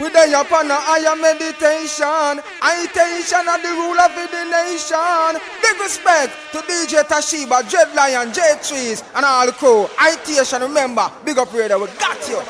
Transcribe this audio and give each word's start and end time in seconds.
We 0.00 0.10
day 0.10 0.32
upon 0.34 0.70
a 0.70 0.74
higher 0.74 1.14
meditation. 1.14 2.42
Intention 2.82 3.46
of 3.46 3.62
the 3.62 3.70
rule 3.78 4.00
of 4.00 4.10
the 4.10 4.42
nation. 4.50 5.38
Big 5.62 5.78
respect 5.78 6.34
to 6.50 6.58
DJ 6.66 7.04
Tashiba, 7.04 7.68
Dread 7.70 7.94
Lion, 7.94 8.32
J 8.32 8.42
Trees, 8.60 9.04
and 9.14 9.24
all 9.24 9.46
the 9.46 9.52
crew. 9.52 9.86
Itation, 9.98 10.62
remember, 10.62 11.10
big 11.24 11.38
up 11.38 11.52
radio, 11.52 11.78
we 11.78 11.86
got 11.98 12.18
you. 12.28 12.42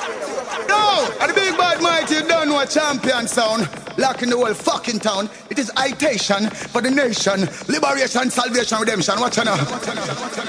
No, 0.68 1.06
and 1.20 1.30
the 1.30 1.34
big 1.34 1.56
bad 1.58 1.82
mighty 1.82 2.26
don't 2.26 2.48
know 2.48 2.60
a 2.60 2.66
champion 2.66 3.28
sound. 3.28 3.68
Lock 3.98 4.22
in 4.22 4.30
the 4.30 4.36
whole 4.36 4.54
fucking 4.54 5.00
town. 5.00 5.28
It 5.50 5.58
is 5.58 5.70
itation 5.72 6.50
for 6.50 6.80
the 6.80 6.90
nation. 6.90 7.40
Liberation, 7.68 8.30
salvation, 8.30 8.78
redemption. 8.80 9.20
Watch 9.20 9.38
out 9.38 9.44
now. 9.44 9.56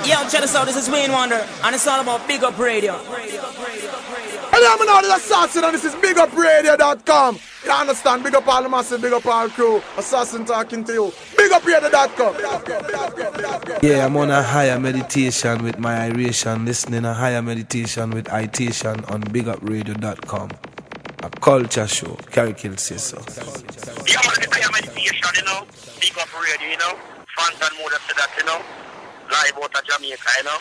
Yo, 0.05 0.27
check 0.30 0.41
this 0.41 0.55
out. 0.55 0.66
This 0.66 0.77
is 0.77 0.89
Wayne 0.89 1.12
Wonder, 1.12 1.46
and 1.64 1.75
it's 1.75 1.86
all 1.88 2.00
about 2.02 2.25
big 2.27 2.43
up 2.43 2.57
radio. 2.57 2.93
Hello, 4.58 4.72
I'm 4.72 5.04
an 5.04 5.12
assassin, 5.12 5.66
and 5.66 5.74
this 5.74 5.84
is 5.84 5.96
BigUpRadio.com. 5.96 7.40
You 7.66 7.72
understand? 7.72 8.23
Big 8.23 8.36
up 8.36 8.48
all 8.48 8.63
the 8.63 8.70
massive, 8.70 9.02
big 9.02 9.12
up 9.12 9.26
all 9.26 9.50
crew. 9.50 9.82
Assassin 9.98 10.46
talking 10.46 10.86
to 10.86 10.94
you. 10.94 11.12
BigUpRadio.com. 11.36 12.36
Yeah, 13.84 14.05
I'm 14.05 14.16
on 14.16 14.32
a 14.32 14.41
higher 14.41 14.80
meditation 14.80 15.62
with 15.62 15.77
my 15.77 16.05
iration, 16.05 16.63
listening 16.63 17.04
a 17.04 17.13
higher 17.13 17.41
meditation 17.41 18.12
with 18.12 18.27
itation 18.27 19.12
on 19.12 19.23
BigUpRadio.com. 19.23 20.49
A 21.24 21.30
culture 21.41 21.88
show. 21.88 22.16
Carrie 22.32 22.54
Kill 22.54 22.77
says 22.77 23.04
so. 23.04 23.18
Yeah, 24.08 24.24
man, 24.24 24.40
the 24.40 24.48
higher 24.54 24.72
meditation, 24.72 25.35
you 25.35 25.44
know. 25.44 25.68
Big 25.99 26.18
up 26.18 26.32
radio, 26.32 26.70
you 26.70 26.77
know. 26.77 26.96
Fantan 27.38 27.76
Mojah 27.76 27.99
say 28.08 28.16
that, 28.16 28.32
you 28.38 28.46
know. 28.46 28.62
Live 29.30 29.58
out 29.62 29.76
of 29.76 29.84
Jamaica, 29.84 30.32
you 30.38 30.44
know. 30.46 30.58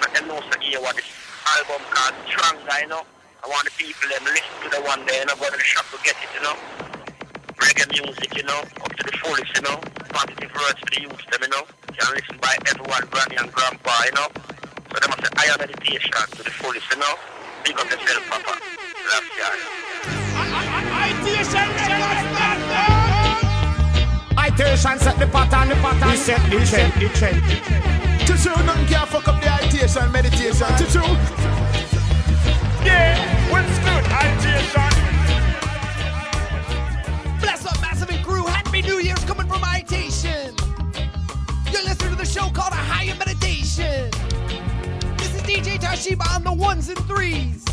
Let 0.00 0.14
them 0.14 0.26
know, 0.26 0.40
so 0.40 0.80
what 0.80 0.96
this 0.96 1.06
album 1.46 1.86
called 1.92 2.14
Stronger, 2.26 2.80
you 2.82 2.88
know. 2.88 3.06
I 3.46 3.48
want 3.48 3.62
the 3.62 3.70
people 3.78 4.10
them 4.10 4.26
listen 4.26 4.58
to 4.58 4.68
the 4.74 4.82
one 4.82 5.06
day 5.06 5.22
and 5.22 5.30
I 5.30 5.38
go 5.38 5.46
to 5.46 5.54
the 5.54 5.62
shop 5.62 5.86
to 5.94 5.98
get 6.02 6.18
it, 6.18 6.26
you 6.34 6.42
know. 6.42 6.58
Reggae 7.62 7.86
music, 7.94 8.34
you 8.34 8.42
know, 8.42 8.58
up 8.82 8.90
to 8.90 9.02
the 9.06 9.14
fullest, 9.22 9.54
you 9.54 9.62
know. 9.62 9.78
Positive 10.10 10.50
words 10.50 10.82
for 10.82 10.90
the 10.90 11.06
youth, 11.06 11.22
them, 11.30 11.46
you 11.46 11.54
know. 11.54 11.62
Can 11.94 12.10
listen 12.10 12.42
by 12.42 12.58
everyone, 12.66 13.06
granny 13.06 13.38
and 13.38 13.46
grandpa, 13.54 13.94
you 14.02 14.18
know. 14.18 14.26
So 14.90 14.98
they 14.98 15.06
must 15.06 15.22
say 15.22 15.30
higher 15.38 15.54
meditation 15.62 16.10
to 16.10 16.42
the 16.42 16.50
fullest, 16.58 16.90
you 16.90 16.98
know. 16.98 17.14
Big 17.62 17.78
up 17.78 17.86
yourself, 17.86 18.26
Papa. 18.26 18.58
Love 19.14 19.30
Itation 24.42 24.98
set 24.98 25.22
the 25.22 25.26
pattern, 25.30 25.70
the 25.70 25.78
pattern. 25.78 26.10
We 26.10 26.18
set 26.18 26.42
the 26.50 26.58
trend, 26.66 26.90
the 26.98 27.08
trend. 27.14 27.38
To 28.26 28.34
true, 28.42 28.58
nothing 28.66 28.90
can 28.90 29.06
fuck 29.06 29.30
up 29.30 29.38
the 29.38 29.46
itation 29.54 30.10
meditation. 30.10 30.66
To 30.66 30.84
true. 30.90 31.85
Yeah. 32.86 33.16
Bless 37.40 37.66
up, 37.66 37.80
Massive 37.80 38.10
and 38.10 38.24
crew. 38.24 38.44
Happy 38.46 38.82
New 38.82 38.98
Year's 38.98 39.24
coming 39.24 39.46
from. 39.46 39.62
You're 41.72 41.84
listening 41.84 42.10
to 42.10 42.16
the 42.16 42.24
show 42.24 42.48
called 42.50 42.72
A 42.72 42.76
Higher 42.76 43.14
Meditation. 43.16 44.10
This 45.18 45.34
is 45.34 45.42
DJ 45.42 45.78
Tashiba 45.78 46.34
on 46.34 46.44
the 46.44 46.52
ones 46.52 46.88
and 46.88 46.98
threes. 47.06 47.64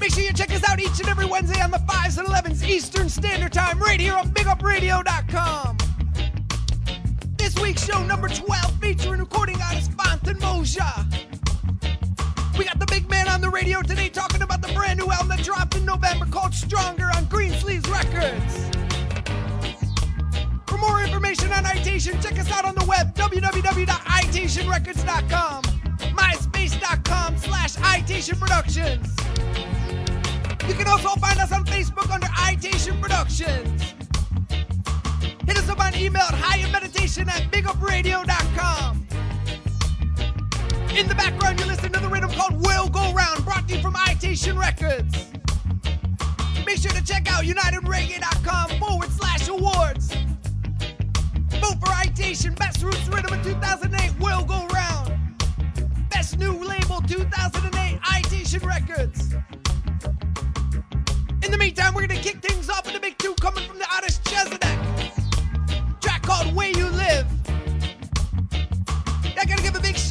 Make 0.00 0.12
sure 0.12 0.22
you 0.22 0.32
check 0.32 0.52
us 0.52 0.66
out 0.68 0.80
each 0.80 0.98
and 1.00 1.08
every 1.08 1.26
Wednesday 1.26 1.60
on 1.60 1.70
the 1.70 1.78
5s 1.78 2.18
and 2.18 2.26
11s 2.26 2.66
Eastern 2.66 3.08
Standard 3.08 3.52
Time 3.52 3.78
right 3.78 4.00
here 4.00 4.14
on 4.14 4.30
BigUpRadio.com. 4.30 5.76
This 7.36 7.58
week's 7.60 7.84
show 7.84 8.02
number 8.04 8.28
12 8.28 8.80
featuring 8.80 9.20
recording 9.20 9.60
artist 9.62 9.90
Fantan 9.92 10.38
Mojah. 10.40 11.29
We 12.60 12.66
got 12.66 12.78
the 12.78 12.84
big 12.84 13.08
man 13.08 13.26
on 13.26 13.40
the 13.40 13.48
radio 13.48 13.80
today 13.80 14.10
talking 14.10 14.42
about 14.42 14.60
the 14.60 14.70
brand 14.74 14.98
new 14.98 15.10
album 15.10 15.28
that 15.28 15.42
dropped 15.42 15.78
in 15.78 15.86
November 15.86 16.26
called 16.26 16.52
Stronger 16.52 17.10
on 17.16 17.24
Greensleeves 17.24 17.88
Records. 17.88 18.68
For 20.66 20.76
more 20.76 21.02
information 21.02 21.50
on 21.52 21.64
Itation, 21.64 22.22
check 22.22 22.38
us 22.38 22.52
out 22.52 22.66
on 22.66 22.74
the 22.74 22.84
web, 22.84 23.14
www.itationrecords.com, 23.14 25.62
myspace.com 26.12 27.38
slash 27.38 27.76
Itation 27.76 28.38
Productions. 28.38 29.16
You 30.68 30.74
can 30.74 30.86
also 30.86 31.18
find 31.18 31.40
us 31.40 31.52
on 31.52 31.64
Facebook 31.64 32.10
under 32.10 32.26
Itation 32.26 33.00
Productions. 33.00 33.94
Hit 35.46 35.56
us 35.56 35.66
up 35.70 35.80
on 35.80 35.94
email 35.94 36.24
at 36.24 36.34
highermeditation 36.34 37.26
at 37.26 37.50
bigupradio.com. 37.50 39.06
In 40.96 41.06
the 41.06 41.14
background, 41.14 41.58
you're 41.58 41.68
listening 41.68 41.92
to 41.92 42.00
the 42.00 42.08
rhythm 42.08 42.30
called 42.32 42.60
World 42.66 42.92
Go 42.92 43.12
Round, 43.12 43.44
brought 43.44 43.68
to 43.68 43.76
you 43.76 43.80
from 43.80 43.94
Itation 43.94 44.58
Records. 44.58 45.30
Make 46.66 46.78
sure 46.78 46.90
to 46.90 47.04
check 47.04 47.30
out 47.30 47.44
unitedreggae.com 47.44 48.78
forward 48.80 49.10
slash 49.10 49.48
awards. 49.48 50.12
Vote 51.60 51.78
for 51.78 51.92
Itation 51.94 52.58
Best 52.58 52.82
Roots 52.82 53.06
Rhythm 53.08 53.32
in 53.34 53.42
2008, 53.42 54.20
World 54.20 54.48
Go 54.48 54.66
Round. 54.66 55.12
Best 56.10 56.38
New 56.38 56.54
Label 56.64 57.00
2008, 57.02 58.00
Itation 58.00 58.66
Records. 58.66 59.34
In 61.44 61.52
the 61.52 61.58
meantime, 61.58 61.94
we're 61.94 62.06
gonna 62.06 62.20
kick 62.20 62.42
things 62.42 62.68
off 62.68 62.84
with 62.84 62.94
the 62.94 63.00
big 63.00 63.16
two 63.16 63.34
coming 63.34 63.64
from 63.64 63.78
the 63.78 63.86
artist 63.94 64.24
Chezidek. 64.24 66.00
Track 66.00 66.22
called 66.22 66.54
Way 66.54 66.72
You 66.76 66.88
Live. 66.88 67.39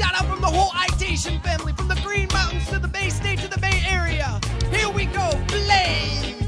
Shout 0.09 0.22
out 0.22 0.30
from 0.30 0.42
the 0.42 0.47
whole 0.47 0.72
Itation 0.72 1.42
family, 1.44 1.74
from 1.74 1.88
the 1.88 2.00
Green 2.03 2.28
Mountains 2.34 2.68
to 2.70 2.80
the 2.80 2.88
Bay 2.88 3.09
State 3.09 3.40
to 3.40 3.47
the 3.47 3.59
Bay 3.59 3.84
Area. 3.88 4.40
Here 4.72 4.90
we 4.90 5.06
go, 5.06 5.31
Blaze! 5.47 6.38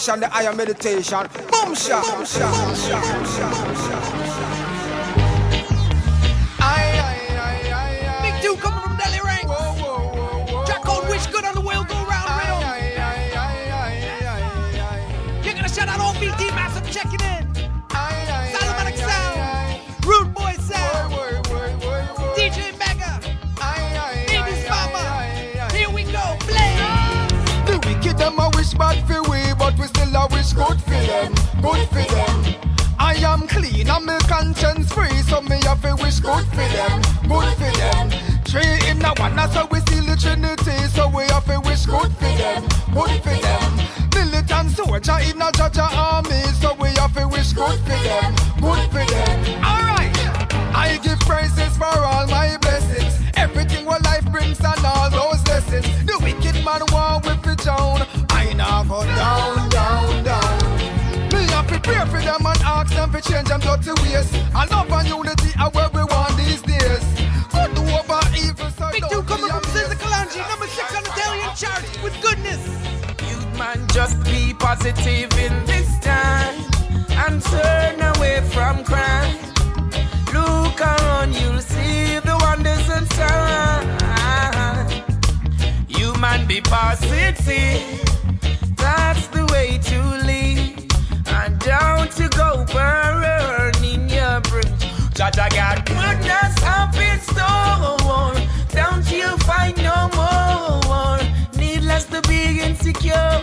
Meditation, 0.00 0.20
the 0.20 0.28
higher 0.28 0.52
meditation. 0.54 1.28
Boom 1.50 1.74
shot, 1.74 2.04
boom 2.06 2.24
shot, 2.24 2.66
boom 2.66 2.74
shot, 2.74 3.02
boom 3.12 3.24
shot, 3.26 3.66
boom 3.66 3.76
shot. 3.76 3.99
Three 39.20 39.28
in 39.28 39.36
a 39.36 39.36
one, 39.36 39.36
that's 39.36 39.54
how 39.54 39.66
we 39.66 39.80
see 39.80 40.00
the 40.00 40.16
Trinity, 40.16 40.76
so 40.88 41.08
we 41.08 41.24
have 41.24 41.44
to 41.44 41.60
wish 41.60 41.84
good 41.84 42.12
for 42.16 42.32
them, 42.40 42.62
good 42.92 43.22
for 43.22 43.36
them. 43.36 43.70
Militant 44.14 44.70
soldier 44.70 45.18
in 45.20 45.40
a 45.42 45.52
Jah 45.52 45.70
Jah 45.72 45.90
army, 45.92 46.40
so 46.60 46.74
we 46.80 46.88
have 46.96 47.12
to 47.14 47.28
wish 47.28 47.52
good 47.52 47.78
for 47.80 48.00
them, 48.00 48.34
good 48.60 48.88
for 48.88 49.04
them. 49.04 49.64
Alright, 49.64 50.16
I 50.74 50.98
give 51.02 51.20
praises 51.20 51.76
for 51.76 51.84
all 51.84 52.26
my 52.28 52.56
blessings, 52.62 53.20
everything 53.34 53.84
what 53.84 54.02
life 54.04 54.24
brings 54.32 54.58
and 54.60 54.84
all 54.84 55.10
those 55.10 55.46
lessons. 55.46 55.84
The 56.06 56.18
wicked 56.22 56.64
man 56.64 56.80
want 56.92 57.26
with 57.26 57.42
the 57.42 57.56
down, 57.56 58.06
I 58.30 58.52
now 58.54 58.84
go 58.84 59.04
down, 59.04 59.68
down, 59.68 60.24
down. 60.24 60.80
Me 61.32 61.44
have 61.52 61.68
to 61.68 61.78
pray 61.80 62.04
for 62.06 62.20
them 62.20 62.46
and 62.46 62.60
ask 62.64 62.94
them 62.94 63.12
to 63.12 63.20
change 63.20 63.48
them 63.48 63.60
dirty 63.60 63.92
ways. 64.02 64.32
I 64.54 64.64
love 64.66 64.90
and 64.90 65.08
unity 65.08 65.39
just 74.00 74.24
be 74.24 74.54
positive 74.54 75.30
in 75.38 75.54
this 75.66 75.98
time 76.00 76.56
and 77.22 77.42
turn 77.42 78.00
away 78.12 78.40
from 78.52 78.82
crime. 78.82 79.36
Look 80.32 80.80
around, 80.80 81.34
you'll 81.34 81.60
see 81.60 82.18
the 82.28 82.34
wonders 82.40 82.86
and 82.96 83.06
signs. 83.18 84.92
You 85.86 86.14
man, 86.14 86.46
be 86.46 86.62
positive. 86.62 87.84
That's 88.76 89.26
the 89.36 89.44
way 89.52 89.78
to 89.90 89.98
live. 90.30 90.78
And 91.38 91.58
don't 91.58 92.12
you 92.18 92.28
go 92.30 92.64
burning 92.72 94.08
your 94.08 94.40
bridge. 94.48 94.84
Jah 95.12 95.30
Jah 95.36 95.50
got 95.50 95.84
goodness 95.84 96.54
up 96.78 96.96
in 97.08 97.18
store. 97.30 98.32
Don't 98.80 99.06
you 99.12 99.28
fight 99.48 99.76
no 99.76 100.08
more. 100.16 100.40
Needless 102.00 102.22
to 102.22 102.28
be 102.28 102.60
insecure. 102.60 103.40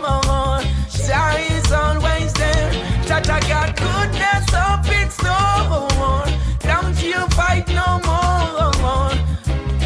Shy 0.89 1.45
is 1.51 1.71
always 1.71 2.33
there. 2.33 2.71
Jah 3.05 3.21
Jah 3.21 3.39
got 3.47 3.75
goodness 3.77 4.53
up 4.53 4.85
in 4.89 5.09
store. 5.11 6.25
Don't 6.61 6.97
you 7.03 7.27
fight 7.35 7.67
no 7.67 7.99
more. 8.07 9.11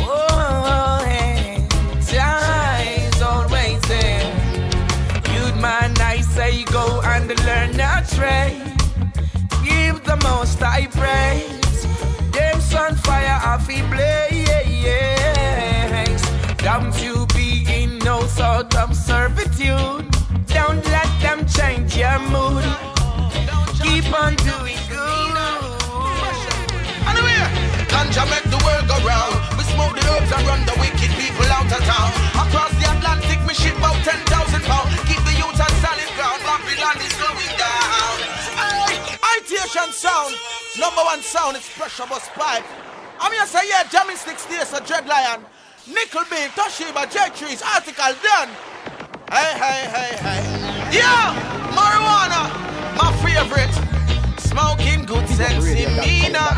Oh, 0.07 1.03
is 3.05 3.22
always 3.22 3.81
there. 3.89 4.31
You'd 5.34 5.57
man, 5.57 5.93
I 6.00 6.22
say 6.22 6.63
go 6.65 7.01
and 7.03 7.27
learn 7.45 7.77
a 7.79 8.05
trade. 8.15 8.63
Give 9.65 10.01
the 10.05 10.17
most 10.24 10.62
I 10.62 10.88
praise. 10.88 11.86
Them 12.31 12.62
sun 12.62 12.95
fire 12.95 13.41
off 13.43 13.67
blaze. 13.89 14.51
Don't 16.63 16.95
you 17.03 17.20
no 18.38 18.61
sort 18.61 18.75
of 18.75 18.95
servitude. 18.95 20.05
Don't 20.47 20.83
let 20.85 21.09
them 21.21 21.45
change 21.47 21.95
your 21.95 22.19
mood. 22.29 22.63
Keep 23.81 24.11
on 24.13 24.35
doing 24.47 24.79
good. 24.89 25.35
Anyway, 27.07 27.41
ganja 27.89 28.23
make 28.29 28.47
the 28.51 28.59
world 28.65 28.85
go 28.88 28.97
round. 29.07 29.35
We 29.57 29.63
smoke 29.73 29.95
the 29.95 30.03
herbs 30.11 30.31
and 30.31 30.47
run 30.47 30.65
the 30.65 30.75
wicked 30.79 31.11
people 31.17 31.47
out 31.51 31.71
of 31.71 31.81
town. 31.83 32.11
Across 32.43 32.73
the 32.79 32.88
Atlantic, 32.93 33.39
we 33.47 33.53
ship 33.53 33.77
about 33.77 33.97
10,000 34.03 34.61
pounds. 34.63 34.91
Keep 35.07 35.21
the 35.25 35.35
youth 35.39 35.59
on 35.59 35.71
solid 35.81 36.11
ground. 36.15 36.39
Babylon 36.45 36.97
is 37.01 37.15
going 37.17 37.53
down. 37.57 38.15
Itation 39.35 39.91
sound. 39.91 40.35
Number 40.79 41.01
one 41.03 41.21
sound 41.21 41.57
is 41.57 41.67
pressure 41.77 42.07
bus 42.07 42.27
pipe. 42.35 42.65
I'm 43.19 43.31
here 43.31 43.41
to 43.41 43.47
say, 43.47 43.67
yeah, 43.69 43.83
jamming 43.89 44.17
sticks 44.17 44.45
there, 44.45 44.65
so 44.65 44.79
Dread 44.79 45.07
Lion. 45.07 45.45
Nickel 45.88 46.21
Bean, 46.29 46.50
Tashiba, 46.53 47.09
J 47.09 47.17
Trees, 47.33 47.63
article 47.63 48.13
done. 48.21 48.50
Hey, 49.33 49.57
hey, 49.57 49.81
hey, 49.89 50.13
hey. 50.21 50.41
Yeah, 50.93 51.33
marijuana, 51.73 52.53
my 52.93 53.09
favorite. 53.25 53.73
Smoking 54.38 55.05
good 55.05 55.27
sense 55.29 55.65
in 55.65 55.89
me 55.97 56.29
now. 56.29 56.53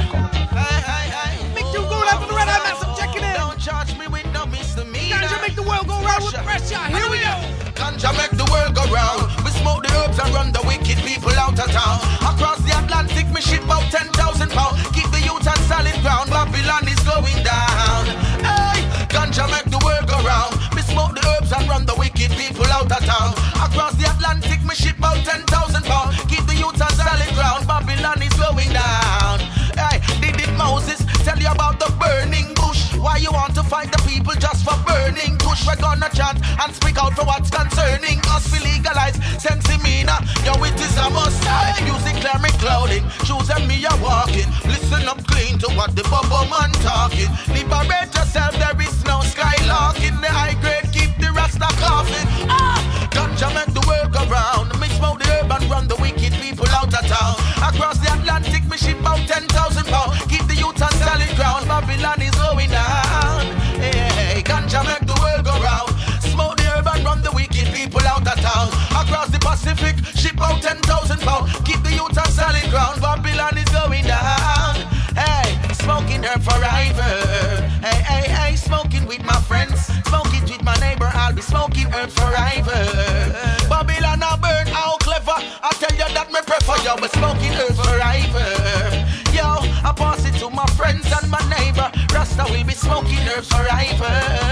Hey, 0.52 0.76
hey, 0.84 1.08
hey. 1.08 1.56
Big 1.56 1.64
two 1.72 1.88
going 1.88 2.10
out 2.12 2.20
for 2.20 2.28
the 2.28 2.36
red 2.36 2.50
eye 2.52 2.68
massive 2.68 2.92
checking 3.00 3.24
in. 3.24 3.34
Don't 3.40 3.58
charge 3.58 3.98
me 3.98 4.08
with 4.08 4.28
no 4.34 4.46
misdemeanor. 4.46 5.16
Ganja 5.16 5.40
make 5.40 5.56
the 5.56 5.64
world 5.64 5.88
go 5.88 5.96
round 6.04 6.24
with 6.28 6.36
pressure. 6.44 6.84
Here 6.92 7.08
we 7.08 7.24
go. 7.24 7.32
Ganja 7.80 8.12
make 8.20 8.36
the 8.36 8.48
world 8.52 8.76
go 8.76 8.84
round. 8.92 9.24
We 9.48 9.52
smoke 9.56 9.88
the 9.88 9.92
herbs 10.04 10.20
and 10.20 10.36
run 10.36 10.52
the 10.52 10.64
wicked 10.68 11.00
people 11.00 11.32
out 11.40 11.56
of 11.56 11.72
town. 11.72 11.96
Across 12.28 12.68
the 12.68 12.76
Atlantic, 12.76 13.32
we 13.34 13.40
ship 13.40 13.64
about 13.64 13.88
10,000 13.88 14.12
pounds. 14.52 14.84
Keep 14.92 15.08
the 15.16 15.24
youth 15.24 15.48
on 15.48 15.56
solid 15.72 15.96
ground. 16.04 16.28
Babylon 16.28 16.84
is 16.92 17.00
going 17.08 17.40
down 17.48 17.73
around. 20.24 20.56
Me 20.76 20.82
smoke 20.82 21.14
the 21.16 21.24
herbs 21.36 21.52
and 21.52 21.68
run 21.68 21.86
the 21.86 21.96
wicked 21.96 22.32
people 22.32 22.66
out 22.72 22.92
of 22.92 23.04
town. 23.06 23.36
Across 23.60 23.96
the 24.00 24.08
Atlantic, 24.10 24.64
me 24.64 24.76
ship 24.76 24.98
out 25.04 25.20
10,000 25.24 25.84
pounds. 25.84 26.18
Keep 26.32 26.48
the 26.48 26.56
youth 26.56 26.82
on 26.82 26.92
solid 26.96 27.32
ground. 27.36 27.68
Babylon 27.68 28.22
is 28.22 28.34
slowing 28.34 28.72
down. 28.72 29.40
Hey, 29.76 30.00
did 30.22 30.40
it 30.40 30.54
Moses 30.58 31.04
tell 31.24 31.38
you 31.40 31.52
about 31.52 31.80
the 31.80 31.92
burning 32.00 32.63
why 33.04 33.18
you 33.18 33.34
want 33.34 33.54
to 33.56 33.64
fight 33.64 33.92
the 33.92 34.02
people 34.08 34.32
just 34.40 34.64
for 34.64 34.80
burning? 34.88 35.36
Push, 35.38 35.68
we're 35.68 35.76
gonna 35.76 36.08
chant 36.16 36.40
and 36.40 36.72
speak 36.74 36.96
out 36.96 37.12
for 37.14 37.26
what's 37.26 37.50
concerning 37.52 38.24
us. 38.32 38.48
We 38.48 38.60
legalize 38.64 39.20
sensimina, 39.44 40.24
yo, 40.48 40.56
it 40.64 40.80
is 40.80 40.96
a 40.96 41.10
must. 41.12 41.44
Music 41.84 42.16
clear 42.24 42.40
me 42.40 42.48
clouding, 42.64 43.04
shoes 43.28 43.50
and 43.52 43.68
me 43.68 43.84
are 43.86 44.00
walking. 44.00 44.48
Listen 44.64 45.04
up 45.12 45.20
clean 45.28 45.60
to 45.60 45.68
what 45.76 45.94
the 45.98 46.04
bubble 46.08 46.48
man 46.48 46.72
talking. 46.80 47.28
Liberate 47.52 48.16
yourself, 48.16 48.56
there 48.56 48.80
is 48.80 48.96
no 49.04 49.20
skylarking. 49.20 50.16
The 50.24 50.32
high 50.32 50.56
grade 50.64 50.88
keep 50.96 51.12
the 51.20 51.28
rasta 51.36 51.68
coughing. 51.84 52.28
Ah, 52.48 52.80
ganja 53.12 53.52
make 53.52 53.74
the 53.76 53.84
work 53.84 54.16
around. 54.16 54.72
Mix 54.80 54.96
out 55.04 55.20
the 55.20 55.28
herb 55.28 55.52
and 55.52 55.70
run 55.70 55.88
the 55.90 56.00
Pacific, 69.64 69.96
ship 70.20 70.42
out 70.42 70.62
10,000 70.62 71.22
pounds. 71.22 71.54
Keep 71.64 71.84
the 71.84 71.92
youth 71.92 72.18
on 72.18 72.28
solid 72.28 72.70
ground. 72.70 73.00
Babylon 73.00 73.58
is 73.58 73.70
going 73.70 74.04
down. 74.04 74.76
Hey, 75.16 75.56
smoking 75.72 76.22
herb 76.22 76.44
forever. 76.44 77.12
Hey, 77.80 78.04
hey, 78.04 78.28
hey, 78.28 78.56
smoking 78.58 79.06
with 79.06 79.24
my 79.24 79.40
friends. 79.48 79.80
Smoking 80.04 80.44
with 80.44 80.62
my 80.64 80.76
neighbor. 80.84 81.10
I'll 81.14 81.34
be 81.34 81.42
smoking 81.42 81.88
herb 81.96 82.10
forever. 82.10 82.76
Babylon 83.70 84.22
I 84.22 84.36
burn 84.36 84.68
how 84.68 84.98
clever. 84.98 85.32
I 85.40 85.72
tell 85.80 85.96
you 85.96 86.14
that 86.14 86.28
me 86.28 86.42
prefer 86.44 86.84
you. 86.84 87.00
But 87.00 87.14
smoking 87.14 87.54
herb 87.56 87.72
forever. 87.80 88.44
Yo, 89.32 89.64
I 89.88 89.94
pass 89.96 90.26
it 90.26 90.38
to 90.40 90.50
my 90.50 90.66
friends 90.76 91.08
and 91.08 91.32
my 91.32 91.40
neighbor. 91.48 91.90
Rasta 92.14 92.44
will 92.52 92.66
be 92.66 92.74
smoking 92.74 93.24
herbs 93.32 93.48
forever. 93.48 94.43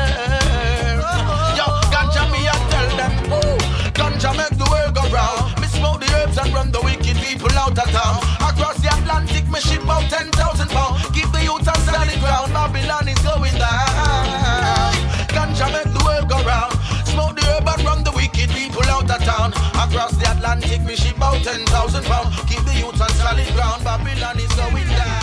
Out 7.72 7.88
of 7.88 7.92
town. 7.92 8.18
Across 8.50 8.82
the 8.82 8.90
Atlantic, 8.90 9.48
me 9.50 9.60
ship 9.60 9.88
out 9.88 10.04
10,000 10.10 10.70
pounds. 10.70 11.06
Keep 11.12 11.32
the 11.32 11.44
youth 11.44 11.68
on 11.68 11.80
solid 11.88 12.20
ground. 12.20 12.52
Babylon 12.54 13.08
is 13.08 13.20
going 13.20 13.56
down. 13.56 14.94
Ganja 15.32 15.72
make 15.72 15.92
the 15.94 16.04
world 16.04 16.28
go 16.30 16.44
round. 16.44 16.74
Smoke 17.08 17.36
the 17.36 17.44
herb 17.48 17.68
and 17.68 17.84
run 17.84 18.04
the 18.04 18.12
wicked 18.12 18.50
people 18.52 18.84
out 18.86 19.10
of 19.10 19.24
town. 19.24 19.54
Across 19.76 20.18
the 20.18 20.30
Atlantic, 20.32 20.82
me 20.84 20.96
ship 20.96 21.22
out 21.22 21.42
10,000 21.44 22.04
pounds. 22.06 22.36
Keep 22.50 22.64
the 22.66 22.76
youth 22.76 23.02
on 23.02 23.10
solid 23.10 23.48
ground. 23.56 23.84
Babylon 23.84 24.38
is 24.40 24.52
going 24.54 24.88
down. 24.88 25.22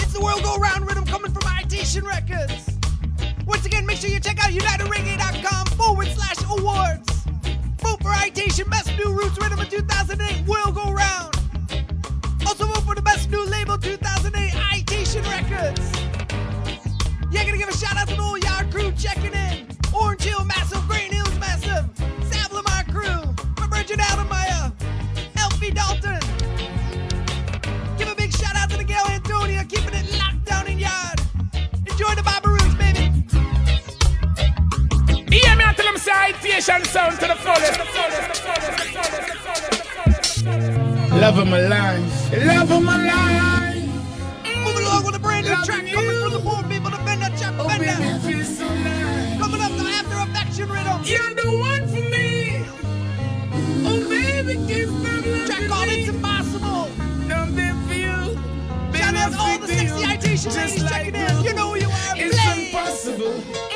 It's 0.00 0.12
the 0.12 0.20
World 0.20 0.42
Go 0.42 0.56
Round 0.56 0.86
rhythm 0.86 1.06
coming 1.06 1.32
from 1.32 1.42
Itation 1.42 2.04
Records. 2.04 2.57
Again, 3.78 3.86
make 3.86 3.98
sure 3.98 4.10
you 4.10 4.18
check 4.18 4.44
out 4.44 4.50
UnitedReggae.com 4.50 5.66
forward 5.78 6.08
slash 6.08 6.42
awards. 6.50 7.08
Vote 7.78 8.02
for 8.02 8.10
Itation 8.10 8.68
Best 8.68 8.90
New 8.98 9.12
Roots 9.12 9.38
Rhythm 9.40 9.60
of 9.60 9.68
2008 9.68 10.48
World 10.48 10.74
Go 10.74 10.90
Round. 10.90 11.32
Also 12.44 12.66
vote 12.66 12.82
for 12.82 12.96
the 12.96 13.02
Best 13.02 13.30
New 13.30 13.44
Label 13.46 13.78
2008 13.78 14.50
Itation 14.50 15.22
Records. 15.30 15.92
Yeah, 17.30 17.44
gonna 17.44 17.56
give 17.56 17.68
a 17.68 17.76
shout 17.76 17.96
out 17.96 18.08
to 18.08 18.16
the 18.16 18.20
old 18.20 18.42
Yard 18.42 18.72
crew 18.72 18.90
checking 18.98 19.32
in. 19.32 19.68
Orange 19.94 20.24
Hill 20.24 20.44
Massive, 20.44 20.82
Green 20.88 21.07
tell 36.32 36.78
them 36.78 36.84
say 36.84 36.84
Itation 36.84 36.86
sound 36.86 37.20
to 37.20 37.26
the 37.26 37.34
fullest. 37.36 37.78
Love 41.12 41.38
of 41.38 41.48
my 41.48 41.60
life, 41.60 42.32
love 42.46 42.70
of 42.70 42.82
my 42.82 43.06
life. 43.06 43.74
Moving 44.64 44.84
along 44.84 45.04
with 45.04 45.14
a 45.14 45.18
brand 45.18 45.46
new 45.46 45.54
track 45.64 45.86
coming 45.92 46.20
from 46.20 46.32
the 46.32 46.40
poor 46.40 46.62
people, 46.64 46.90
the 46.90 46.98
Bender 47.04 47.30
Chuck 47.38 47.54
oh, 47.58 47.68
Bender. 47.68 47.92
Coming 49.38 49.60
up 49.60 49.72
the 49.72 49.84
After 49.88 50.30
Affection 50.30 50.68
Rhythm. 50.68 51.02
You're 51.04 51.34
the 51.34 51.50
one 51.58 51.86
for 51.88 52.02
me. 52.10 52.66
Oh, 53.86 54.08
baby, 54.08 54.54
kiss 54.66 54.90
me. 54.90 55.46
Track 55.46 55.68
called 55.68 55.88
It's 55.88 56.08
Impossible. 56.08 56.90
I'm 57.32 57.54
there 57.54 57.74
for 57.86 57.94
you. 57.94 58.36
Shout 58.94 59.14
out 59.14 59.32
to 59.32 59.38
all 59.38 59.58
the 59.58 59.66
sexy 59.68 60.04
Itation 60.04 60.54
ladies 60.56 60.90
checking 60.90 61.14
in. 61.14 61.44
You 61.44 61.54
know 61.54 61.70
who 61.70 61.80
you 61.80 61.88
are. 61.88 62.16
It's 62.16 62.40
Play. 62.40 62.66
impossible 62.66 63.67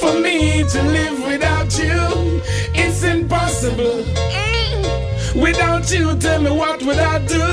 for 0.00 0.14
me 0.20 0.62
to 0.62 0.82
live 0.82 1.18
without 1.26 1.76
you. 1.78 2.40
It's 2.74 3.02
impossible. 3.02 4.04
Mm. 4.30 5.42
Without 5.42 5.90
you, 5.92 6.16
tell 6.18 6.40
me 6.40 6.50
what 6.50 6.82
would 6.84 6.98
I 6.98 7.18
do? 7.26 7.44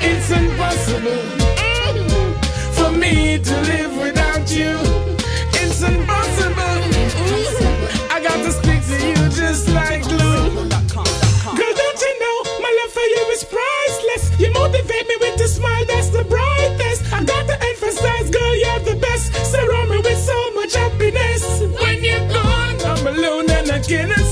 It's 0.00 0.30
impossible 0.30 1.22
mm. 1.62 2.44
for 2.76 2.90
me 2.90 3.38
to 3.38 3.54
live 3.72 3.96
without 3.98 4.50
you. 4.50 4.74
It's 5.62 5.80
impossible. 5.82 6.76
Mm. 6.90 8.10
I 8.10 8.20
got 8.20 8.38
to 8.46 8.50
speak 8.50 8.82
to 8.90 8.98
you 9.08 9.20
just 9.30 9.68
like 9.68 10.02
glue. 10.02 10.50
Girl, 11.58 11.74
don't 11.82 12.00
you 12.06 12.14
know 12.22 12.36
my 12.64 12.72
love 12.80 12.92
for 12.98 13.06
you 13.14 13.22
is 13.36 13.44
priceless? 13.44 14.24
You 14.40 14.52
motivate 14.52 15.06
me 15.06 15.16
with 15.20 15.40
a 15.40 15.48
smile 15.48 15.84
that's 15.86 16.10
the 16.10 16.24
brightest. 16.24 17.12
I 17.12 17.22
got 17.22 17.46
to 17.46 17.56
emphasize, 17.70 18.28
girl, 18.30 18.54
you're 18.56 18.80
the 18.90 18.96
best. 19.00 19.34
Surround 19.52 19.90
me 19.90 19.98
with 19.98 20.18
so 20.18 20.38
much 20.54 20.74
happiness. 20.74 21.09
I 23.80 24.29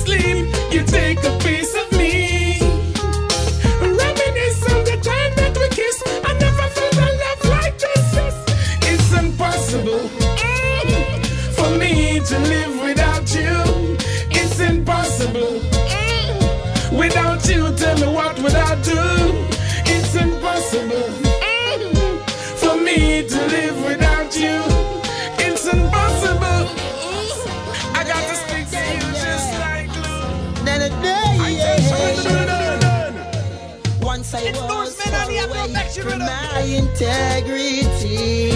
Rhythm. 36.05 36.19
my 36.21 36.61
integrity. 36.61 38.51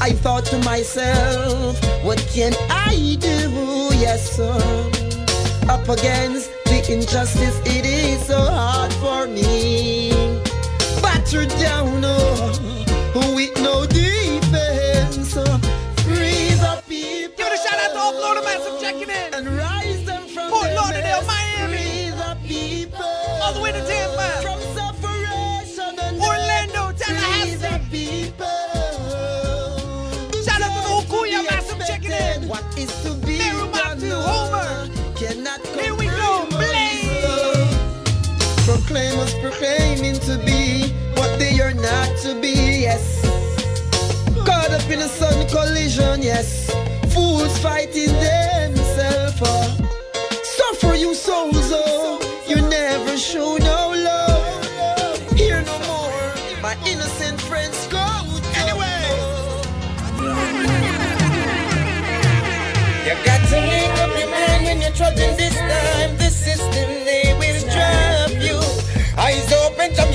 I 0.00 0.10
thought 0.12 0.44
to 0.46 0.58
myself, 0.58 1.78
what 2.04 2.18
can 2.32 2.52
I 2.70 3.16
do? 3.20 3.88
Yes, 3.96 4.36
sir. 4.36 4.90
Up 5.68 5.88
against 5.88 6.50
the 6.66 6.84
injustice, 6.92 7.58
it 7.64 7.86
is 7.86 8.26
so 8.26 8.38
hard 8.38 8.92
for 8.94 9.26
me. 9.26 10.10
Battered 11.00 11.48
down, 11.50 12.02
oh, 12.04 13.32
with 13.34 13.56
no 13.62 13.86
Proclaimers 38.94 39.34
proclaiming 39.40 40.20
to 40.20 40.38
be 40.46 40.92
what 41.16 41.36
they 41.36 41.60
are 41.60 41.74
not 41.74 42.16
to 42.18 42.40
be, 42.40 42.82
yes. 42.82 43.22
Caught 44.46 44.70
up 44.70 44.88
in 44.88 45.00
a 45.00 45.08
sudden 45.08 45.48
collision, 45.48 46.22
yes. 46.22 46.70
Fools 47.12 47.58
fighting 47.58 48.06
themselves. 48.06 49.40
Oh. 49.42 49.76
Suffer 50.44 50.94
you 50.94 51.12
souls, 51.12 51.72
oh. 51.72 51.93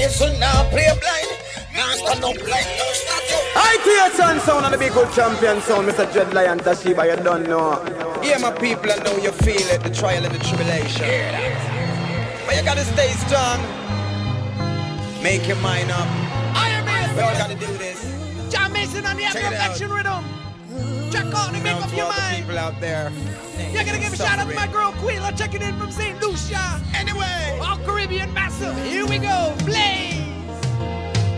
They 0.09 0.25
will 0.25 0.39
trap 0.39 0.39
you. 0.39 0.39
Eyes 0.39 0.39
open, 0.39 0.39
Jamaican, 0.39 0.39
now 0.39 0.69
play 0.69 0.89
blind. 0.99 1.29
Now 1.73 1.91
stand 1.93 2.23
up 2.23 2.35
like 2.47 2.67
no 2.77 2.87
statue. 2.93 3.43
Itation 3.55 4.39
sound 4.41 4.65
and 4.65 4.73
the 4.73 4.77
big 4.77 4.93
good 4.93 5.11
champion 5.13 5.61
sound, 5.61 5.87
Mr. 5.87 6.11
Dread 6.11 6.33
Lion 6.33 6.59
Tashiba, 6.59 7.17
you 7.17 7.23
don't 7.23 7.43
know. 7.43 7.81
Yeah, 8.23 8.37
my 8.39 8.51
people, 8.51 8.91
I 8.91 8.97
know 9.03 9.17
you 9.17 9.31
feel 9.31 9.67
it, 9.69 9.81
the 9.83 9.89
trial 9.89 10.23
and 10.25 10.33
the 10.33 10.39
tribulation. 10.39 11.05
But 12.45 12.55
you 12.57 12.63
gotta 12.63 12.85
stay 12.85 13.11
strong. 13.27 13.59
Make 15.21 15.47
your 15.47 15.57
mind 15.57 15.91
up. 15.91 16.07
Iron 16.55 16.85
Man. 16.85 17.15
We 17.15 17.21
all 17.21 17.33
gotta 17.33 17.55
do 17.55 17.67
this. 17.77 17.99
John 18.49 18.71
Mason 18.73 19.05
on 19.05 19.17
the 19.17 19.23
Check 19.23 19.35
it 19.35 19.53
out. 19.53 19.79
Rhythm. 19.79 20.38
Check 21.19 21.33
out 21.33 21.53
and 21.53 21.63
make 21.63 21.75
up 21.75 21.93
your 21.93 22.07
mind. 22.07 22.37
people 22.37 22.57
out 22.57 22.79
there. 22.79 23.11
You're 23.73 23.83
gonna 23.83 23.99
give 23.99 24.13
a 24.13 24.15
shout 24.15 24.39
out 24.39 24.47
to 24.47 24.55
my 24.55 24.67
girl 24.67 24.93
Quila 25.03 25.33
checking 25.35 25.61
in 25.61 25.77
from 25.77 25.91
St. 25.91 26.15
Lucia. 26.21 26.79
Anyway, 26.95 27.59
all 27.61 27.75
Caribbean 27.79 28.33
massive. 28.33 28.73
Here 28.85 29.05
we 29.05 29.17
go, 29.17 29.53
Blaze. 29.65 30.15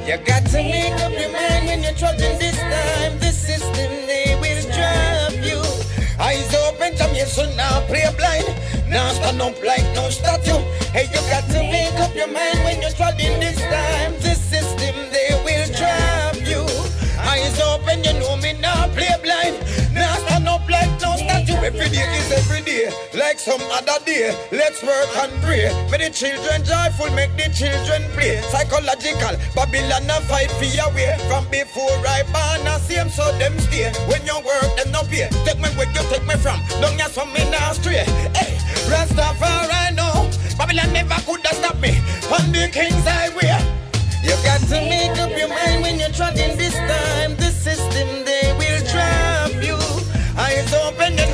You 0.06 0.18
got 0.24 0.46
to 0.54 0.58
make 0.62 0.94
up 1.02 1.12
your 1.12 1.32
mind 1.34 1.66
when 1.66 1.82
you're 1.82 1.98
trudging 1.98 2.38
this 2.38 2.60
time. 2.60 3.18
The 3.18 3.32
system, 3.32 3.90
they 4.06 4.38
will 4.40 4.62
trap 4.70 5.34
you. 5.42 5.58
Eyes 6.22 6.54
open, 6.70 6.96
jam 6.96 7.16
your 7.16 7.26
son 7.26 7.50
now, 7.56 7.82
play 7.88 8.06
blind. 8.16 8.46
Now 8.88 9.10
stand 9.14 9.42
up 9.42 9.58
like 9.64 9.86
no 9.96 10.12
statue. 10.12 10.62
Hey, 10.94 11.06
you 11.10 11.22
got 11.34 11.50
to 11.50 11.58
make 11.58 11.98
up 11.98 12.14
your 12.14 12.28
mind 12.28 12.60
when 12.66 12.82
you're 12.82 12.92
trudging 12.92 13.40
this 13.40 13.60
time. 13.60 14.14
The 14.22 14.36
system, 14.36 14.94
they 15.10 15.42
will 15.44 15.68
trap 15.74 16.36
you. 16.46 16.62
Eyes 17.18 17.60
open, 17.62 18.04
you 18.04 18.14
know 18.20 18.38
me 18.38 18.54
now, 18.62 18.88
play 18.94 19.10
blind. 19.24 19.71
Every 21.64 21.90
day 21.90 22.02
is 22.18 22.32
every 22.32 22.62
day, 22.62 22.90
like 23.14 23.38
some 23.40 23.62
other 23.72 24.04
day. 24.04 24.34
Let's 24.52 24.82
work 24.82 25.10
and 25.18 25.32
pray. 25.44 25.70
Make 25.92 26.02
the 26.02 26.10
children 26.10 26.66
joyful, 26.66 27.14
make 27.14 27.38
the 27.38 27.54
children 27.54 28.02
play. 28.18 28.42
Psychological, 28.50 29.38
Babylon 29.54 30.10
a 30.10 30.20
fight 30.26 30.50
for 30.58 30.66
your 30.66 30.90
way. 30.94 31.16
From 31.30 31.46
before 31.52 32.02
I 32.08 32.24
born, 32.34 32.66
I 32.68 32.80
see 32.80 32.98
'em, 32.98 33.10
so 33.10 33.32
them 33.38 33.54
stay. 33.60 33.94
When 34.10 34.26
you 34.26 34.38
work, 34.42 34.76
them 34.78 34.92
no 34.92 35.04
pay. 35.04 35.30
Take 35.46 35.60
me 35.60 35.70
where 35.78 35.88
you 35.94 36.04
take 36.10 36.26
me 36.26 36.36
from. 36.42 36.60
Don't 36.82 36.98
you 36.98 37.10
from 37.10 37.32
me 37.32 37.46
now 37.52 37.74
stray. 37.74 38.06
Hey, 38.36 38.58
Rastafari 38.90 39.94
know. 39.96 40.30
Babylon 40.58 40.92
never 40.94 41.20
could 41.28 41.46
have 41.46 41.58
stopped 41.58 41.80
me. 41.80 41.94
On 42.34 42.52
the 42.52 42.68
king's 42.74 43.06
highway. 43.06 43.54
You 44.24 44.36
got 44.44 44.62
to 44.62 44.78
make 44.90 45.18
up 45.20 45.32
your 45.38 45.48
mind 45.50 45.82
when 45.84 46.00
you're 46.00 46.10
trotting 46.10 46.58
this 46.58 46.74
time. 46.74 47.36
The 47.38 47.50
system, 47.52 48.26
they 48.26 48.54
will 48.58 48.82
trap 48.90 49.52
you. 49.62 49.78
Eyes 50.38 50.74
open, 50.74 51.16
now 51.16 51.31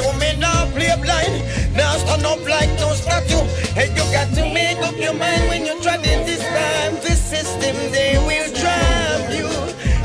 Now 1.76 1.94
stand 1.98 2.26
up 2.26 2.42
like 2.48 2.70
no 2.80 2.94
statue. 2.94 3.44
Hey, 3.74 3.90
you 3.96 4.04
got 4.12 4.34
to 4.36 4.44
make 4.54 4.78
up 4.80 4.96
your 4.98 5.14
mind 5.14 5.48
when 5.50 5.66
you're 5.66 5.82
trotting 5.82 6.26
this 6.26 6.42
time. 6.44 6.96
The 7.06 7.14
system, 7.16 7.76
they 7.92 8.18
will 8.28 8.50
trap 8.54 9.32
you. 9.32 9.48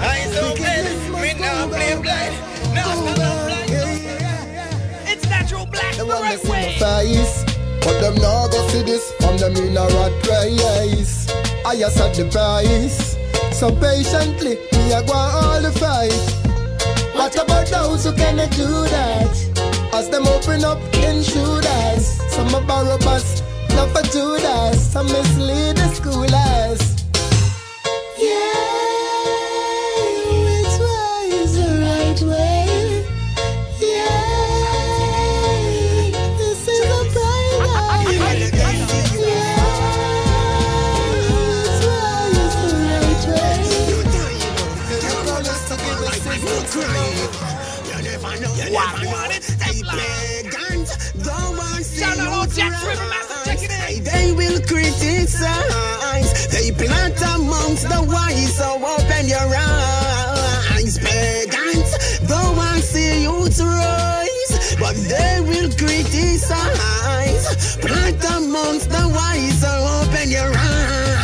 Eyes 0.00 0.36
open, 0.38 0.84
me 1.20 1.32
now 1.40 1.68
play 1.68 1.94
blind. 2.00 2.34
Now 2.74 2.90
stand 3.00 3.22
up 3.22 3.50
like 3.50 3.70
It's 5.12 5.28
natural 5.28 5.66
black 5.66 5.94
the 5.96 6.04
right 6.04 6.42
way. 6.44 6.76
face. 6.78 7.44
But 7.84 8.00
them 8.00 8.14
now 8.16 8.46
go 8.48 8.66
see 8.68 8.82
this 8.82 9.10
from 9.20 9.36
them 9.38 9.56
in 9.56 9.76
a 9.76 9.86
rat 9.86 10.12
race. 10.28 11.28
I 11.64 11.76
just 11.78 11.98
had 11.98 12.14
the 12.14 12.28
price. 12.30 13.16
So 13.58 13.70
patiently, 13.70 14.56
me 14.72 14.92
a 14.92 15.02
go 15.02 15.12
all 15.14 15.60
the 15.60 15.72
fight. 15.72 16.12
What 17.14 17.34
about 17.36 17.66
those 17.68 18.04
who 18.04 18.12
cannot 18.14 18.50
do 18.52 18.66
that? 18.66 19.51
As 19.94 20.08
them 20.08 20.26
open 20.26 20.64
up 20.64 20.78
in 20.94 21.22
shooters. 21.22 22.18
Some 22.32 22.54
are 22.54 22.62
borrow 22.66 22.96
bus, 22.98 23.42
not 23.74 23.90
for 23.90 24.02
Judas. 24.10 24.80
Some 24.90 25.06
mislead 25.06 25.76
the 25.76 25.88
schoolers. 25.92 26.80
Yeah, 28.16 28.54
which 30.46 30.76
way 30.80 31.28
is 31.42 31.52
the 31.58 31.68
right 31.84 32.20
way? 32.22 33.04
Yeah, 33.80 34.22
this 36.38 36.62
is 36.68 36.80
a 36.80 37.04
paradise. 37.12 38.02
Shout 51.94 52.18
out 52.18 52.48
to 52.48 52.56
Jack 52.56 52.72
River 52.86 53.08
Master 53.08 53.34
checking 53.44 53.70
in. 53.70 54.04
They 54.04 54.32
will 54.32 54.60
criticize. 54.62 56.48
They 56.48 56.70
plant 56.72 57.20
amongst 57.34 57.88
the 57.88 58.02
wise, 58.08 58.56
so 58.56 58.76
open 58.76 59.28
your 59.28 59.54
eyes. 59.54 60.98
Pagans 60.98 62.18
don't 62.26 62.56
want 62.56 62.82
see 62.82 63.22
you 63.22 63.46
rise, 63.60 64.76
but 64.80 64.96
they 64.96 65.40
will 65.40 65.70
criticize. 65.76 67.44
Plant 67.76 68.24
amongst 68.36 68.88
the 68.88 69.08
wise, 69.14 69.60
so 69.60 69.68
open 70.00 70.30
your 70.30 70.52
eyes. 70.56 71.21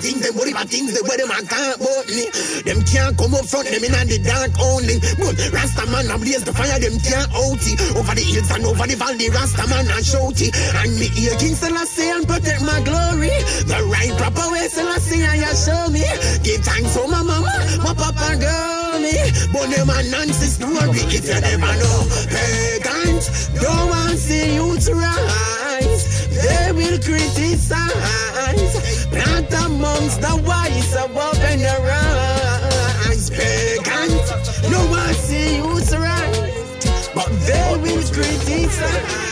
Different 0.00 0.16
things, 0.16 0.32
them 0.32 0.40
worry 0.40 0.52
about 0.52 0.68
things, 0.68 0.92
they 0.94 1.02
wear 1.04 1.18
them 1.18 1.30
and 1.30 1.48
can't 1.48 1.76
about 1.76 2.08
me. 2.08 2.24
Them 2.64 2.80
can't 2.88 3.12
come 3.18 3.34
up 3.34 3.44
front, 3.44 3.68
them 3.68 3.84
in 3.84 3.92
the 4.08 4.18
dark 4.24 4.52
only. 4.56 4.96
But 5.20 5.36
Rasta 5.52 5.84
man, 5.92 6.08
I 6.08 6.16
blaze 6.16 6.44
the 6.44 6.52
fire, 6.56 6.80
them 6.80 6.96
can't 7.04 7.28
out 7.28 7.60
it. 7.60 7.76
Over 7.92 8.14
the 8.16 8.24
hills 8.24 8.50
and 8.50 8.64
over 8.64 8.86
the 8.88 8.96
valley, 8.96 9.28
Rasta 9.28 9.68
man, 9.68 9.88
I 9.92 10.00
shout 10.00 10.40
it. 10.40 10.56
And 10.80 10.96
me 10.96 11.08
hear 11.12 11.36
King 11.36 11.54
Selassie 11.54 12.08
and 12.16 12.24
protect 12.26 12.64
my 12.64 12.80
glory. 12.80 13.34
The 13.68 13.76
right 13.92 14.12
proper 14.16 14.48
way, 14.52 14.68
Selassie, 14.72 15.20
I 15.20 15.52
show 15.52 15.92
me. 15.92 16.04
Give 16.40 16.64
thanks 16.64 16.96
for 16.96 17.06
my 17.08 17.20
mama, 17.20 17.52
my 17.84 17.92
papa 17.92 18.40
girl 18.40 18.79
me. 18.98 19.14
But 19.52 19.70
them 19.70 19.90
a 19.90 20.02
nonsense 20.10 20.56
story 20.56 21.00
if 21.06 21.24
you 21.28 21.40
never 21.40 21.74
know. 21.78 22.06
Pagans 22.26 23.48
don't 23.60 23.88
want 23.88 24.10
to 24.10 24.16
see 24.16 24.54
you 24.54 24.76
rise. 24.94 26.28
They 26.30 26.72
will 26.72 26.98
criticize. 26.98 28.72
Plant 29.06 29.52
amongst 29.64 30.20
the 30.20 30.42
wise, 30.46 30.96
open 30.96 31.60
your 31.60 31.82
eyes. 31.86 33.30
Pagans 33.30 34.30
don't 34.70 34.90
want 34.90 35.08
to 35.08 35.14
see 35.14 35.56
you 35.56 35.78
rise. 35.98 37.08
But 37.14 37.30
they 37.46 37.76
will 37.82 38.02
criticize. 38.12 39.29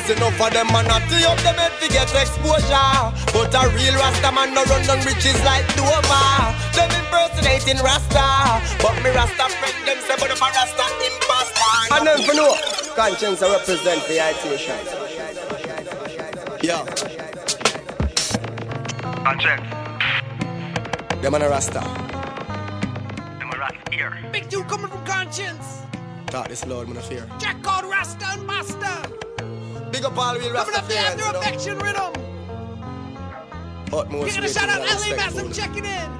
Miss 0.00 0.16
enough 0.16 0.40
of 0.40 0.52
them 0.52 0.66
man 0.72 0.86
not 0.86 1.02
tee 1.08 1.24
up 1.24 1.36
them 1.40 1.56
head 1.56 1.72
to 1.80 1.88
get 1.88 2.08
exposure 2.14 3.12
But 3.32 3.52
a 3.52 3.68
real 3.76 3.94
Rasta 4.00 4.32
man 4.32 4.54
no 4.54 4.64
run 4.64 4.82
down 4.86 5.04
riches 5.04 5.36
like 5.44 5.66
Dover 5.76 6.56
Them 6.72 6.90
impersonating 6.96 7.82
Rasta 7.84 8.60
But 8.80 8.96
me 9.02 9.10
Rasta 9.10 9.48
friend 9.60 9.76
them 9.84 9.98
say 10.00 10.16
but 10.16 10.30
if 10.30 10.40
a 10.40 10.48
Rasta 10.56 10.84
imposter 11.04 11.92
And 11.92 12.06
then 12.06 12.22
for 12.24 12.34
no, 12.34 12.56
conscience 12.96 13.42
I 13.42 13.52
represent 13.52 14.00
the 14.08 14.16
Itation. 14.24 14.80
Yeah 16.62 16.84
Conscience. 19.24 19.68
Them 21.20 21.32
man 21.32 21.42
a 21.42 21.48
Rasta 21.48 21.80
Them 23.38 23.50
a 23.52 23.58
rat 23.58 23.76
here. 23.92 24.16
Big 24.32 24.48
dude 24.48 24.66
coming 24.66 24.88
from 24.88 25.04
Conscience. 25.04 25.82
Talk 26.26 26.48
this 26.48 26.64
loud 26.66 26.88
man 26.88 26.96
a 26.96 27.02
fear 27.02 27.28
Jack 27.38 27.62
called 27.62 27.84
Rasta 27.84 28.26
and 28.28 28.46
Master. 28.46 29.20
Big 29.90 30.04
up 30.04 30.16
all 30.16 30.34
real 30.34 30.42
Coming 30.42 30.54
Rasta 30.54 30.78
up 30.78 30.86
the 30.86 30.92
fans 30.94 31.20
after 31.20 31.26
you 31.26 31.32
know 31.32 31.38
affection 31.40 31.78
rhythm. 31.78 32.12
Utmost 33.92 34.28
We're 34.28 34.34
gonna 34.34 34.48
shout 34.48 34.68
out 34.68 34.80
LA 34.80 34.86
stakeholders. 34.86 35.54
checking 35.54 35.84
in. 35.84 36.10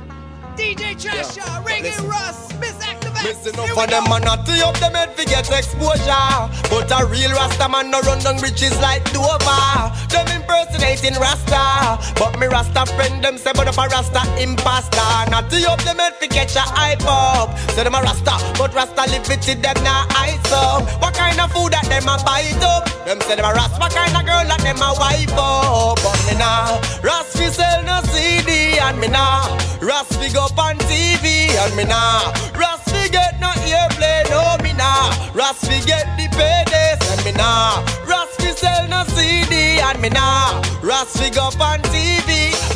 DJ 0.57 0.95
Tresha, 0.97 1.37
Yeah, 1.37 1.63
Reggae. 1.63 2.09
Russ, 2.09 2.53
Miss 2.59 2.73
Activate. 2.83 3.00
Listen 3.23 3.53
up 3.61 3.69
for 3.77 3.87
them 3.87 4.05
man 4.09 4.23
not 4.23 4.47
tee 4.47 4.63
up 4.63 4.77
them 4.81 4.95
head 4.95 5.15
to 5.17 5.25
get 5.27 5.45
exposure. 5.53 6.33
But 6.73 6.89
a 6.89 7.05
real 7.05 7.31
Rasta 7.33 7.69
man 7.69 7.91
no 7.91 8.01
run 8.01 8.19
down 8.21 8.41
riches 8.41 8.73
like 8.81 9.05
Dover. 9.13 9.93
Them 10.09 10.27
impersonating 10.33 11.21
Rasta. 11.21 12.01
But 12.17 12.39
me 12.41 12.47
Rasta 12.47 12.87
friend 12.97 13.23
them 13.23 13.37
say 13.37 13.53
but 13.53 13.69
if 13.69 13.77
a 13.77 13.87
Rasta 13.93 14.25
imposter. 14.41 15.05
Not 15.31 15.51
tee 15.51 15.67
up 15.67 15.83
them 15.85 15.99
head 15.99 16.19
to 16.21 16.29
catch 16.29 16.57
a 16.57 16.65
hype 16.65 17.05
up. 17.05 17.53
Say 17.77 17.85
them 17.85 17.95
a 17.95 18.01
Rasta 18.01 18.41
but 18.57 18.73
Rasta 18.73 19.05
live 19.13 19.29
it 19.29 19.43
till 19.43 19.61
them 19.61 19.77
not 19.85 20.09
ice 20.17 20.53
up. 20.53 20.89
What 21.03 21.13
kind 21.13 21.39
of 21.41 21.53
food 21.53 21.73
that 21.77 21.85
them 21.93 22.09
a 22.09 22.17
bite 22.25 22.65
up? 22.65 22.89
Them 23.05 23.21
say 23.29 23.37
them 23.37 23.45
a 23.45 23.53
Rasta 23.53 23.77
what 23.79 23.93
kind 23.93 24.17
of 24.17 24.25
girl 24.25 24.49
that 24.49 24.61
them 24.65 24.81
a 24.81 24.97
wife 24.97 25.37
up? 25.37 26.01
But 26.01 26.17
me 26.25 26.41
nah 26.41 26.81
Rasta 27.05 27.37
fi 27.37 27.47
sell 27.53 27.85
no 27.85 28.01
CD 28.09 28.81
and 28.81 28.99
me 28.99 29.09
nah. 29.09 29.45
Rasta 29.85 30.17
fi 30.17 30.33
go 30.33 30.49
on 30.57 30.81
TV 30.89 31.53
and 31.61 31.77
me 31.77 31.85
nah. 31.85 32.33
Rasta 32.57 32.80
fi 32.93 33.09
get 33.09 33.41
no 33.41 33.49
airplay, 33.49 34.29
no 34.31 34.43
me 34.63 34.73
nah. 34.75 35.11
Ras 35.35 35.59
fi 35.67 35.81
get 35.87 36.07
the 36.17 36.27
paydays 36.37 37.01
and 37.13 37.25
me 37.25 37.33
nah. 37.33 37.83
Ras 38.07 38.31
fi 38.37 38.51
sell 38.53 38.89
no 38.89 39.05
CD 39.15 39.81
and 39.81 40.01
me 40.01 40.09
nah. 40.09 40.63
Ras 40.83 41.17
fi 41.19 41.31
go 41.31 41.51
on. 41.61 41.81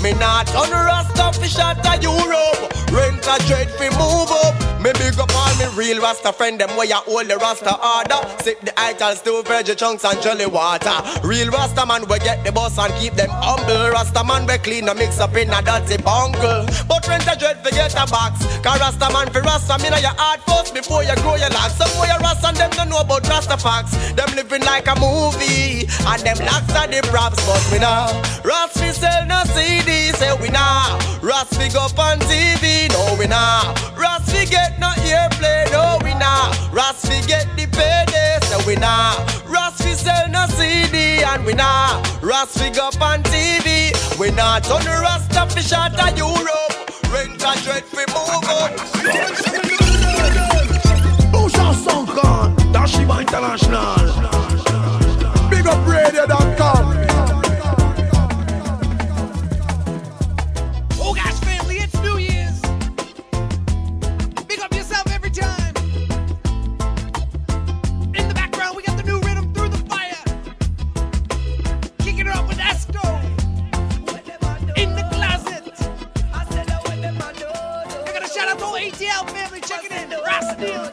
Me 0.03 0.12
nah 0.20 0.44
turn 0.44 0.70
Rasta 0.70 1.33
fi 1.40 1.46
shot 1.46 1.81
a 1.87 2.00
Europe. 2.03 2.72
Rent 2.92 3.27
a 3.27 3.37
trade 3.48 3.70
fi 3.79 3.88
move 3.96 4.31
up. 4.31 4.55
Me 4.85 4.92
big 5.00 5.18
up 5.18 5.33
all 5.35 5.55
me 5.57 5.64
real 5.74 6.03
Rasta 6.03 6.31
friend 6.31 6.61
them 6.61 6.68
where 6.77 6.87
you 6.87 7.00
hold 7.09 7.27
the 7.27 7.37
Rasta 7.38 7.72
order. 7.72 8.20
Sip 8.44 8.61
the 8.61 8.79
ital 8.79 9.16
still 9.16 9.42
veggie 9.42 9.77
chunks 9.77 10.05
and 10.05 10.20
jelly 10.20 10.44
water. 10.44 10.92
Real 11.27 11.48
Rasta 11.50 11.87
man 11.87 12.07
we 12.07 12.18
get 12.18 12.44
the 12.44 12.53
boss 12.53 12.77
and 12.77 12.92
keep 13.00 13.14
them 13.14 13.31
humble. 13.33 13.90
Rasta 13.90 14.22
man 14.22 14.46
we 14.46 14.59
clean 14.59 14.88
and 14.88 14.98
mix 14.98 15.18
up 15.18 15.35
in 15.37 15.48
a 15.48 15.62
dirty 15.62 15.96
bungle. 16.03 16.66
But 16.87 17.09
rent 17.09 17.24
a 17.24 17.35
dread 17.35 17.64
forget 17.64 17.94
a 17.96 18.05
box. 18.05 18.44
Cause 18.61 18.79
Rasta 18.79 19.09
man 19.11 19.33
for 19.33 19.40
Rasta 19.40 19.81
me 19.83 19.88
know 19.88 19.96
your 19.96 20.12
heart 20.20 20.44
first 20.44 20.74
before 20.74 21.03
you 21.03 21.16
grow 21.24 21.37
your 21.37 21.48
locks. 21.57 21.81
Some 21.81 21.88
boy 21.96 22.12
Rasta 22.20 22.48
and 22.48 22.57
them 22.59 22.70
don't 22.77 22.90
know 22.90 23.00
about 23.00 23.27
Rasta 23.27 23.57
facts. 23.57 23.96
Them 24.12 24.29
living 24.37 24.62
like 24.68 24.87
a 24.87 24.94
movie 25.00 25.88
and 25.88 26.20
them 26.20 26.38
locks 26.44 26.77
are 26.77 26.87
the 26.92 27.00
props. 27.09 27.40
But 27.48 27.64
me 27.72 27.79
now 27.81 28.12
Rasta 28.44 28.92
sell 28.92 29.24
no 29.24 29.40
CD. 29.55 30.12
Say 30.19 30.33
we 30.40 30.49
now 30.49 30.99
Rasta 31.23 31.59
we 31.59 31.69
go 31.71 31.87
on 32.03 32.19
TV. 32.31 32.88
No 32.90 33.17
we 33.19 33.27
now 33.27 33.75
Rasta 33.97 34.33
we 34.37 34.47
get 34.47 34.79
no 34.79 34.90
airplay. 35.09 35.71
No 35.73 35.99
we 36.05 36.14
now 36.14 36.51
Rasta 36.73 37.09
we 37.11 37.27
get 37.27 37.47
the 37.57 37.67
payday. 37.67 38.38
Say 38.49 38.61
we 38.67 38.77
now 38.77 39.17
Rasta 39.47 39.85
we 39.85 39.95
sell 39.95 40.29
no 40.29 40.47
CD 40.49 41.23
and 41.23 41.45
we 41.45 41.55
now 41.55 42.03
Rasta 42.23 42.64
we 42.64 42.71
go 42.71 42.87
on 43.01 43.23
TV. 43.25 43.93
We 44.19 44.31
now 44.31 44.59
turn 44.61 44.83
the 44.85 44.97
Rasta 45.03 45.47
fish 45.55 45.73
out 45.73 45.99
of 45.99 46.17
Europe. 46.19 46.75
Rent 47.12 47.43
a 47.43 47.53
dread 47.62 47.85
fi 47.85 48.05
move 48.12 48.49
up. 48.61 48.73
Bouchard 51.33 51.77
Soundcon, 51.85 52.55
Tashiba 52.73 53.21
International. 53.21 54.43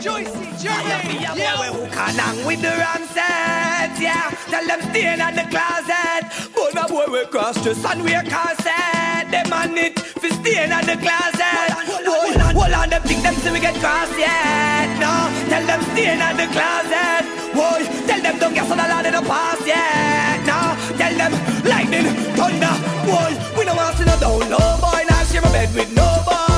Joycey, 0.01 0.49
Jermaine. 0.57 1.21
Yeah, 1.21 1.55
boy, 1.57 1.77
who 1.77 1.85
can 1.93 2.17
hang 2.17 2.43
with 2.47 2.59
the 2.59 2.73
Ramset? 2.73 4.01
Yeah, 4.01 4.33
tell 4.49 4.65
them 4.65 4.81
stay 4.89 5.13
in 5.13 5.21
the 5.37 5.45
closet. 5.53 6.25
But 6.57 6.73
a 6.73 6.89
boy 6.89 7.05
we 7.13 7.25
cross 7.27 7.61
dress 7.61 7.85
and 7.85 8.01
wear 8.01 8.23
corset. 8.25 9.29
Them 9.29 9.53
on 9.53 9.77
it 9.77 9.99
fi 9.99 10.29
stay 10.29 10.63
in 10.65 10.73
the 10.89 10.97
closet. 10.97 11.69
Boy, 12.01 12.33
hold 12.33 12.73
on, 12.73 12.89
them 12.89 13.03
think 13.03 13.21
them 13.21 13.35
say 13.45 13.51
we 13.53 13.59
get 13.59 13.75
cross 13.77 14.09
yet. 14.17 14.89
No, 14.97 15.29
tell 15.53 15.65
them 15.69 15.81
stay 15.93 16.17
in 16.17 16.21
the 16.33 16.47
closet. 16.49 17.23
Boy, 17.53 17.85
tell 18.09 18.21
them 18.25 18.39
don't 18.41 18.53
get 18.55 18.71
on 18.71 18.77
the 18.81 18.87
land 18.89 19.05
in 19.05 19.13
the 19.13 19.21
past 19.21 19.61
yet. 19.69 20.41
No, 20.49 20.73
tell 20.97 21.13
them 21.13 21.33
lightning, 21.61 22.09
thunder. 22.33 22.73
Boy, 23.05 23.37
we 23.53 23.65
don't 23.69 23.77
want 23.77 23.93
to 23.93 24.01
see 24.01 24.09
no 24.09 24.17
down, 24.17 24.49
no 24.49 24.57
boy. 24.81 25.05
Now 25.05 25.21
share 25.29 25.45
a 25.45 25.49
bed 25.53 25.69
with 25.75 25.93
no 25.93 26.09
boy. 26.25 26.50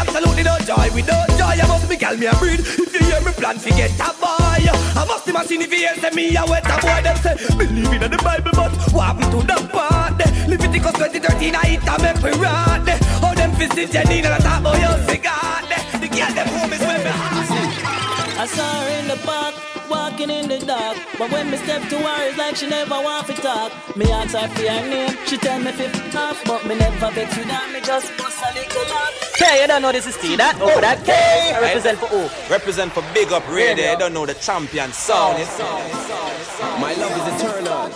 Absolutely 0.00 0.44
no 0.44 0.56
joy 0.64 0.88
with 0.94 1.06
no 1.06 1.20
joy. 1.36 1.60
I 1.60 1.66
must 1.68 1.88
be 1.88 1.96
gal 1.96 2.16
me 2.16 2.26
a 2.26 2.34
breed. 2.36 2.60
If 2.60 2.92
you 2.94 3.04
hear 3.04 3.20
me 3.20 3.32
plan, 3.32 3.58
forget 3.58 3.92
a 4.00 4.10
boy. 4.16 4.64
I 4.96 5.04
must 5.06 5.26
be 5.26 5.32
machine 5.32 5.60
if 5.60 5.70
you 5.70 5.78
hear 5.84 5.94
say 5.96 6.10
me 6.10 6.34
a 6.36 6.44
wet 6.46 6.64
a 6.64 6.76
boy. 6.80 7.00
Them 7.04 7.16
say 7.20 7.36
believe 7.56 7.92
in 7.92 8.10
the 8.10 8.16
Bible, 8.24 8.52
but 8.56 8.72
what 8.92 9.04
happened 9.12 9.30
to 9.32 9.40
the 9.44 9.68
part? 9.68 10.18
Leviticus 10.48 10.92
2013, 10.92 11.54
I 11.54 11.76
hit 11.76 11.84
a 11.84 11.96
we 12.24 12.30
run. 12.40 12.88
Oh, 13.22 13.34
them 13.36 13.52
fisted 13.52 13.92
Jenny 13.92 14.18
and 14.24 14.34
I 14.34 14.38
talk 14.38 14.60
about 14.60 14.80
your 14.80 14.96
cigar. 15.04 15.62
The 16.00 16.08
girl 16.08 16.32
them 16.32 16.48
home 16.48 16.72
is 16.72 16.80
when 16.80 17.04
me. 17.04 17.39
I 18.40 18.46
saw 18.46 18.64
her 18.64 18.88
in 19.00 19.06
the 19.06 19.20
park, 19.26 19.54
walking 19.90 20.30
in 20.30 20.48
the 20.48 20.58
dark. 20.64 20.96
But 21.18 21.30
when 21.30 21.50
me 21.50 21.58
step 21.58 21.82
to 21.90 21.98
her, 21.98 22.28
it's 22.28 22.38
like 22.38 22.56
she 22.56 22.66
never 22.68 22.96
want 22.96 23.26
to 23.26 23.34
talk. 23.34 23.70
Me 23.98 24.10
ask 24.10 24.32
her 24.32 24.48
for 24.48 24.62
her 24.64 24.88
name, 24.88 25.12
she 25.26 25.36
tell 25.36 25.60
me 25.60 25.72
fifth 25.72 26.00
half, 26.14 26.42
but 26.46 26.64
me 26.64 26.74
never 26.74 27.10
vex 27.10 27.36
with 27.36 27.44
her. 27.44 27.70
Me 27.70 27.80
just 27.82 28.08
bust 28.16 28.40
a 28.40 28.48
little 28.56 28.82
laugh. 28.94 29.12
Okay, 29.36 29.60
you 29.60 29.66
don't 29.66 29.82
know 29.82 29.92
this 29.92 30.06
is 30.06 30.16
T 30.16 30.36
that 30.36 30.56
over 30.56 30.80
that 30.80 31.04
K. 31.04 31.12
I 31.52 31.60
represent 31.60 31.98
for 31.98 32.06
who? 32.06 32.22
Represent 32.50 32.92
for 32.92 33.04
Big 33.12 33.30
Up 33.30 33.46
Radio. 33.52 33.92
You 33.92 33.98
don't 33.98 34.14
know 34.14 34.24
the 34.24 34.32
champion 34.32 34.90
sound. 34.90 35.36
My 36.80 36.94
love 36.96 37.12
is 37.20 37.26
eternal. 37.36 37.92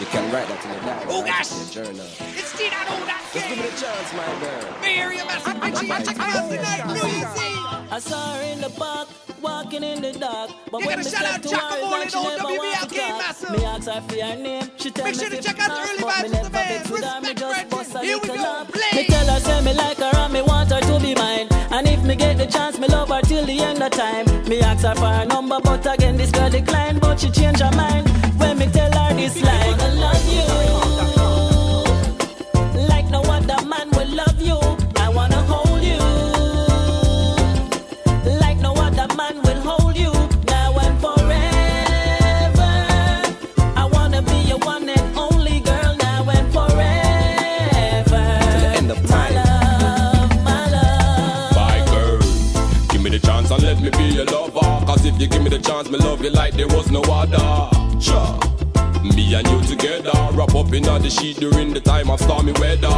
You 0.00 0.06
can 0.08 0.32
write 0.32 0.48
that 0.48 0.64
in 0.64 0.72
your 0.72 0.80
diary. 0.80 1.06
Oh 1.12 1.22
gosh. 1.28 1.52
Your 1.76 1.84
journal. 1.84 2.08
It's 2.32 2.56
T 2.56 2.72
that 2.72 2.88
oh 2.88 3.04
that 3.04 3.20
Just 3.36 3.48
give 3.52 3.58
me 3.60 3.68
the 3.68 3.76
chance, 3.76 4.08
my 4.16 4.24
girl. 4.40 4.80
Bay 4.80 4.96
Area 4.96 5.24
massive 5.28 5.60
Richie. 5.60 5.92
Check 6.08 6.16
me 6.16 6.24
out 6.24 6.48
tonight, 6.48 6.88
New 6.88 7.04
Year's 7.04 7.36
Eve. 7.36 7.92
I 7.92 7.98
saw 8.00 8.32
her 8.32 8.42
in 8.48 8.62
the 8.62 8.70
park, 8.70 9.08
walking 9.44 9.84
in 9.84 10.00
the 10.02 10.12
dark. 10.12 10.50
But 10.72 10.80
You 10.80 10.86
when 10.88 10.96
gotta 10.96 11.08
me 11.08 11.14
shout 11.16 11.24
out 11.26 11.42
to 11.42 11.48
Jack 11.48 11.60
her, 11.60 11.76
it's 11.76 11.84
Amore 11.84 11.98
like 11.98 12.10
she 12.10 12.18
and 12.18 12.40
WBLK 12.40 12.98
want 12.98 13.18
massive. 13.22 13.50
Me 13.50 13.64
ask 13.64 13.86
her 13.86 14.00
for 14.00 14.24
her 14.24 14.36
name, 14.36 14.70
she 14.78 14.90
tell 14.90 15.04
Make 15.04 15.14
me 15.16 15.20
sure 15.20 15.30
to 15.30 15.42
check 15.42 15.58
out 15.60 15.68
the 15.70 15.80
early 15.84 16.02
but 16.02 16.10
vibes 16.10 16.22
me 16.22 16.26
of 16.26 16.32
the 16.32 16.36
never 16.36 16.50
band. 16.50 16.68
vex 16.78 16.90
with 16.90 17.04
her. 17.04 17.20
Me 17.20 17.34
just 17.34 17.70
bust 17.70 17.94
a 17.94 17.98
Here 18.00 18.18
we 18.18 18.28
go. 18.28 18.64
Play. 18.74 18.92
Me 18.96 19.06
tell 19.06 19.26
her 19.26 19.40
say 19.40 19.60
me 19.62 19.72
like 19.74 19.98
her 19.98 20.12
and 20.16 20.32
me 20.32 20.42
want 20.42 20.70
her 20.72 20.80
to 20.80 20.94
be 21.00 21.14
mine. 21.14 21.48
And 21.70 21.86
if 21.86 22.02
me 22.02 22.16
get 22.16 22.38
the 22.38 22.46
chance, 22.46 22.78
me 22.78 22.88
love 22.88 23.08
her 23.10 23.20
till 23.22 23.44
the 23.44 23.60
end 23.60 23.82
of 23.82 23.90
time. 23.92 24.26
Me 24.48 24.60
ask 24.60 24.84
her 24.84 24.94
for 24.94 25.06
her 25.06 25.26
number, 25.26 25.60
but 25.62 25.84
again 25.86 26.16
this 26.16 26.30
girl 26.30 26.48
decline. 26.50 26.98
But 26.98 27.20
she 27.20 27.30
change 27.30 27.60
her 27.60 27.70
mind 27.76 28.08
when 28.40 28.58
me 28.58 28.66
tell 28.66 28.90
her 28.90 29.14
this 29.14 29.40
line. 29.42 29.80
I 29.80 29.92
love 29.94 30.28
you 30.32 31.23
if 55.14 55.20
you 55.20 55.26
give 55.28 55.42
me 55.42 55.50
the 55.50 55.58
chance, 55.58 55.90
me 55.90 55.98
love 55.98 56.22
you 56.22 56.30
like 56.30 56.54
there 56.54 56.68
was 56.68 56.90
no 56.90 57.02
other. 57.02 57.70
Sure. 58.00 58.38
Me 59.14 59.34
and 59.34 59.46
you 59.48 59.60
together, 59.62 60.12
wrap 60.32 60.54
up 60.54 60.72
in 60.72 60.88
all 60.88 60.98
the 60.98 61.10
sheet 61.10 61.36
during 61.36 61.72
the 61.72 61.80
time 61.80 62.10
of 62.10 62.20
stormy 62.20 62.52
weather. 62.52 62.88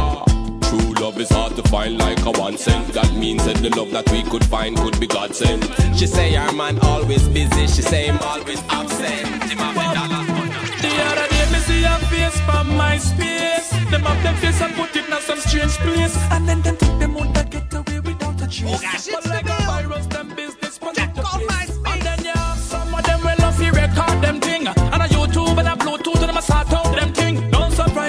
True 0.61 0.93
love 1.03 1.19
is 1.19 1.29
hard 1.29 1.55
to 1.55 1.63
find 1.63 1.97
like 1.97 2.19
a 2.25 2.31
one 2.31 2.57
cent. 2.57 2.87
That 2.93 3.13
means 3.13 3.45
that 3.45 3.57
the 3.57 3.69
love 3.69 3.91
that 3.91 4.09
we 4.11 4.23
could 4.23 4.45
find 4.45 4.75
could 4.77 4.99
be 4.99 5.07
God 5.07 5.35
sent. 5.35 5.63
She 5.97 6.07
say 6.07 6.35
our 6.35 6.51
man 6.53 6.79
always 6.79 7.27
busy. 7.29 7.67
She 7.67 7.81
say 7.81 8.05
him 8.07 8.17
always 8.21 8.61
absent. 8.69 9.43
Him 9.51 9.57
have 9.59 9.75
the 9.75 9.87
dollars, 9.95 10.27
but 10.27 10.81
The 10.81 10.89
other 11.09 11.27
day 11.29 11.51
me 11.51 11.59
see 11.59 11.81
your 11.81 11.99
face 12.11 12.39
from 12.41 12.75
my 12.75 12.97
space. 12.97 13.69
Them 13.91 14.05
up 14.07 14.21
them 14.23 14.35
face 14.35 14.61
and 14.61 14.73
put 14.75 14.95
it 14.95 15.07
in 15.07 15.21
some 15.21 15.39
strange 15.39 15.77
place. 15.77 16.17
And 16.31 16.47
then 16.47 16.61
them 16.61 16.75
think 16.77 16.99
them 16.99 17.13
want 17.13 17.35
to 17.35 17.43
get 17.45 17.73
away 17.73 17.99
without 17.99 18.41
a 18.41 18.47
trace. 18.47 18.73
Oh 18.75 18.81
gosh, 18.81 18.95
it's 18.95 19.11
But 19.11 19.23
the 19.23 19.29
like 19.29 19.45
bill. 19.45 19.55
a 19.59 19.65
virus, 19.65 20.05
them 20.07 20.29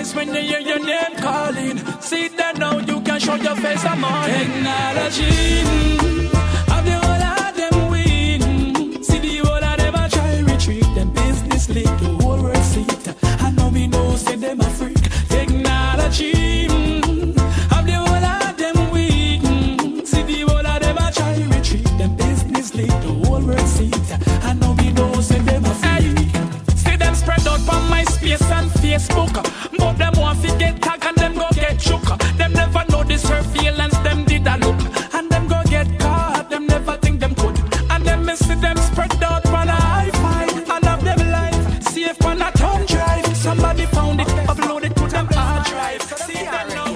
Don't 0.09 0.27
when 0.27 0.35
you 0.35 0.40
hear 0.40 0.61
your 0.61 0.79
name 0.79 1.16
calling. 1.18 1.79
See 2.01 2.29
that 2.29 2.57
now 2.57 2.79
you 2.79 3.01
can 3.03 3.21
show 3.21 3.35
your 3.35 3.57
face 3.57 3.85
a 3.85 3.97
morning. 3.97 4.64
Technology. 4.64 6.38
Facebook. 28.98 29.32
But 29.78 29.92
them 29.98 30.12
want 30.16 30.42
to 30.42 30.48
get 30.58 30.82
tag 30.82 31.04
and 31.04 31.16
them 31.16 31.34
go 31.34 31.46
get 31.54 31.80
shook. 31.80 32.02
Them 32.37 32.52
never 32.52 32.84
know 32.90 33.04
the 33.04 33.16
surveillance 33.16 33.96
them 33.98 34.24
did 34.24 34.46
a 34.46 34.56
look. 34.58 34.80
And 35.14 35.30
them 35.30 35.46
go 35.46 35.62
get 35.64 35.87
caught. 36.00 36.50
Them 36.50 36.66
never 36.66 36.96
think 36.96 37.20
them 37.20 37.34
could. 37.34 37.56
And 37.90 38.04
them 38.04 38.24
miss 38.24 38.40
them 38.40 38.76
spread 38.76 39.22
out 39.22 39.46
on 39.46 39.68
a 39.68 39.72
high 39.72 40.11
five. 40.22 40.70
And 40.70 40.84
have 40.84 41.04
them 41.04 41.30
life 41.30 41.82
safe 41.82 42.24
on 42.24 42.42
a 42.42 42.50
thumb 42.52 42.84
drive. 42.87 43.37
Somebody 43.37 43.87
found 43.87 44.20
it, 44.20 44.28
upload 44.52 44.84
it 44.84 44.94
to 44.96 45.06
them 45.06 45.26
hard 45.30 45.66
drive. 45.66 46.02
See 46.02 46.44
them 46.44 46.68
now. 46.68 46.90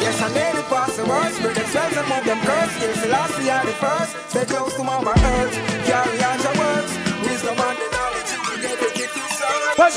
Yes, 0.00 0.22
I 0.22 0.28
made 0.28 0.58
it 0.60 0.66
past 0.70 0.96
the 0.96 1.04
worst. 1.06 1.36
Spread 1.36 1.54
the 1.56 1.64
spells 1.66 1.96
and 1.96 2.08
move 2.08 2.24
them 2.24 2.40
curse. 2.46 2.74
Yes, 2.80 3.02
the 3.02 3.08
last 3.08 3.42
year 3.42 3.60
the 3.64 3.74
first. 3.82 4.30
Stay 4.30 4.44
close 4.44 4.74
to 4.76 4.84
mama 4.84 5.12
earth. 5.16 5.67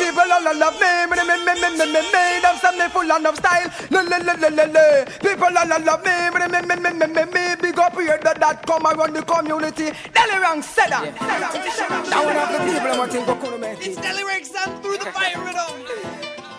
people 0.01 0.31
all 0.33 0.43
love 0.57 0.79
me, 0.81 1.05
me, 1.05 1.15
me, 1.21 1.35
me, 1.45 1.53
me, 1.61 1.69
me, 1.77 1.85
me, 1.85 2.01
me. 2.09 2.23
Them 2.41 2.55
say 2.57 2.73
me 2.77 2.85
full 2.89 3.11
of 3.11 3.35
style, 3.37 3.69
le, 3.89 4.01
le, 4.01 4.17
le, 4.25 4.33
le, 4.41 4.49
le, 4.49 4.65
le. 4.73 5.05
People 5.21 5.57
all 5.57 5.73
love 5.85 6.03
me, 6.03 6.15
me, 6.33 6.47
me, 6.49 6.59
me, 6.65 6.75
me, 6.75 6.91
me, 6.91 7.07
me, 7.07 7.23
me. 7.25 7.43
Big 7.61 7.79
up 7.79 7.93
here 7.93 8.19
that 8.23 8.39
that 8.39 8.65
come 8.65 8.85
around 8.85 9.13
the 9.13 9.21
community. 9.21 9.91
Delly 10.15 10.37
Ranx 10.41 10.65
said 10.65 10.89
that. 10.89 11.13
That 11.15 12.25
one 12.25 12.37
of 12.37 12.49
the 12.49 12.59
people 12.65 13.01
I'm 13.01 13.09
think 13.09 13.27
go 13.27 13.57
me. 13.57 13.67
It's 13.79 13.99
Delly 13.99 14.23
Ranx 14.25 14.51
sound 14.51 14.81
through 14.81 14.97
the 14.97 15.11
fire 15.11 15.37
rhythm. 15.37 15.85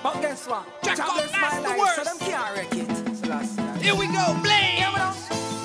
But 0.02 0.20
guess 0.20 0.46
what? 0.46 0.64
Check 0.82 0.98
out 1.00 1.16
last 1.16 1.78
words. 1.78 1.94
So 1.94 2.04
them 2.04 2.18
can't 2.18 2.56
wreck 2.56 2.72
it. 2.72 3.82
Here 3.82 3.94
we 3.96 4.06
go, 4.06 4.38
blame. 4.42 4.82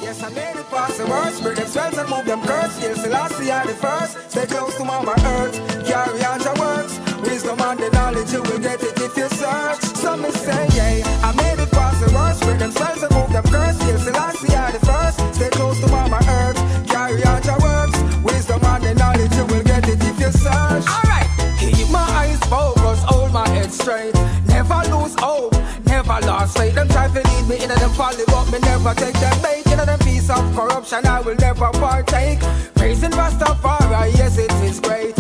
Yes, 0.02 0.24
I 0.24 0.30
made 0.30 0.56
it 0.56 0.66
past 0.70 0.98
the 0.98 1.06
worst. 1.06 1.44
Break 1.44 1.58
them 1.58 1.68
spells 1.68 1.98
and 1.98 2.10
move 2.10 2.26
them 2.26 2.42
curse. 2.44 2.82
Yes, 2.82 3.06
last 3.08 3.44
year, 3.44 3.62
the 3.66 3.74
first. 3.74 4.32
Stay 4.32 4.46
close 4.46 4.76
to 4.78 4.86
Mama 4.86 5.12
Earth. 5.12 5.86
Carry 5.86 6.24
on 6.24 6.42
your 6.42 6.56
works. 6.56 7.07
Wisdom 7.28 7.60
and 7.60 7.80
the 7.80 7.90
knowledge, 7.92 8.32
you 8.32 8.42
will 8.42 8.60
get 8.60 8.82
it 8.82 8.98
if 9.00 9.18
you 9.18 9.28
search. 9.30 9.82
Some 10.00 10.22
may 10.22 10.32
say, 10.32 10.68
yeah, 10.76 11.28
I 11.28 11.36
made 11.36 11.60
it 11.62 11.70
past 11.72 12.00
the 12.00 12.10
worst. 12.16 12.42
Break 12.44 12.60
them 12.60 12.72
spells 12.72 13.04
and 13.04 13.14
move 13.14 13.32
them 13.32 13.44
curse. 13.44 13.76
Still 13.76 14.00
Selassie 14.00 14.56
are 14.56 14.72
the 14.72 14.80
first. 14.86 15.36
Stay 15.36 15.50
close 15.50 15.80
to 15.82 15.88
Mama 15.92 16.20
Earth. 16.40 16.58
Carry 16.88 17.24
on 17.26 17.44
your 17.44 17.60
works. 17.60 18.00
Wisdom 18.24 18.64
and 18.64 18.84
the 18.84 18.96
knowledge, 18.96 19.36
you 19.36 19.46
will 19.46 19.64
get 19.64 19.84
it 19.90 20.00
if 20.02 20.20
you 20.20 20.32
search. 20.32 20.88
Alright, 20.88 21.28
keep 21.60 21.90
my 21.90 22.08
eyes 22.22 22.40
focused, 22.48 23.04
hold 23.04 23.34
my 23.34 23.48
head 23.50 23.72
straight. 23.74 24.16
Never 24.48 24.80
lose 24.88 25.16
hope, 25.20 25.54
never 25.86 26.20
lost 26.26 26.58
faith. 26.58 26.76
Them 26.76 26.88
try 26.88 27.08
to 27.08 27.22
lead 27.22 27.46
me 27.50 27.56
into 27.62 27.76
them 27.76 27.92
folly, 27.92 28.24
but 28.28 28.46
me 28.52 28.60
never 28.60 28.94
take 28.94 29.20
them 29.20 29.38
bait. 29.42 29.66
Into 29.68 29.86
them 29.86 30.00
piece 30.00 30.30
of 30.30 30.44
corruption, 30.56 31.06
I 31.06 31.20
will 31.22 31.36
never 31.36 31.70
partake. 31.72 32.40
Praising 32.76 33.12
Rastafari, 33.12 34.16
yes, 34.16 34.38
it 34.38 34.52
is 34.64 34.80
great. 34.80 35.17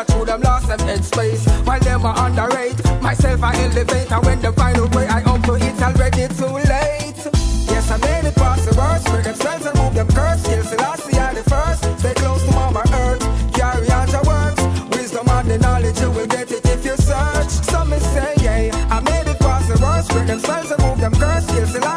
Either 0.00 0.12
through 0.12 0.24
them 0.24 0.40
lost 0.40 0.66
them 0.66 0.78
headspace. 0.80 1.44
While 1.66 1.80
them 1.80 2.06
are 2.06 2.16
underrate, 2.26 2.78
myself 3.02 3.42
I 3.42 3.54
elevate. 3.64 4.10
And 4.10 4.24
when 4.24 4.40
the 4.40 4.52
final 4.52 4.88
way 4.88 5.06
I 5.06 5.22
up 5.24 5.42
to 5.44 5.54
it, 5.56 5.82
already 5.82 6.26
too 6.28 6.54
late. 6.72 7.20
Yes, 7.68 7.90
I 7.90 7.98
made 7.98 8.28
it 8.28 8.34
past 8.34 8.64
the 8.64 8.74
worst. 8.78 9.06
Break 9.08 9.24
them 9.24 9.34
spells 9.34 9.66
and 9.66 9.78
move 9.78 9.94
them 9.94 10.08
curse. 10.08 10.40
Still 10.40 10.64
Selassie 10.64 11.18
are 11.18 11.34
the 11.34 11.42
first. 11.42 11.82
Stay 12.00 12.14
close 12.14 12.42
to 12.44 12.50
Mama 12.52 12.82
Earth. 12.94 13.20
Carry 13.52 13.90
on 13.90 14.08
your 14.08 14.22
works. 14.24 14.62
Wisdom 14.96 15.28
and 15.28 15.50
the 15.50 15.58
knowledge, 15.58 16.00
you 16.00 16.10
will 16.10 16.26
get 16.26 16.50
it 16.50 16.64
if 16.64 16.82
you 16.82 16.96
search. 16.96 17.50
Some 17.68 17.92
say, 18.00 18.34
yeah, 18.40 18.72
I 18.90 19.00
made 19.00 19.28
it 19.28 19.38
past 19.38 19.68
the 19.68 19.76
worst. 19.84 20.08
Break 20.12 20.28
them 20.28 20.40
and 20.40 20.82
move 20.82 20.98
them 20.98 21.12
curse. 21.12 21.44
Are 21.50 21.66
the 21.66 21.89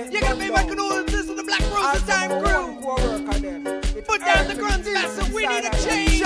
yes, 0.00 0.12
you 0.12 0.20
got 0.20 0.38
me 0.38 0.50
back 0.50 0.70
and 0.70 0.80
all 0.80 1.04
this 1.04 1.26
with 1.26 1.36
the 1.36 1.42
Black 1.42 1.60
Rose 1.60 2.02
Time 2.02 2.30
Crew. 2.42 4.02
Put 4.02 4.20
down 4.20 4.48
the 4.48 4.54
guns, 4.54 4.86
master. 4.88 5.34
We 5.34 5.46
need 5.46 5.64
a 5.64 5.70
change. 5.84 6.22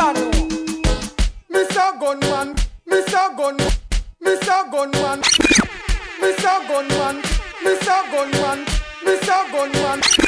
Mr. 1.51 2.01
Gunman, 2.01 2.55
Mr. 2.89 3.37
Gun, 3.37 3.59
Mr. 4.23 4.71
Gunman, 4.71 5.23
Mr. 6.21 6.69
Gunman, 6.69 7.23
Mr. 7.63 8.11
Gunman, 8.11 8.65
Mr. 9.05 9.53
Gunman. 9.53 10.24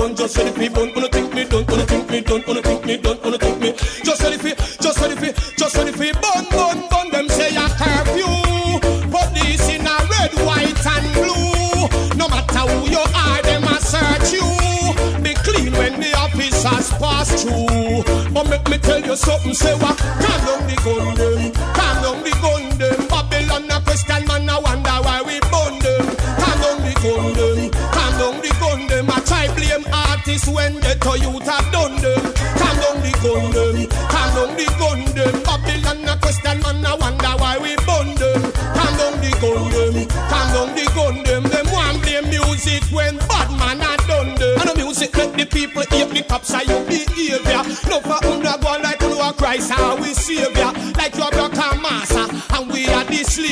bonjour 0.00 0.28
sur 0.28 0.44
le 0.44 0.50
people. 0.52 0.89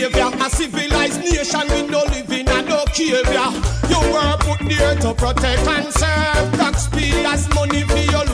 The. 0.01 0.45
A 0.45 0.51
civilized 0.51 1.21
nation 1.21 1.67
we 1.71 1.83
no 1.91 2.03
live 2.05 2.31
in 2.31 2.49
a 2.49 2.63
no 2.63 2.85
cave. 2.95 3.27
You 3.91 4.01
were 4.13 4.37
put 4.39 4.61
there 4.69 4.95
to 4.97 5.15
protect 5.15 5.67
and 5.67 5.93
serve. 5.93 6.53
Taxpayers 6.59 7.49
money 7.55 7.83
for 7.83 7.99
you 7.99 8.28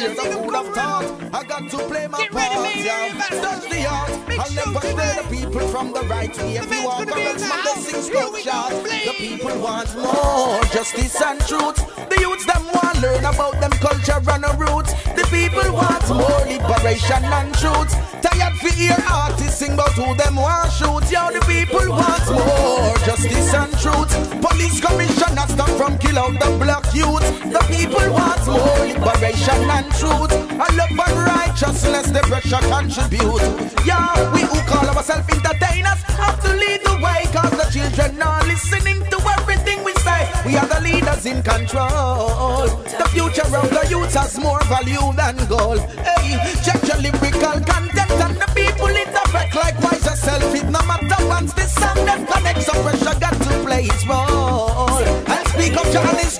share 0.00 0.14
the 0.14 0.22
food 0.32 0.54
of 0.54 0.74
thought. 0.74 1.04
I 1.32 1.44
got 1.44 1.70
to 1.70 1.78
play 1.88 2.06
my 2.06 2.18
Get 2.18 2.32
part, 2.32 2.76
yeah. 2.76 3.40
Touch 3.44 3.62
the. 3.62 3.68
Big 3.70 4.38
I'll 4.38 4.52
never 4.52 4.80
spare 4.80 5.22
the 5.22 5.28
people 5.28 5.68
from 5.68 5.92
the 5.92 6.02
right 6.02 6.36
way. 6.38 6.56
If 6.56 6.72
you 6.72 6.84
walk 6.84 7.08
from 7.08 7.18
the 7.20 7.74
six 7.80 8.06
sculptures, 8.06 8.76
the 9.06 9.14
people 9.18 9.58
want 9.60 9.94
more 9.96 10.62
justice 10.72 11.20
and 11.20 11.40
truth. 11.46 11.76
The 12.08 12.16
youths 12.20 12.46
them 12.46 12.64
want 12.72 12.96
to 12.96 13.02
learn 13.02 13.24
about 13.24 13.60
them 13.60 13.72
culture 13.84 14.20
and 14.20 14.44
the 14.44 14.52
roots. 14.58 14.92
The 15.18 15.26
people 15.30 15.72
want 15.72 16.08
more 16.08 16.40
liberation 16.48 17.24
and 17.24 17.54
truth. 17.54 17.92
Tired 18.22 18.56
for 18.60 18.72
hear 18.72 18.96
artists 19.08 19.58
sing 19.58 19.74
about 19.74 19.92
who 19.92 20.14
them 20.14 20.36
want 20.36 20.72
shoot. 20.72 21.04
Yo, 21.10 21.30
the 21.32 21.40
people 21.46 21.88
want 21.88 22.24
more 22.30 22.96
justice 23.04 23.54
and 23.54 23.72
truth. 23.78 24.12
Police 24.40 24.80
commissioner 24.80 25.46
stop 25.48 25.70
from 25.76 25.98
kill 25.98 26.18
out 26.18 26.32
the 26.40 26.50
black 26.62 26.86
youth. 26.94 27.24
The 27.52 27.60
people 27.68 28.12
want 28.12 28.46
more 28.46 28.84
liberation 28.86 29.68
and 29.70 29.89
truth. 29.98 30.32
And 30.32 30.76
love 30.76 30.90
and 30.90 31.18
righteousness, 31.24 32.10
the 32.10 32.20
pressure 32.28 32.62
contribute. 32.68 33.42
Yeah, 33.86 34.12
we 34.32 34.42
who 34.42 34.58
call 34.68 34.86
ourselves 34.88 35.28
entertainers 35.28 36.00
have 36.20 36.40
to 36.42 36.50
lead 36.54 36.80
the 36.84 36.94
way. 37.02 37.26
Cause 37.32 37.54
the 37.56 37.66
children 37.72 38.20
are 38.22 38.44
listening 38.46 39.00
to 39.10 39.18
everything 39.38 39.84
we 39.84 39.92
say. 40.04 40.30
We 40.46 40.56
are 40.56 40.66
the 40.66 40.80
leaders 40.80 41.26
in 41.26 41.42
control. 41.42 42.66
The 43.00 43.08
future 43.12 43.48
of 43.56 43.70
the 43.70 43.86
youth 43.88 44.14
has 44.14 44.38
more 44.38 44.62
value 44.64 45.12
than 45.16 45.36
gold. 45.48 45.80
Hey, 46.04 46.38
check 46.64 46.82
your 46.86 46.98
lyrical 46.98 47.60
content 47.64 48.10
and 48.10 48.36
the 48.36 48.48
people 48.54 48.88
interpret 48.88 49.54
likewise 49.54 50.04
yourself. 50.04 50.54
It 50.54 50.64
no 50.64 50.80
matter 50.86 51.26
once 51.26 51.52
this 51.54 51.72
song 51.74 51.96
that 52.06 52.26
connects, 52.28 52.66
so 52.66 52.72
pressure 52.82 53.18
got 53.18 53.34
to 53.34 53.52
play 53.64 53.84
its 53.84 54.06
role. 54.06 54.90
And 55.32 55.48
speak 55.48 55.76
of 55.76 55.86
Johnny's 55.92 56.38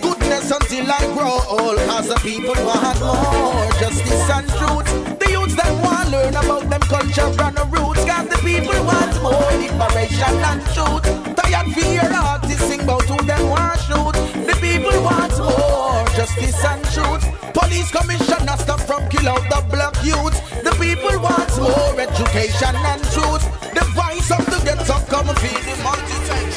until 0.50 0.90
I 0.90 1.00
grow 1.14 1.38
old. 1.46 1.78
Cause 1.86 2.08
the 2.08 2.18
people 2.26 2.58
want 2.66 2.98
more 3.00 3.70
justice 3.78 4.26
and 4.30 4.48
truth. 4.58 4.88
The 5.18 5.30
youths 5.30 5.54
them 5.54 5.80
want 5.82 6.10
learn 6.10 6.34
about 6.34 6.68
them 6.68 6.80
culture 6.90 7.30
and 7.30 7.56
the 7.56 7.64
roots. 7.70 8.04
Cause 8.04 8.28
the 8.28 8.38
people 8.42 8.78
want 8.84 9.14
more 9.22 9.50
liberation 9.62 10.36
and 10.50 10.62
truth. 10.74 11.06
Tired 11.36 11.68
fear 11.74 12.08
artists 12.10 12.66
sing 12.66 12.82
about 12.82 13.04
who 13.04 13.16
them 13.24 13.48
want 13.48 13.78
shoot. 13.86 14.14
The 14.48 14.56
people 14.60 14.96
want 15.02 15.34
more 15.38 16.04
justice 16.18 16.64
and 16.64 16.82
truth. 16.90 17.24
Police 17.54 17.90
commissioner 17.90 18.56
stop 18.58 18.80
from 18.80 19.08
kill 19.08 19.28
out 19.28 19.44
the 19.50 19.60
black 19.70 19.94
youth. 20.02 20.36
The 20.66 20.74
people 20.82 21.14
want 21.20 21.52
more 21.62 21.94
education 22.00 22.74
and 22.74 23.02
truth. 23.14 23.44
The 23.74 23.86
voice 23.94 24.30
of 24.34 24.44
the 24.50 24.58
ghetto 24.66 24.98
come 25.06 25.30
feed 25.42 25.62
the 25.68 25.74
multi-time 25.82 26.50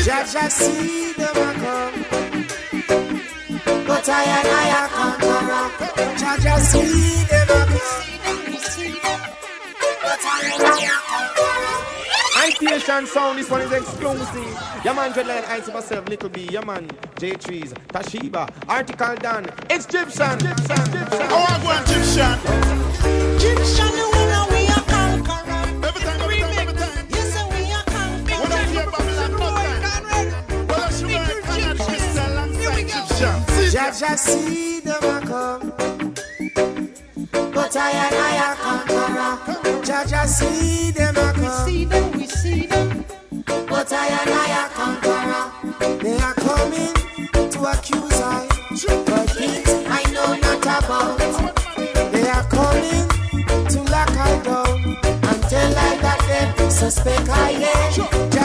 Judge, 0.00 0.52
see 0.52 1.12
them 1.12 1.34
come. 1.60 2.49
But 4.00 4.08
I 4.08 4.24
and 4.24 4.48
I 4.48 4.64
a 4.80 4.88
conqueror. 4.88 5.66
Judge, 6.16 6.46
I 6.46 6.58
see 6.60 7.24
them 7.24 7.50
a 7.50 7.66
come. 8.98 9.20
But 10.00 10.24
I 10.24 10.40
and 10.54 10.62
I 10.64 10.88
a 10.88 10.96
conqueror. 11.04 12.70
Itation 12.80 13.04
sound, 13.06 13.38
this 13.38 13.50
one 13.50 13.60
is 13.60 13.72
exclusive. 13.72 14.56
Yeah 14.86 14.94
man, 14.94 15.12
Dreadline, 15.12 15.46
I 15.46 15.60
see 15.60 15.70
myself, 15.70 16.08
Little 16.08 16.30
B, 16.30 16.48
yeah 16.50 16.64
man, 16.64 16.90
J 17.18 17.32
Trees, 17.32 17.74
Tashiba, 17.88 18.50
Article 18.70 19.16
Dan, 19.16 19.44
Egyptian, 19.68 20.38
Egyptian, 20.38 20.80
Egyptian. 20.80 21.28
Oh, 21.28 21.44
I 21.46 21.60
go 21.60 21.68
Egyptian. 21.84 22.38
Egyptian, 23.36 24.19
Judge, 33.70 34.02
I 34.02 34.16
see 34.16 34.80
them 34.80 35.04
a 35.04 35.20
come. 35.24 35.72
But 37.52 37.76
I 37.76 37.90
and 37.92 38.16
I 38.16 38.34
a 38.42 38.56
conqueror. 38.56 39.82
Judge, 39.84 40.12
I 40.12 40.26
see 40.26 40.90
them 40.90 41.16
a 41.16 41.32
come. 41.32 41.66
We 41.66 41.72
see 41.72 41.84
them, 41.84 42.10
we 42.18 42.26
see 42.26 42.66
them. 42.66 43.04
But 43.68 43.92
I 43.92 44.08
and 44.08 44.30
I 44.30 44.48
a 44.58 44.68
conqueror. 44.70 45.98
They 46.02 46.18
are 46.18 46.34
coming 46.34 46.94
to 47.52 47.64
accuse 47.70 48.20
I. 48.20 48.48
But 49.06 49.30
things 49.30 49.70
I 49.86 50.02
know 50.10 50.34
not 50.34 50.66
about. 50.66 51.18
They 52.10 52.28
are 52.28 52.46
coming 52.48 53.08
to 53.68 53.82
lock 53.84 54.10
I 54.10 54.42
down 54.42 54.84
and 55.04 55.42
tell 55.44 55.78
I 55.78 55.96
that 56.02 56.54
them 56.56 56.70
suspect 56.70 57.28
I 57.28 57.50
am. 57.50 58.39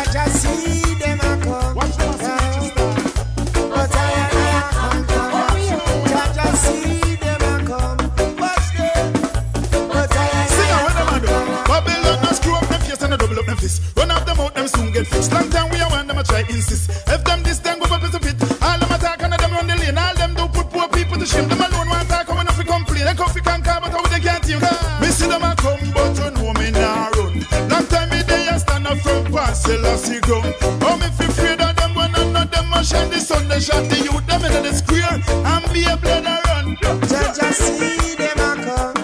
Up 29.55 29.63
from 29.63 29.81
parcel 29.83 30.19
ground. 30.21 30.55
Oh 30.81 30.97
me 30.97 31.07
fi 31.17 31.25
afraid 31.25 31.61
of 31.61 31.75
them 31.75 31.95
when 31.95 32.11
none 32.11 32.35
of 32.35 32.51
them 32.51 32.73
a 32.73 32.83
shine 32.83 33.09
the 33.09 33.19
sun. 33.19 33.47
They 33.47 33.59
shot 33.59 33.89
the 33.89 33.97
youth 33.97 34.25
them 34.27 34.43
in 34.43 34.63
the 34.63 34.73
square 34.73 35.03
and 35.03 35.73
be 35.73 35.83
a 35.85 35.97
blood 35.97 36.25
a 36.25 36.41
run. 36.47 36.77
Judge, 37.07 37.39
I 37.41 37.51
see 37.51 38.15
them 38.15 38.39
a 38.39 38.51
come. 38.65 38.95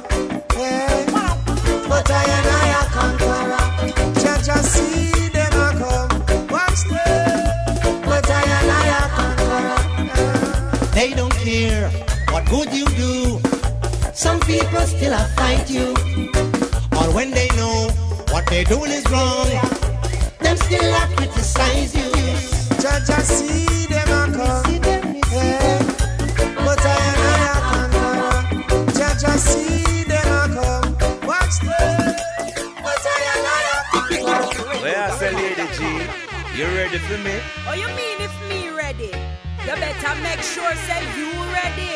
Hey. 0.53 1.05
But 1.87 2.09
I 2.11 2.23
and 2.37 2.47
I 2.47 2.67
a 2.79 2.83
conqueror. 2.97 3.65
Judge, 4.21 4.49
I 4.49 4.61
see 4.61 5.29
them 5.29 5.53
a 5.53 5.67
come. 5.79 6.11
Watch 6.49 6.83
them. 6.89 8.01
But 8.05 8.29
I 8.29 8.43
and 8.57 8.71
I 8.71 8.85
a 8.99 9.09
conqueror. 9.17 10.87
They 10.93 11.13
don't 11.13 11.33
care 11.33 11.89
what 12.31 12.45
good 12.49 12.73
you 12.73 12.85
do. 13.03 13.39
Some 14.13 14.39
people 14.41 14.81
still 14.81 15.13
a 15.13 15.23
fight 15.35 15.69
you. 15.69 15.95
Or 16.99 17.07
when 17.15 17.31
they 17.31 17.47
know 17.55 17.89
what 18.31 18.45
they're 18.47 18.65
doing 18.65 18.91
is 18.91 19.05
wrong, 19.09 19.47
them 19.47 19.70
still 20.71 20.93
a 20.93 21.15
criticize 21.15 21.93
you. 21.95 22.09
Judge, 22.81 23.09
I 23.09 23.21
see 23.23 23.85
them 23.87 24.07
a 24.07 24.21
come. 24.37 24.83
Hey. 25.27 25.79
But 26.65 26.81
I 26.85 26.97
and 27.09 27.23
I 27.27 27.43
a 27.51 27.59
conqueror. 27.71 28.39
Judge, 28.97 29.23
I 29.23 29.35
see 29.35 30.03
them 30.05 30.27
a 30.31 30.43
come. 30.55 30.89
Watch 31.27 31.57
them. 31.59 32.15
But 32.85 33.03
I 33.03 33.19
and 33.33 33.47
I 33.51 33.61
a 33.73 33.79
conqueror. 33.91 34.81
Where 34.81 34.99
I 35.03 35.09
say, 35.19 35.31
Lady 35.35 35.67
G, 35.75 35.79
you 36.57 36.65
ready 36.77 36.99
for 36.99 37.17
me? 37.19 37.35
Oh, 37.67 37.73
you 37.73 37.87
mean 37.99 38.17
if 38.27 38.33
me 38.49 38.69
ready? 38.69 39.11
You 39.67 39.75
better 39.75 40.15
make 40.23 40.41
sure 40.41 40.73
say 40.87 41.01
you 41.17 41.29
ready, 41.51 41.91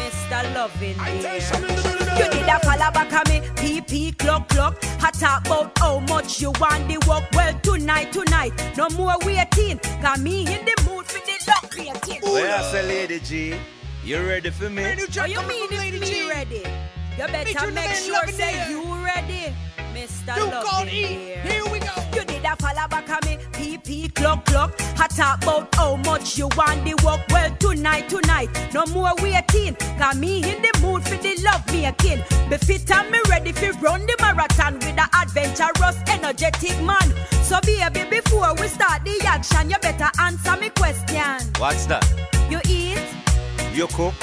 Mr. 0.00 0.54
Loving 0.54 0.96
dear. 1.20 2.16
You 2.18 2.30
did 2.30 2.48
a 2.48 2.58
follow 2.60 2.90
back 2.92 3.12
on 3.12 3.24
me, 3.32 3.46
PP 3.56 4.18
clock 4.18 4.48
clock. 4.48 4.76
I 5.02 5.10
talk 5.10 5.46
about 5.46 5.78
how 5.78 6.00
much 6.00 6.40
you 6.40 6.52
want 6.60 6.88
the 6.88 6.98
work. 7.08 7.24
Well, 7.32 7.58
tonight, 7.62 8.12
tonight, 8.12 8.52
no 8.76 8.88
more 8.90 9.14
waiting. 9.24 9.78
Got 10.02 10.20
me 10.20 10.40
in 10.40 10.64
the 10.64 10.74
mood 10.86 11.06
for 11.06 11.20
the 11.26 11.36
duck 11.44 11.70
creating. 11.70 12.20
Where 12.22 12.54
I 12.58 12.62
say, 12.62 12.82
Lady 12.86 13.20
G, 13.20 13.54
you 14.04 14.26
ready 14.26 14.50
for 14.50 14.70
me? 14.70 14.84
Oh, 14.84 15.24
you 15.24 15.42
mean 15.42 15.68
if 15.70 16.00
me 16.00 16.28
ready? 16.28 16.62
You 17.18 17.26
better 17.28 17.70
make 17.72 17.90
sure 17.92 18.26
say 18.28 18.70
you 18.70 18.82
ready, 19.02 19.54
Mr. 19.94 20.36
You 20.36 20.50
call 20.50 20.80
Loving 20.80 20.94
E. 20.94 21.02
dear. 21.02 21.40
Here 21.42 21.64
we 21.72 21.78
go. 21.78 21.94
You 22.14 22.24
did 22.24 22.44
a 22.44 22.45
follow 22.66 22.88
back 22.88 23.08
on 23.10 23.20
me, 23.28 23.38
PP 23.52 24.14
clock 24.14 24.44
clock. 24.46 24.74
I 24.98 25.06
talk 25.08 25.42
about 25.42 25.74
how 25.74 25.96
much 25.96 26.38
you 26.38 26.48
want 26.56 26.84
the 26.84 26.94
work. 27.04 27.20
Well, 27.30 27.54
tonight, 27.56 28.08
tonight, 28.08 28.48
no 28.74 28.84
more 28.86 29.14
waiting. 29.22 29.76
Got 29.98 30.16
me 30.16 30.38
in 30.38 30.62
the 30.62 30.72
mood 30.82 31.02
for 31.04 31.16
the 31.16 31.36
love 31.44 31.64
making. 31.72 32.22
Be 32.50 32.56
fit 32.56 32.90
and 32.90 33.10
me 33.10 33.18
ready 33.28 33.52
for 33.52 33.72
run 33.84 34.00
the 34.06 34.16
marathon 34.20 34.74
with 34.74 34.98
a 34.98 35.06
adventurous, 35.22 35.96
energetic 36.08 36.80
man. 36.82 37.08
So 37.44 37.60
baby, 37.62 38.02
before 38.10 38.54
we 38.54 38.68
start 38.68 39.04
the 39.04 39.20
action, 39.24 39.70
you 39.70 39.78
better 39.78 40.10
answer 40.20 40.56
me 40.56 40.70
question. 40.70 41.52
What's 41.58 41.86
that? 41.86 42.04
You 42.50 42.60
eat? 42.68 42.98
You 43.72 43.86
cook, 43.88 44.14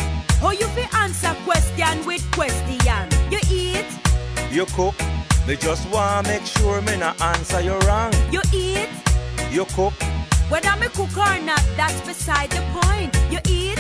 Or 0.44 0.54
you 0.54 0.68
fi 0.76 1.04
answer 1.04 1.34
question 1.46 2.06
with 2.06 2.24
question? 2.32 3.08
You 3.32 3.40
eat? 3.50 3.86
you 4.52 4.66
cook. 4.68 4.96
Me 5.48 5.56
just 5.58 5.90
want 5.90 6.26
to 6.26 6.32
make 6.32 6.46
sure 6.46 6.82
me 6.82 6.98
not 6.98 7.20
answer 7.22 7.60
you 7.62 7.78
wrong. 7.80 8.14
You 8.32 8.42
eat? 8.54 8.90
You 9.52 9.66
cook, 9.66 9.94
Whether 10.50 10.76
me 10.80 10.88
cook 10.88 11.16
or 11.18 11.40
not, 11.42 11.62
that's 11.76 12.00
beside 12.02 12.50
the 12.52 12.62
point. 12.74 13.14
You 13.30 13.40
eat? 13.48 13.80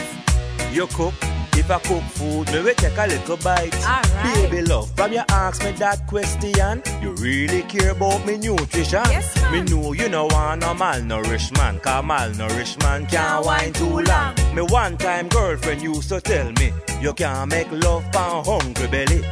you 0.72 0.88
cook. 0.88 1.14
If 1.56 1.70
I 1.70 1.80
cook 1.80 2.04
food, 2.04 2.52
me 2.52 2.62
will 2.64 2.74
take 2.74 2.98
a 2.98 3.08
little 3.08 3.38
bite. 3.38 3.74
Alright. 3.86 4.50
Baby 4.50 4.64
love, 4.64 4.90
from 4.96 5.14
you 5.14 5.22
ask 5.30 5.64
me 5.64 5.72
that 5.74 6.06
question, 6.08 6.82
you 7.02 7.12
really 7.12 7.62
care 7.64 7.92
about 7.92 8.26
me 8.26 8.38
nutrition. 8.38 9.04
Yes, 9.06 9.36
man. 9.42 9.52
Me 9.66 9.72
know 9.72 9.94
you 9.94 10.10
no 10.10 10.26
want 10.26 10.64
a 10.64 10.68
malnourished 10.68 11.56
man, 11.58 11.80
cause 11.80 12.04
malnourished 12.04 12.82
man 12.82 13.06
can't 13.06 13.46
wine 13.46 13.72
too 13.72 14.00
long. 14.02 14.36
Me 14.56 14.64
one 14.64 14.98
time 14.98 15.30
girlfriend 15.30 15.82
used 15.82 16.10
to 16.10 16.20
tell 16.20 16.52
me, 16.54 16.74
you 17.00 17.14
can't 17.14 17.50
make 17.52 17.72
love 17.72 18.04
pan 18.12 18.44
hungry 18.44 18.88
belly. 18.88 19.24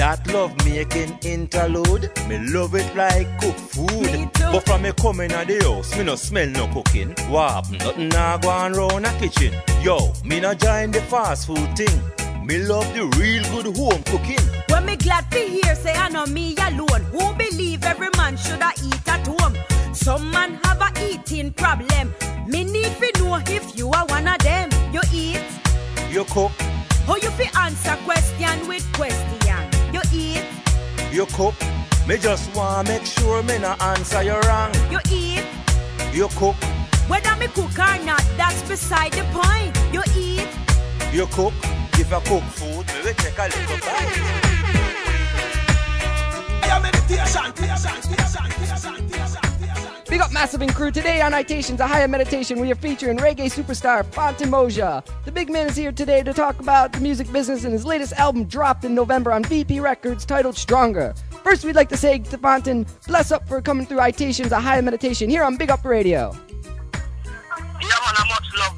That 0.00 0.26
love 0.32 0.56
making 0.64 1.18
interlude, 1.24 2.10
me 2.26 2.38
love 2.38 2.74
it 2.74 2.96
like 2.96 3.28
cook 3.38 3.54
food. 3.54 4.30
But 4.32 4.64
from 4.64 4.80
me 4.80 4.92
coming 4.92 5.30
out 5.30 5.46
the 5.46 5.62
house, 5.62 5.94
me 5.94 6.04
no 6.04 6.16
smell 6.16 6.48
no 6.48 6.66
cooking. 6.68 7.10
What 7.28 7.50
happen? 7.50 7.76
Nothing 7.76 8.08
nah 8.08 8.38
go 8.38 8.48
on 8.48 8.72
round 8.72 9.04
a 9.04 9.12
kitchen. 9.18 9.52
Yo, 9.82 10.14
me 10.24 10.40
no 10.40 10.54
join 10.54 10.90
the 10.90 11.02
fast 11.02 11.48
food 11.48 11.76
thing. 11.76 12.00
Me 12.46 12.56
love 12.56 12.88
the 12.94 13.04
real 13.18 13.42
good 13.52 13.76
home 13.76 14.02
cooking. 14.04 14.40
When 14.70 14.86
me 14.86 14.96
glad 14.96 15.30
to 15.32 15.38
hear 15.38 15.74
say 15.74 15.92
I 15.92 16.08
know 16.08 16.24
me 16.24 16.56
alone. 16.56 17.02
Who 17.12 17.34
believe 17.34 17.84
every 17.84 18.08
man 18.16 18.38
shoulda 18.38 18.72
eat 18.82 19.06
at 19.06 19.26
home? 19.26 19.54
Some 19.94 20.30
man 20.30 20.58
have 20.64 20.80
a 20.80 21.12
eating 21.12 21.52
problem. 21.52 22.14
Me 22.46 22.64
need 22.64 22.96
to 23.02 23.22
know 23.22 23.38
if 23.48 23.76
you 23.76 23.90
are 23.90 24.06
one 24.06 24.26
of 24.26 24.38
them. 24.38 24.70
You 24.94 25.02
eat, 25.12 25.44
You 26.10 26.24
cook, 26.24 26.52
or 27.06 27.18
you 27.18 27.28
fi 27.36 27.50
answer 27.66 27.98
question 28.06 28.66
with 28.66 28.90
question. 28.94 29.39
You 30.12 30.18
eat, 30.18 30.44
you 31.12 31.26
cook. 31.26 31.54
Me 32.08 32.16
just 32.16 32.54
want 32.56 32.86
to 32.86 32.92
make 32.92 33.06
sure 33.06 33.42
me 33.42 33.58
no 33.58 33.76
answer 33.80 34.22
you 34.22 34.38
wrong. 34.40 34.72
you 34.90 34.98
eat. 35.10 35.44
You 36.12 36.28
cook, 36.28 36.56
Whether 37.08 37.36
me 37.36 37.46
cook 37.48 37.78
or 37.78 38.04
not, 38.04 38.24
that's 38.36 38.62
beside 38.68 39.12
the 39.12 39.22
point. 39.32 39.78
You 39.92 40.02
eat, 40.16 40.48
you 41.12 41.26
cook. 41.26 41.52
If 41.94 42.12
I 42.12 42.20
cook 42.20 42.42
food, 42.44 42.86
me 42.86 43.02
will 43.04 43.14
take 43.14 43.38
a 43.38 43.42
little 43.42 43.78
bite. 43.78 44.40
Big 50.10 50.20
up 50.20 50.32
Massive 50.32 50.60
and 50.60 50.74
Crew. 50.74 50.90
Today 50.90 51.20
on 51.20 51.32
Itations, 51.32 51.78
a 51.78 51.86
higher 51.86 52.08
meditation, 52.08 52.58
we 52.58 52.68
are 52.72 52.74
featuring 52.74 53.16
reggae 53.16 53.48
superstar 53.48 54.04
Fantan 54.04 54.50
Mojah. 54.50 55.06
The 55.24 55.30
big 55.30 55.48
man 55.48 55.68
is 55.68 55.76
here 55.76 55.92
today 55.92 56.24
to 56.24 56.32
talk 56.32 56.58
about 56.58 56.92
the 56.92 56.98
music 56.98 57.30
business 57.30 57.62
and 57.62 57.72
his 57.72 57.86
latest 57.86 58.14
album 58.14 58.46
dropped 58.46 58.84
in 58.84 58.92
November 58.92 59.30
on 59.30 59.44
VP 59.44 59.78
Records 59.78 60.24
titled 60.24 60.56
Stronger. 60.56 61.14
First, 61.44 61.64
we'd 61.64 61.76
like 61.76 61.88
to 61.90 61.96
say 61.96 62.18
to 62.18 62.38
Fantan, 62.38 62.88
bless 63.06 63.30
up 63.30 63.46
for 63.46 63.62
coming 63.62 63.86
through 63.86 64.00
Itations, 64.00 64.50
a 64.50 64.58
higher 64.58 64.82
meditation 64.82 65.30
here 65.30 65.44
on 65.44 65.56
Big 65.56 65.70
Up 65.70 65.84
Radio. 65.84 66.34
Yeah, 66.56 67.54
man, 67.54 68.16
I 68.16 68.26
much 68.30 68.48
love, 68.58 68.74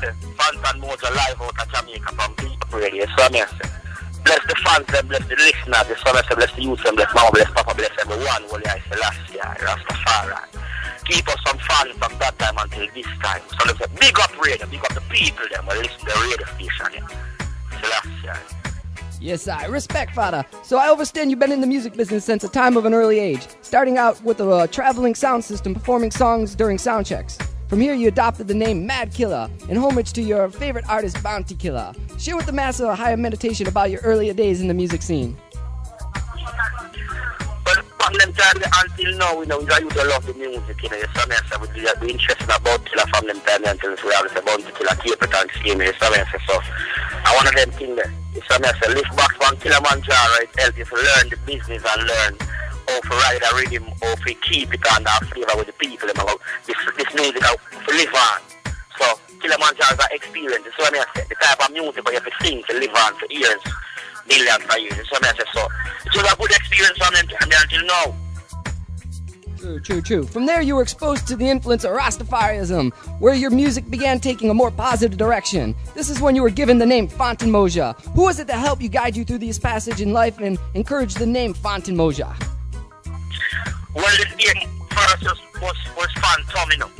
say. 0.00 0.10
Fantan 0.38 0.80
Mojah 0.80 1.14
live 1.14 1.42
out 1.42 1.60
of 1.60 1.70
Jamaica 1.70 2.14
from 2.14 2.34
Big 2.34 2.62
Up 2.62 2.72
Radio. 2.72 3.04
Say. 3.18 3.85
Bless 4.26 4.42
the 4.48 4.56
fans, 4.66 4.86
them, 4.88 5.06
bless 5.06 5.22
the 5.28 5.36
listeners. 5.36 5.88
You 5.88 5.96
saw 6.02 6.12
me, 6.12 6.18
I. 6.18 6.34
Bless 6.34 6.52
the 6.56 6.62
youth, 6.62 6.82
them, 6.82 6.96
bless 6.96 7.14
Mama, 7.14 7.30
bless 7.30 7.50
Papa, 7.52 7.74
bless 7.76 7.90
everyone. 8.00 8.42
Holy 8.50 8.66
I 8.66 8.82
year, 9.30 9.42
Rastafari. 9.62 10.42
Keep 11.04 11.28
us 11.28 11.38
some 11.46 11.58
fun 11.58 11.92
from 11.94 12.18
that 12.18 12.36
time 12.36 12.56
until 12.58 12.88
this 12.92 13.06
time. 13.22 13.40
So 13.48 13.66
let's 13.66 13.78
big 14.00 14.18
up 14.18 14.36
radio, 14.42 14.66
big 14.66 14.80
up 14.80 14.94
the 14.94 15.00
people, 15.02 15.44
them, 15.52 15.64
will 15.66 15.76
listen 15.76 16.00
to 16.00 16.06
the 16.06 16.18
radio 16.18 16.46
station, 16.56 17.04
yeah. 17.06 18.24
Year. 18.24 18.36
Yes, 19.20 19.46
I 19.46 19.66
respect, 19.66 20.12
Father. 20.14 20.44
So 20.64 20.76
I 20.76 20.90
understand 20.90 21.30
you've 21.30 21.38
been 21.38 21.52
in 21.52 21.60
the 21.60 21.66
music 21.66 21.94
business 21.94 22.24
since 22.24 22.42
a 22.42 22.48
time 22.48 22.76
of 22.76 22.84
an 22.84 22.94
early 22.94 23.20
age, 23.20 23.46
starting 23.62 23.96
out 23.96 24.20
with 24.24 24.40
a 24.40 24.48
uh, 24.48 24.66
traveling 24.66 25.14
sound 25.14 25.44
system 25.44 25.72
performing 25.72 26.10
songs 26.10 26.56
during 26.56 26.78
sound 26.78 27.06
checks. 27.06 27.38
From 27.68 27.80
here, 27.80 27.94
you 27.94 28.06
adopted 28.06 28.46
the 28.46 28.54
name 28.54 28.86
Mad 28.86 29.12
Killer 29.12 29.50
in 29.68 29.76
homage 29.76 30.12
to 30.12 30.22
your 30.22 30.48
favorite 30.48 30.88
artist, 30.88 31.20
Bounty 31.20 31.56
Killer. 31.56 31.92
Share 32.16 32.36
with 32.36 32.46
the 32.46 32.52
mass 32.52 32.78
a 32.78 32.94
higher 32.94 33.16
meditation 33.16 33.66
about 33.66 33.90
your 33.90 34.00
earlier 34.02 34.32
days 34.32 34.60
in 34.60 34.68
the 34.68 34.74
music 34.74 35.02
scene. 35.02 35.36
But 37.64 37.82
from 37.98 38.14
until 38.14 39.18
now, 39.18 39.40
you 39.40 39.46
know, 39.46 39.58
we 39.58 39.66
used 39.66 39.96
to 39.96 40.04
love 40.04 40.24
the 40.26 40.34
music, 40.34 40.80
you 40.80 40.90
know, 40.90 40.96
you 40.96 41.06
saw 41.12 41.26
me, 41.26 41.34
say, 41.50 41.56
we 41.58 41.88
are 41.88 42.08
interested 42.08 42.44
about 42.44 42.84
Killer 42.86 43.06
from 43.08 43.26
them 43.26 43.40
time 43.40 43.64
until 43.64 43.90
we 43.90 44.14
have 44.14 44.32
the 44.32 44.42
Bounty 44.46 44.70
Killer, 44.70 44.94
keep 45.02 45.20
it 45.20 45.34
on 45.34 45.48
scheme, 45.58 45.80
you 45.82 45.92
saw 45.98 46.08
me, 46.10 46.18
so, 46.46 46.60
I 46.62 47.34
one 47.34 47.48
of 47.48 47.54
them 47.56 47.70
things. 47.72 47.98
You 48.36 48.42
saw 48.48 48.60
me, 48.60 48.68
say, 48.80 48.94
lift 48.94 49.16
back 49.16 49.34
from 49.42 49.56
Kilimanjaro, 49.56 50.38
it 50.38 50.50
helps 50.56 50.78
you 50.78 50.84
to 50.84 50.94
learn 50.94 51.30
the 51.30 51.36
business 51.44 51.82
and 51.82 52.06
learn 52.06 52.45
to 52.86 53.08
ride 53.10 53.42
a 53.42 53.56
rhythm, 53.56 53.84
how 54.02 54.14
to 54.14 54.34
keep 54.34 54.72
it 54.72 54.86
on 54.94 55.04
that 55.04 55.24
flavor 55.26 55.56
with 55.56 55.66
the 55.66 55.72
people, 55.74 56.08
them, 56.08 56.16
about 56.16 56.40
this, 56.66 56.76
this 56.96 57.14
music, 57.14 57.42
how 57.42 57.56
to 57.56 57.90
live 57.94 58.14
on. 58.14 58.40
So, 58.98 59.20
Kilimanjaro 59.40 59.94
is 59.94 59.98
an 59.98 60.10
experience, 60.12 60.64
me, 60.64 60.98
I 60.98 61.04
say, 61.14 61.26
the 61.28 61.34
type 61.36 61.60
of 61.64 61.72
music 61.72 62.04
where 62.04 62.14
you 62.14 62.20
have 62.20 62.30
to 62.30 62.44
sing, 62.44 62.62
to 62.68 62.78
live 62.78 62.94
on 62.94 63.14
for 63.14 63.26
years, 63.30 63.60
millions 64.28 64.64
of 64.64 64.78
years, 64.78 64.96
you 64.96 65.04
saw 65.04 65.20
me, 65.20 65.28
I 65.28 65.34
say, 65.36 65.44
so, 65.52 65.68
it 66.06 66.14
was 66.14 66.32
a 66.32 66.36
good 66.36 66.50
experience 66.50 66.98
from 66.98 67.14
them 67.14 67.26
time 67.28 67.50
until 67.52 67.86
now. 67.86 68.16
True, 69.58 69.80
true, 69.80 70.00
true. 70.02 70.24
From 70.24 70.46
there, 70.46 70.60
you 70.60 70.76
were 70.76 70.82
exposed 70.82 71.26
to 71.28 71.36
the 71.36 71.48
influence 71.48 71.84
of 71.84 71.92
Rastafarianism, 71.92 72.92
where 73.20 73.34
your 73.34 73.50
music 73.50 73.90
began 73.90 74.20
taking 74.20 74.50
a 74.50 74.54
more 74.54 74.70
positive 74.70 75.18
direction. 75.18 75.74
This 75.94 76.10
is 76.10 76.20
when 76.20 76.36
you 76.36 76.42
were 76.42 76.50
given 76.50 76.78
the 76.78 76.86
name 76.86 77.08
Fantan 77.08 77.48
Mojah. 77.48 78.00
Who 78.14 78.22
was 78.22 78.38
it 78.38 78.46
that 78.48 78.58
helped 78.58 78.82
you 78.82 78.88
guide 78.88 79.16
you 79.16 79.24
through 79.24 79.38
this 79.38 79.58
passage 79.58 80.00
in 80.00 80.12
life 80.12 80.38
and 80.38 80.58
encouraged 80.74 81.18
the 81.18 81.26
name 81.26 81.54
Fantan 81.54 81.96
Mojah? 81.96 82.55
Well, 83.94 84.12
the 84.18 84.28
name 84.36 84.68
first 84.90 85.24
was, 85.60 85.78
was, 85.96 86.10
Phantom, 86.20 86.70
you 86.70 86.78
know. 86.78 86.90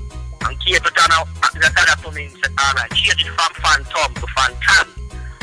And 0.47 0.59
Capleton, 0.61 1.11
uh, 1.13 1.25
the 1.55 1.67
other 1.67 2.03
to 2.03 2.11
me 2.15 2.29
said, 2.29 2.53
all 2.59 2.75
right, 2.75 2.91
change 2.93 3.25
it 3.25 3.33
from 3.35 3.53
Phantom 3.61 4.15
to 4.15 4.27
Fantan. 4.33 4.87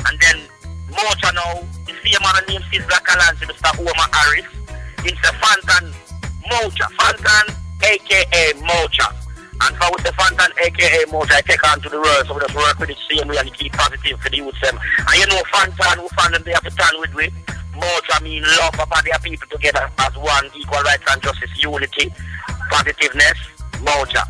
And 0.07 0.19
then 0.19 0.37
Mocha 0.89 1.33
now, 1.33 1.61
the 1.85 1.93
same 2.01 2.21
man 2.21 2.41
named 2.47 2.63
Sizzla 2.71 2.99
Kalonji, 3.03 3.49
Mr. 3.49 3.79
Omar 3.79 4.09
Harris, 4.13 4.45
it's 5.05 5.19
a 5.27 5.33
Phantom 5.33 5.93
Mocha, 6.49 6.87
Phantom, 6.97 7.55
aka 7.83 8.53
Mocha. 8.61 9.13
And 9.61 9.75
for 9.77 9.91
with 9.91 10.03
the 10.03 10.13
Phantom, 10.13 10.51
aka 10.63 11.05
Mocha, 11.11 11.35
I 11.37 11.41
take 11.41 11.63
on 11.71 11.81
to 11.81 11.89
the 11.89 11.99
world, 11.99 12.27
so 12.27 12.33
we 12.33 12.41
just 12.41 12.55
work 12.55 12.79
with 12.79 12.89
it 12.89 12.97
same 13.09 13.27
way 13.27 13.37
and 13.37 13.53
keep 13.53 13.73
positive 13.73 14.19
for 14.19 14.29
the 14.29 14.37
youth 14.37 14.59
them. 14.61 14.79
And 14.97 15.15
you 15.19 15.27
know, 15.27 15.41
Phantom, 15.51 16.03
who 16.03 16.07
found 16.09 16.33
them, 16.33 16.43
they 16.43 16.51
have 16.51 16.63
to 16.63 16.71
stand 16.71 16.97
with 16.99 17.13
we. 17.73 17.79
Mocha 17.79 18.23
mean 18.23 18.43
love 18.43 18.73
about 18.75 19.03
their 19.03 19.19
people 19.19 19.47
together 19.49 19.89
as 19.99 20.17
one, 20.17 20.49
equal 20.55 20.81
rights 20.81 21.03
and 21.09 21.21
justice, 21.21 21.49
unity, 21.61 22.13
positiveness, 22.69 23.37
moja. 23.81 24.27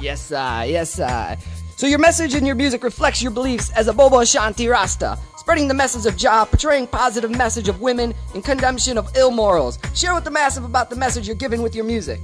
Yes, 0.00 0.26
sir. 0.26 0.64
Yes, 0.66 0.92
sir. 0.94 1.36
So 1.76 1.86
your 1.86 1.98
message 1.98 2.34
and 2.34 2.46
your 2.46 2.56
music 2.56 2.82
reflects 2.82 3.22
your 3.22 3.30
beliefs 3.30 3.70
as 3.70 3.88
a 3.88 3.92
Bobo 3.92 4.18
Ashanti 4.18 4.66
Rasta, 4.66 5.16
spreading 5.36 5.68
the 5.68 5.74
message 5.74 6.06
of 6.06 6.16
Jah, 6.16 6.44
portraying 6.44 6.88
positive 6.88 7.30
message 7.30 7.68
of 7.68 7.80
women 7.80 8.14
and 8.34 8.44
condemnation 8.44 8.98
of 8.98 9.16
ill 9.16 9.30
morals. 9.30 9.78
Share 9.94 10.14
with 10.14 10.24
the 10.24 10.30
massive 10.30 10.64
about 10.64 10.90
the 10.90 10.96
message 10.96 11.26
you're 11.26 11.36
giving 11.36 11.62
with 11.62 11.74
your 11.74 11.84
music. 11.84 12.20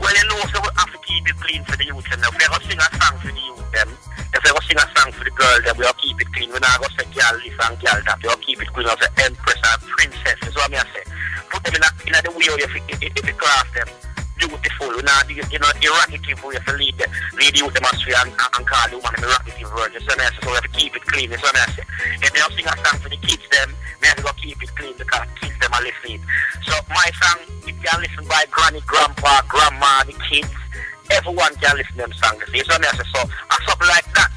Well, 0.00 0.14
you 0.14 0.28
know, 0.28 0.40
so 0.52 0.60
we 0.60 0.68
have 0.76 0.92
to 0.92 0.98
keep 1.06 1.28
it 1.28 1.36
clean 1.40 1.64
for 1.64 1.76
the 1.76 1.84
youth. 1.86 2.04
And 2.10 2.22
if 2.22 2.30
we 2.30 2.44
ever 2.44 2.64
sing 2.64 2.78
a 2.78 3.04
song 3.04 3.18
for 3.20 3.28
the 3.28 3.40
youth, 3.40 3.72
them, 3.72 3.88
if 4.34 4.44
we 4.44 4.50
ever 4.50 4.62
sing 4.64 4.76
a 4.76 4.86
song 4.96 5.12
for 5.12 5.24
the 5.24 5.30
girl, 5.30 5.58
then 5.64 5.76
we'll 5.76 5.92
keep 5.94 6.20
it 6.20 6.28
clean. 6.32 6.50
We're 6.50 6.60
not 6.60 6.78
going 6.80 6.90
to 6.90 6.96
say 7.00 7.08
girl 7.12 7.34
this 7.40 7.56
and 7.56 7.76
girl 7.80 7.98
that. 8.04 8.18
We'll 8.22 8.36
keep 8.44 8.60
it 8.60 8.68
clean. 8.72 8.86
We'll 8.86 9.00
say 9.00 9.08
empress 9.24 9.60
and 9.60 9.82
princess. 9.96 10.36
That's 10.42 10.54
what 10.54 10.72
I. 10.72 10.78
I 10.78 10.84
say. 10.92 11.04
Put 11.48 11.64
them 11.64 11.74
in, 11.74 11.82
a, 11.82 11.90
in 12.06 12.14
a 12.14 12.20
the 12.22 12.30
way 12.36 12.44
if 12.60 12.72
you, 12.74 12.82
you 13.02 13.34
craft 13.34 13.74
them. 13.74 13.88
Beautiful, 14.38 14.94
we're 14.94 15.02
not, 15.02 15.26
you 15.28 15.58
know, 15.58 15.72
errative 15.82 16.44
way 16.44 16.54
to 16.54 16.72
lead, 16.78 16.94
lead 17.34 17.52
the 17.54 17.58
youth 17.58 17.74
atmosphere 17.74 18.14
and, 18.22 18.30
and 18.30 18.66
call 18.66 18.86
the 18.86 18.98
woman 19.02 19.18
an 19.18 19.30
what 19.74 19.90
I 19.90 19.98
say. 19.98 20.38
So 20.38 20.46
we 20.46 20.54
have 20.54 20.62
to 20.62 20.68
keep 20.68 20.94
it 20.94 21.02
clean. 21.02 21.32
I 21.32 21.36
say. 21.74 21.82
If 22.22 22.32
they 22.32 22.38
have 22.38 22.52
sing 22.54 22.66
a 22.66 22.76
song 22.86 23.00
for 23.00 23.08
the 23.08 23.16
kids, 23.16 23.42
them, 23.50 23.74
we 24.00 24.06
have 24.06 24.16
to 24.18 24.22
go 24.22 24.30
keep 24.38 24.62
it 24.62 24.70
clean 24.76 24.94
because 24.96 25.26
kids, 25.40 25.58
them 25.58 25.72
are 25.74 25.82
listening. 25.82 26.22
So 26.62 26.72
my 26.88 27.10
song, 27.18 27.42
you 27.66 27.74
can 27.74 28.00
listen 28.00 28.24
by 28.28 28.44
granny, 28.50 28.80
grandpa, 28.86 29.42
grandma, 29.48 30.04
the 30.04 30.14
kids, 30.30 30.54
everyone 31.10 31.54
can 31.56 31.76
listen 31.76 31.92
to 31.92 31.98
them 31.98 32.12
songs. 32.14 32.42
You 32.52 32.60
see, 32.60 32.68
so 32.68 32.74
I 32.74 32.82
so 32.82 33.30
I 33.50 33.64
something 33.66 33.88
like 33.88 34.14
that. 34.14 34.30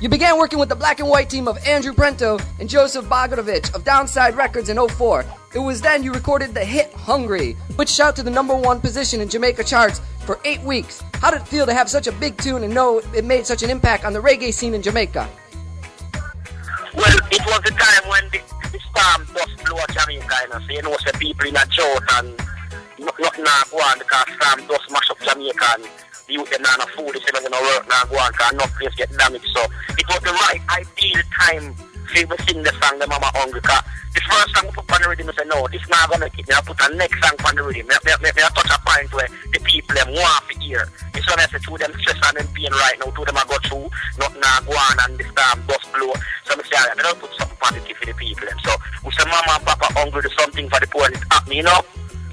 You 0.00 0.08
began 0.08 0.38
working 0.38 0.58
with 0.58 0.68
the 0.68 0.76
black 0.76 1.00
and 1.00 1.08
white 1.08 1.30
team 1.30 1.48
of 1.48 1.56
Andrew 1.66 1.92
Prento 1.92 2.38
and 2.60 2.68
Joseph 2.68 3.06
Bogdanovich 3.06 3.74
of 3.74 3.84
Downsound 3.84 4.36
Records 4.36 4.68
in 4.68 4.76
04. 4.76 5.24
It 5.54 5.60
was 5.60 5.80
then 5.80 6.02
you 6.02 6.12
recorded 6.12 6.52
the 6.52 6.64
hit 6.64 6.92
Hungry, 6.92 7.54
which 7.76 7.88
shot 7.88 8.14
to 8.16 8.22
the 8.22 8.30
number 8.30 8.54
one 8.54 8.80
position 8.80 9.20
in 9.20 9.28
Jamaica 9.28 9.64
charts 9.64 10.00
for 10.26 10.40
eight 10.44 10.60
weeks. 10.60 11.02
How 11.14 11.30
did 11.30 11.42
it 11.42 11.48
feel 11.48 11.64
to 11.64 11.72
have 11.72 11.88
such 11.88 12.06
a 12.06 12.12
big 12.12 12.36
tune 12.38 12.64
and 12.64 12.74
know 12.74 13.00
it 13.14 13.24
made 13.24 13.46
such 13.46 13.62
an 13.62 13.70
impact 13.70 14.04
on 14.04 14.12
the 14.12 14.20
reggae 14.20 14.52
scene 14.52 14.74
in 14.74 14.82
Jamaica? 14.82 15.28
Well, 16.94 17.18
it 17.30 17.40
was 17.46 17.60
the 17.64 17.70
time 17.70 18.10
when 18.10 18.24
the, 18.30 18.40
the 18.72 18.80
storm 18.90 19.26
dust 19.32 19.64
blew 19.64 19.78
Jamaica, 19.88 20.36
you 20.42 20.48
know, 20.48 20.58
so 20.58 20.72
you 20.72 20.82
know, 20.82 20.96
so 21.04 21.18
people 21.18 21.46
in 21.46 21.56
a 21.56 21.64
drought 21.66 22.02
and 22.14 22.40
nothing 22.98 23.44
not 23.44 23.70
go 23.70 23.78
on 23.78 23.98
because 23.98 24.26
storm 24.36 24.66
dust 24.68 24.90
mash 24.90 25.10
up 25.10 25.18
Jamaica 25.20 25.68
and 25.78 25.84
the 26.26 26.32
youth 26.32 26.50
them 26.50 26.62
not 26.62 26.88
food, 26.90 27.12
they 27.14 27.20
say 27.20 27.30
they're 27.32 27.50
work 27.50 27.88
not 27.88 28.08
go 28.08 28.16
on 28.16 28.32
because 28.32 28.52
enough 28.52 28.72
place 28.78 28.94
get 28.94 29.10
damaged. 29.16 29.48
So 29.52 29.62
it 29.98 30.06
was 30.08 30.20
the 30.22 30.32
right 30.32 30.60
ideal 30.70 31.22
time 31.40 31.74
for 31.74 32.20
me 32.20 32.36
sing 32.46 32.62
the 32.62 32.72
song 32.80 32.98
the 32.98 33.06
Mama 33.06 33.30
Hungry 33.34 33.60
cause 33.60 33.82
the 34.14 34.20
first 34.30 34.54
song 34.54 34.70
we 34.70 34.72
put 34.78 34.86
on 34.94 35.02
the 35.02 35.08
rhythm, 35.10 35.26
I 35.28 35.34
say, 35.34 35.46
no, 35.50 35.66
this 35.66 35.82
not 35.90 36.06
gonna 36.06 36.30
make 36.30 36.38
it. 36.38 36.46
I 36.46 36.62
put 36.62 36.78
a 36.78 36.94
next 36.94 37.18
song 37.18 37.34
on 37.50 37.56
the 37.58 37.62
rhythm. 37.66 37.90
Me, 37.90 37.96
me, 38.06 38.12
me, 38.22 38.42
I 38.46 38.48
touch 38.54 38.70
a 38.70 38.78
point 38.86 39.10
where 39.10 39.26
the 39.50 39.58
people 39.66 39.90
them 39.98 40.14
want 40.14 40.44
to 40.50 40.54
hear. 40.62 40.86
It's 41.18 41.26
when 41.26 41.42
I 41.42 41.50
say 41.50 41.58
to 41.58 41.72
them 41.74 41.90
stress 41.98 42.22
and 42.22 42.38
them 42.38 42.46
pain 42.54 42.70
right 42.70 42.94
now, 43.02 43.10
to 43.10 43.24
them 43.26 43.34
I 43.34 43.42
go 43.50 43.58
through, 43.66 43.90
nothing 44.22 44.38
not 44.38 44.62
go 44.70 44.72
on 44.72 44.96
and 45.02 45.18
the 45.18 45.26
storm 45.26 45.66
dust 45.66 45.90
blow. 45.90 46.14
So 46.46 46.54
I 46.54 46.62
say, 46.62 46.78
I 46.78 46.94
don't 46.94 47.18
put 47.18 47.34
something 47.34 47.58
positive 47.58 47.96
for 47.98 48.06
the 48.06 48.14
people 48.14 48.46
them. 48.46 48.58
So 48.62 48.72
we 49.02 49.10
say 49.18 49.26
Mama 49.26 49.58
and 49.58 49.66
Papa 49.66 49.90
hungry 49.98 50.22
do 50.22 50.30
something 50.38 50.70
for 50.70 50.78
the 50.78 50.86
poor 50.86 51.10
and 51.10 51.18
it's 51.18 51.26
happening, 51.34 51.58
you 51.58 51.66
know. 51.66 51.82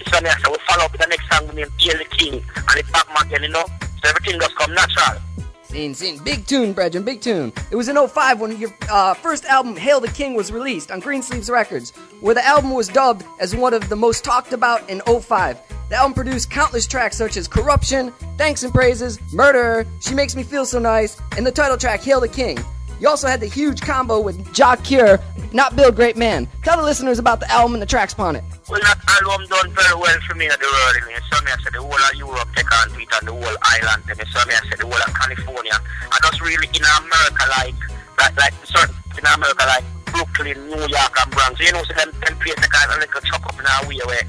When 0.09 0.25
I 0.25 0.29
say 0.29 0.51
we 0.51 0.57
follow 0.67 0.85
up 0.85 0.91
with 0.91 1.01
the 1.01 1.07
next 1.07 1.29
song 1.31 1.47
we 1.47 1.55
name 1.55 1.67
Hail 1.79 1.97
the 1.97 2.05
King 2.05 2.33
and 2.55 2.79
it's 2.79 2.89
back 2.91 3.25
again, 3.25 3.43
you 3.43 3.49
know. 3.49 3.63
So 4.03 4.09
everything 4.09 4.39
just 4.39 4.55
come 4.55 4.73
natural. 4.73 5.21
Scene, 5.63 5.93
scene. 5.93 6.21
Big 6.23 6.45
tune, 6.47 6.73
brethren, 6.73 7.05
big 7.05 7.21
tune. 7.21 7.53
It 7.71 7.75
was 7.75 7.87
in 7.87 7.95
05 7.95 8.41
when 8.41 8.57
your 8.57 8.75
uh, 8.89 9.13
first 9.13 9.45
album, 9.45 9.77
Hail 9.77 10.01
the 10.01 10.09
King, 10.09 10.33
was 10.33 10.51
released 10.51 10.91
on 10.91 10.99
Greensleeves 10.99 11.49
Records, 11.49 11.91
where 12.19 12.35
the 12.35 12.45
album 12.45 12.71
was 12.71 12.89
dubbed 12.89 13.23
as 13.39 13.55
one 13.55 13.73
of 13.73 13.87
the 13.87 13.95
most 13.95 14.25
talked 14.25 14.51
about 14.51 14.89
in 14.89 14.99
05. 15.01 15.57
The 15.89 15.95
album 15.95 16.13
produced 16.13 16.49
countless 16.49 16.87
tracks 16.87 17.17
such 17.17 17.37
as 17.37 17.47
Corruption, 17.47 18.11
Thanks 18.37 18.63
and 18.63 18.73
Praises, 18.73 19.19
Murderer, 19.33 19.85
She 20.01 20.13
Makes 20.13 20.35
Me 20.35 20.43
Feel 20.43 20.65
So 20.65 20.79
Nice, 20.79 21.21
and 21.37 21.45
the 21.45 21.51
title 21.51 21.77
track, 21.77 22.01
Hail 22.01 22.19
the 22.19 22.27
King. 22.27 22.57
You 23.01 23.09
also 23.09 23.25
had 23.25 23.39
the 23.41 23.49
huge 23.49 23.81
combo 23.81 24.21
with 24.21 24.37
Jah 24.53 24.77
Cure, 24.77 25.17
Nuh 25.57 25.73
Build 25.73 25.95
Great 25.95 26.17
Man. 26.17 26.47
Tell 26.61 26.77
the 26.77 26.85
listeners 26.85 27.17
about 27.17 27.39
the 27.39 27.49
album 27.49 27.73
and 27.73 27.81
the 27.81 27.89
tracks 27.89 28.13
upon 28.13 28.35
it. 28.35 28.43
Well, 28.69 28.77
that 28.77 29.01
album 29.09 29.49
done 29.49 29.73
very 29.73 29.97
well 29.97 30.19
for 30.29 30.37
me 30.37 30.45
in 30.45 30.53
the 30.53 30.69
world. 30.69 31.09
Me. 31.09 31.17
So 31.33 31.41
me 31.41 31.49
I 31.49 31.57
said 31.65 31.73
the 31.73 31.81
whole 31.81 31.97
of 31.97 32.13
Europe 32.13 32.53
take 32.53 32.69
on 32.69 32.93
to 32.93 33.01
it 33.01 33.09
and 33.09 33.25
the 33.25 33.33
whole 33.33 33.57
island. 33.73 34.05
Me. 34.05 34.21
So 34.29 34.37
me 34.45 34.53
I 34.53 34.61
said 34.69 34.77
the 34.77 34.85
whole 34.85 35.01
of 35.01 35.13
California. 35.17 35.81
I 36.13 36.17
just 36.29 36.45
really 36.45 36.69
in 36.69 36.85
America 36.85 37.43
like 37.57 37.79
like 38.21 38.37
like 38.37 38.53
certain 38.69 38.93
in 39.17 39.25
America 39.25 39.65
like 39.65 39.85
Brooklyn, 40.05 40.61
New 40.69 40.85
York 40.85 41.13
and 41.25 41.31
Bronx. 41.33 41.57
You 41.57 41.73
know, 41.73 41.81
so 41.81 41.97
them 41.97 42.13
them 42.21 42.37
places 42.37 42.69
kind 42.69 42.85
of 42.85 43.01
like 43.01 43.17
a 43.17 43.21
chuck 43.25 43.41
up 43.49 43.57
in 43.57 43.65
our 43.65 43.89
way 43.89 43.97
where 44.05 44.25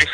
this 0.00 0.08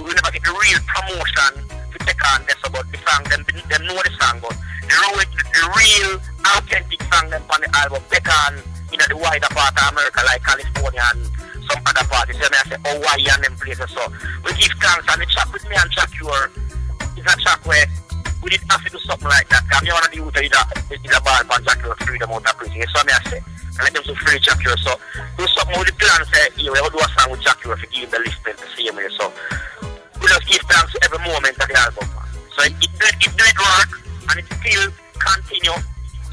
we 0.00 0.16
never 0.16 0.32
get 0.32 0.40
the 0.48 0.54
real 0.64 0.80
promotion 0.88 1.60
to 1.92 1.96
take 2.08 2.24
on 2.24 2.40
this 2.48 2.56
about 2.64 2.88
the 2.88 2.96
song. 3.04 3.20
Them 3.28 3.44
them 3.68 3.84
know 3.84 4.00
the 4.00 4.16
song, 4.16 4.40
but 4.40 4.56
the 4.88 5.28
the 5.28 5.64
real 5.76 6.24
authentic 6.56 7.02
song 7.10 7.30
them 7.30 7.42
on 7.50 7.60
the 7.60 7.70
album 7.82 8.02
take 8.10 8.28
on 8.28 8.54
in 8.92 8.98
the 9.10 9.16
wider 9.16 9.50
part 9.50 9.74
of 9.74 9.92
America 9.92 10.22
like 10.26 10.42
California 10.42 11.02
and 11.14 11.30
some 11.66 11.80
other 11.86 12.04
me 12.06 12.56
I 12.56 12.64
say 12.68 12.78
oh, 12.84 12.94
Hawaii 13.00 13.26
and 13.32 13.44
them 13.44 13.56
places. 13.56 13.90
So 13.90 14.02
we 14.44 14.52
give 14.54 14.72
thanks 14.78 15.06
and 15.08 15.20
the 15.20 15.26
track 15.26 15.50
with 15.52 15.64
me 15.68 15.76
and 15.76 15.90
Jah 15.90 16.06
Cure 16.12 16.50
is 17.16 17.26
a 17.26 17.34
track 17.40 17.64
where 17.66 17.86
we 18.42 18.50
didn't 18.50 18.70
have 18.70 18.84
to 18.84 18.90
do 18.90 19.00
something 19.00 19.28
like 19.28 19.48
that. 19.48 19.64
Because 19.64 19.82
me 19.82 19.90
one 19.90 20.04
of 20.04 20.10
the 20.12 20.18
youth 20.20 20.36
is 20.36 20.52
a, 20.52 20.62
is 20.92 21.16
a 21.16 21.20
ball 21.24 21.42
for 21.48 21.58
Jah 21.64 21.76
Cure 21.80 21.96
freedom 22.04 22.30
out 22.30 22.44
of 22.44 22.54
prison. 22.56 22.84
So 22.92 23.00
me 23.04 23.12
I 23.12 23.20
say, 23.30 23.40
and 23.40 23.82
let 23.82 23.92
them 23.94 24.04
to 24.04 24.14
free 24.22 24.38
Jack. 24.38 24.60
So 24.60 24.92
do 25.38 25.44
something 25.48 25.78
with 25.78 25.88
the 25.88 25.96
plan 25.98 26.20
say, 26.30 26.44
we'll 26.68 26.90
do 26.90 27.00
a 27.00 27.08
song 27.16 27.30
with 27.32 27.40
Jah 27.40 27.56
Cure 27.58 27.76
for 27.76 27.88
give 27.88 28.10
the 28.10 28.18
listening 28.20 28.58
the 28.60 28.68
same 28.76 28.94
way. 28.94 29.08
So 29.16 29.32
we 30.20 30.28
just 30.28 30.46
give 30.46 30.62
thanks 30.68 30.94
every 31.02 31.18
moment 31.24 31.56
of 31.56 31.66
the 31.66 31.76
album. 31.80 32.06
So 32.52 32.62
it, 32.62 32.76
it, 32.78 32.92
did, 33.00 33.14
it 33.18 33.32
did 33.34 33.56
work 33.56 33.90
and 34.30 34.36
it 34.38 34.46
still 34.60 34.92
continue 35.16 35.80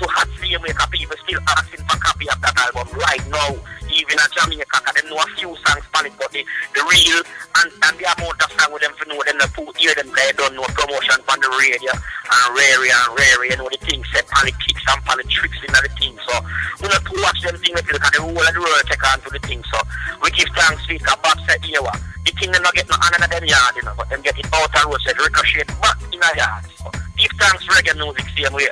to 0.02 0.08
hot 0.10 0.28
'cause 0.74 0.90
people 0.90 1.18
still 1.24 1.40
asking 1.48 1.86
for 1.86 1.98
copy 2.02 2.26
of 2.30 2.42
that 2.42 2.58
album 2.58 2.90
right 2.98 3.26
now. 3.30 3.54
Even 3.92 4.18
at 4.18 4.32
Jamaica, 4.34 4.78
they 4.96 5.04
know 5.10 5.20
a 5.20 5.28
few 5.38 5.54
songs 5.68 5.86
on 5.94 6.06
it, 6.06 6.14
but 6.18 6.32
the, 6.32 6.42
the 6.74 6.82
real 6.90 7.22
and, 7.62 7.70
and 7.86 7.94
the 8.00 8.06
amount 8.18 8.42
of 8.42 8.50
song 8.58 8.72
with 8.74 8.82
them 8.82 8.94
for 8.98 9.06
know 9.06 9.22
them 9.28 9.38
the 9.38 9.48
two 9.54 9.68
hear 9.78 9.94
them 9.94 10.10
they 10.16 10.32
don't 10.34 10.56
know 10.56 10.66
promotion 10.74 11.20
on 11.28 11.38
the 11.38 11.50
radio 11.60 11.92
and 11.92 12.48
rare 12.56 12.82
and 12.82 13.10
rare, 13.14 13.46
you 13.46 13.58
know 13.58 13.68
the 13.70 13.78
things 13.86 14.08
say 14.10 14.24
politics 14.32 14.82
and 14.88 15.02
politics 15.06 15.60
in 15.62 15.70
the 15.70 15.90
thing. 16.00 16.16
So 16.26 16.34
we 16.82 16.88
not 16.88 17.04
to 17.06 17.14
watch 17.22 17.42
them 17.44 17.58
things 17.62 17.82
because 17.84 18.12
the 18.12 18.22
whole 18.24 18.34
of 18.34 18.54
the 18.54 18.62
world 18.64 18.86
take 18.88 19.06
on 19.06 19.20
to 19.22 19.30
the 19.30 19.42
thing. 19.46 19.62
So 19.70 19.78
we 20.24 20.32
give 20.32 20.50
thanks 20.56 20.88
to 20.88 20.98
Bob 21.22 21.38
said 21.46 21.62
here 21.62 21.84
the 22.26 22.32
thing 22.40 22.52
they 22.52 22.60
not 22.60 22.74
get 22.74 22.88
no 22.90 22.96
in 22.96 23.22
them 23.22 23.46
yard, 23.46 23.76
you 23.76 23.84
know, 23.84 23.94
but 23.98 24.10
them 24.10 24.22
get 24.22 24.40
it 24.40 24.48
out 24.50 24.72
and 24.72 24.86
road 24.88 25.02
said 25.04 25.20
ricochet 25.20 25.68
back 25.84 26.00
in 26.10 26.22
a 26.22 26.30
yard. 26.38 26.64
So 26.80 26.88
give 27.18 27.34
thanks 27.38 27.68
reggae 27.70 27.94
music 27.98 28.26
same 28.34 28.54
way. 28.56 28.72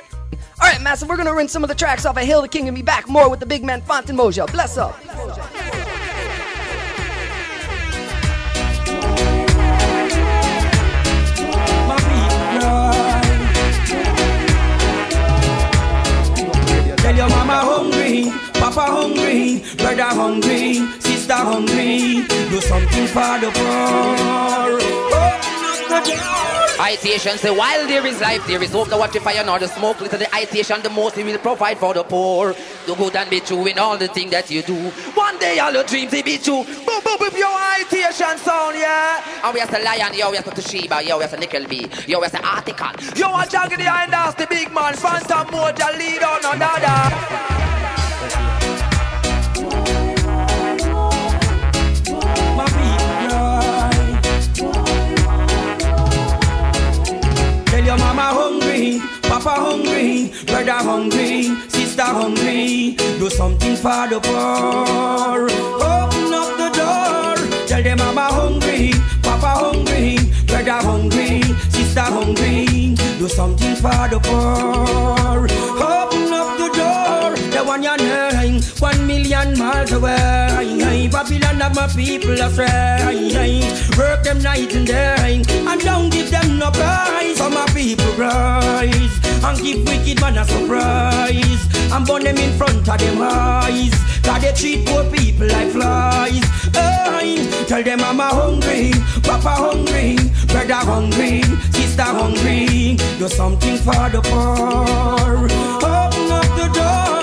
All 0.60 0.68
right, 0.68 0.80
Massive, 0.82 1.08
we're 1.08 1.16
gonna 1.16 1.34
rinse 1.34 1.52
some 1.52 1.64
of 1.64 1.68
the 1.68 1.74
tracks 1.74 2.04
off 2.04 2.16
of 2.18 2.22
Hail 2.22 2.42
the 2.42 2.48
King 2.48 2.68
and 2.68 2.76
be 2.76 2.82
back 2.82 3.08
more 3.08 3.30
with 3.30 3.40
the 3.40 3.46
big 3.46 3.64
man 3.64 3.80
Fantan 3.80 4.16
Mojah. 4.16 4.50
Bless 4.52 4.76
up. 4.76 4.94
Tell 16.98 17.16
your 17.16 17.28
mama 17.30 17.56
hungry, 17.64 18.30
papa 18.52 18.82
hungry, 18.82 19.62
brother 19.78 20.02
hungry, 20.04 20.74
sister 21.00 21.34
hungry. 21.34 22.26
Do 22.50 22.60
something 22.60 23.06
for 23.06 23.38
the 23.40 23.50
poor. 23.54 24.80
Oh, 25.12 25.40
Door. 25.88 26.69
Itation 26.80 27.36
say 27.36 27.50
while 27.50 27.86
there 27.86 28.06
is 28.06 28.18
life, 28.22 28.46
there 28.46 28.62
is 28.62 28.72
hope. 28.72 28.88
The 28.88 28.96
watch 28.96 29.12
the 29.12 29.20
fire 29.20 29.44
nor 29.44 29.58
the 29.58 29.68
smoke. 29.68 30.00
Little 30.00 30.18
the 30.18 30.24
itation, 30.24 30.82
the 30.82 30.88
most 30.88 31.14
he 31.14 31.22
will 31.22 31.36
provide 31.36 31.76
for 31.76 31.92
the 31.92 32.02
poor. 32.02 32.54
Do 32.86 32.96
good 32.96 33.14
and 33.16 33.28
be 33.28 33.40
true 33.40 33.66
in 33.66 33.78
all 33.78 33.98
the 33.98 34.08
things 34.08 34.30
that 34.30 34.50
you 34.50 34.62
do. 34.62 34.88
One 35.12 35.38
day 35.38 35.58
all 35.58 35.72
your 35.72 35.84
dreams 35.84 36.10
they 36.10 36.22
be 36.22 36.38
true. 36.38 36.64
Boom, 36.64 37.02
boom, 37.04 37.18
boom, 37.18 37.36
your 37.36 37.54
itation 37.76 38.38
sound, 38.38 38.78
yeah. 38.78 39.22
And 39.44 39.52
we 39.52 39.60
are 39.60 39.66
the 39.66 39.80
lion, 39.80 40.14
yo, 40.14 40.30
we 40.30 40.38
are 40.38 40.42
the 40.42 40.52
Tashiba, 40.52 41.06
yo, 41.06 41.18
we 41.18 41.24
are 41.24 41.28
the 41.28 41.36
Nickel 41.36 41.66
B, 41.66 41.86
yo, 42.06 42.18
we 42.18 42.26
are 42.26 42.30
the 42.30 42.42
article. 42.42 42.88
Yo, 43.14 43.28
the 43.28 43.84
hand, 43.84 44.12
that's 44.12 44.34
the 44.36 44.46
big 44.46 44.72
man. 44.72 44.94
Fantan 44.94 45.48
Mojah 45.48 45.98
lead 45.98 46.22
on 46.22 46.42
another. 46.54 48.59
Your 57.90 57.98
mama 57.98 58.26
hungry, 58.38 59.00
papa 59.22 59.50
hungry, 59.66 60.30
brother 60.46 60.80
hungry, 60.90 61.42
sister 61.68 62.04
hungry. 62.04 62.94
Do 63.18 63.28
something 63.28 63.74
for 63.74 64.06
the 64.06 64.20
poor. 64.22 65.50
Open 65.90 66.32
up 66.40 66.50
the 66.60 66.68
door. 66.78 67.66
Tell 67.66 67.82
them 67.82 67.98
mama 67.98 68.26
hungry, 68.38 68.92
papa 69.22 69.52
hungry, 69.62 70.18
brother 70.46 70.80
hungry, 70.86 71.42
sister 71.74 72.06
hungry. 72.16 72.94
Do 73.18 73.28
something 73.28 73.74
for 73.74 74.02
the 74.12 74.20
poor. 74.22 75.48
Open 75.82 76.09
million 79.44 79.58
miles 79.58 79.92
away. 79.92 81.08
Babylon 81.10 81.60
have 81.60 81.74
my 81.74 81.86
people 81.88 82.40
astray. 82.40 83.62
Work 83.96 84.22
them 84.24 84.42
night 84.42 84.74
and 84.74 84.86
day, 84.86 85.42
and 85.48 85.80
don't 85.80 86.10
give 86.10 86.30
them 86.30 86.58
no 86.58 86.70
prize. 86.70 87.38
For 87.38 87.50
my 87.50 87.66
people 87.74 88.12
rise, 88.12 89.20
and 89.44 89.58
give 89.62 89.86
wicked 89.86 90.20
man 90.20 90.38
a 90.38 90.44
surprise. 90.44 91.92
And 91.92 92.06
burn 92.06 92.24
them 92.24 92.36
in 92.36 92.56
front 92.56 92.88
of 92.88 92.98
them 92.98 93.18
eyes. 93.20 93.94
Cause 94.22 94.42
they 94.42 94.52
treat 94.52 94.86
poor 94.86 95.04
people 95.10 95.46
like 95.46 95.70
flies. 95.70 96.44
Hey, 96.72 97.46
tell 97.66 97.82
them 97.82 98.00
I'm 98.00 98.20
a 98.20 98.28
hungry, 98.28 98.92
papa 99.22 99.54
hungry, 99.66 100.16
brother 100.46 100.74
hungry, 100.74 101.42
sister 101.72 102.02
hungry. 102.02 102.96
Do 103.18 103.28
something 103.28 103.76
for 103.78 104.08
the 104.10 104.20
poor. 104.22 105.44
Open 105.82 106.32
up 106.32 106.44
the 106.56 106.70
door. 106.74 107.19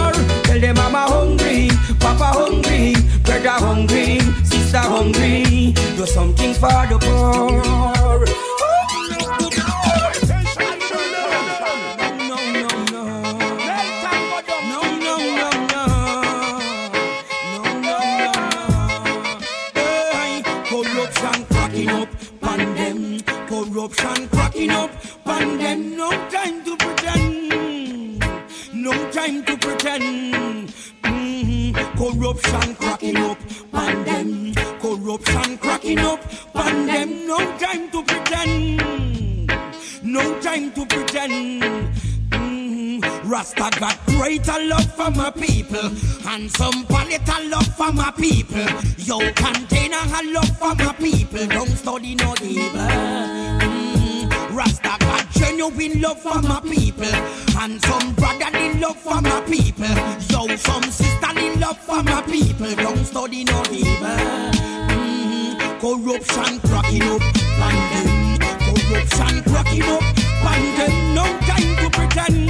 Tell 0.58 0.74
them 0.74 0.80
I'm 0.80 0.96
hungry, 0.96 1.70
papa 2.00 2.34
hungry, 2.34 2.96
brother 3.22 3.64
hungry, 3.64 4.20
sister 4.44 4.80
hungry. 4.80 5.74
Do 5.96 6.06
something 6.08 6.54
for 6.56 6.88
the 6.90 6.98
poor. 7.00 8.26
Corruption 23.48 24.28
cracking 24.30 24.72
up, 24.72 24.90
pan 25.24 25.58
them. 25.58 25.98
No 25.98 26.10
time 26.30 26.64
to 26.66 26.76
pretend. 26.76 27.37
No 28.88 28.94
time 29.12 29.44
to 29.44 29.58
pretend. 29.58 30.72
Mhm. 31.04 31.74
Corruption 32.00 32.74
cracking 32.76 33.18
up, 33.18 33.38
pan 33.70 34.06
them. 34.06 34.54
Corruption 34.80 35.58
cracking 35.58 36.00
up, 36.00 36.22
pan 36.54 36.88
them. 36.88 37.10
No 37.28 37.38
time 37.64 37.90
to 37.92 38.02
pretend. 38.10 39.52
No 40.04 40.24
time 40.40 40.72
to 40.72 40.86
pretend. 40.86 41.64
Mhm. 42.32 43.04
Rasta 43.26 43.70
got 43.78 43.98
greater 44.06 44.60
love 44.72 44.90
for 44.96 45.12
my 45.12 45.32
people 45.32 45.92
and 46.32 46.50
some 46.58 46.86
palette 46.86 47.28
love 47.52 47.70
for 47.76 47.92
my 47.92 48.12
people. 48.12 48.68
Yo, 49.08 49.18
container 49.34 50.04
a 50.18 50.22
love 50.36 50.54
for 50.62 50.74
my 50.76 50.94
people. 50.94 51.46
Don't 51.48 51.76
study 51.78 52.16
no 52.16 52.34
evil. 52.42 52.97
Genuine 55.88 56.02
love 56.02 56.20
for 56.22 56.42
my 56.42 56.60
people 56.60 57.06
and 57.62 57.82
some 57.86 58.14
brotherly 58.16 58.74
love 58.80 58.98
for 58.98 59.22
my 59.22 59.40
people. 59.42 59.88
Yo, 60.30 60.54
some 60.58 60.84
sisterly 60.84 61.56
love 61.56 61.78
for 61.78 62.04
my 62.04 62.22
people. 62.24 62.76
Don't 62.76 63.06
study 63.06 63.46
no 63.46 63.64
evil. 63.72 64.18
Mhm. 64.92 65.80
Corruption 65.80 66.60
cracking 66.68 67.04
up, 67.04 67.22
and 67.68 67.80
them. 67.94 68.38
Corruption 68.66 69.44
cracking 69.44 69.84
up, 69.84 70.04
and 70.52 70.78
them. 70.78 71.14
No 71.16 71.26
time 71.48 71.76
to 71.78 71.90
pretend. 71.90 72.48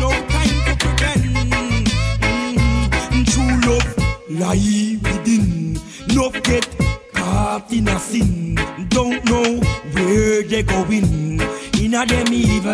No 0.00 0.10
time 0.34 0.58
to 0.66 0.74
pretend. 0.82 1.88
Mm, 2.22 3.26
True 3.32 3.56
love 3.68 3.94
lie 4.30 4.98
within. 5.02 5.78
No 6.14 6.30
get 6.30 6.66
caught 7.12 7.70
in 7.70 7.88
a 7.88 7.98
sin. 7.98 8.54
Don't 8.88 9.22
know 9.26 9.60
where 9.92 10.42
they're 10.42 10.62
going. 10.62 11.40
In 11.92 11.98
a 11.98 12.06
them 12.06 12.32
evil. 12.32 12.72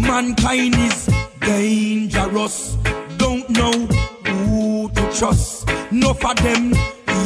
Mankind 0.00 0.76
is 0.76 1.08
dangerous. 1.40 2.76
Don't 3.16 3.50
know 3.50 3.72
who 3.72 4.88
to 4.90 5.02
trust. 5.12 5.68
No 5.90 6.14
for 6.14 6.34
them 6.36 6.72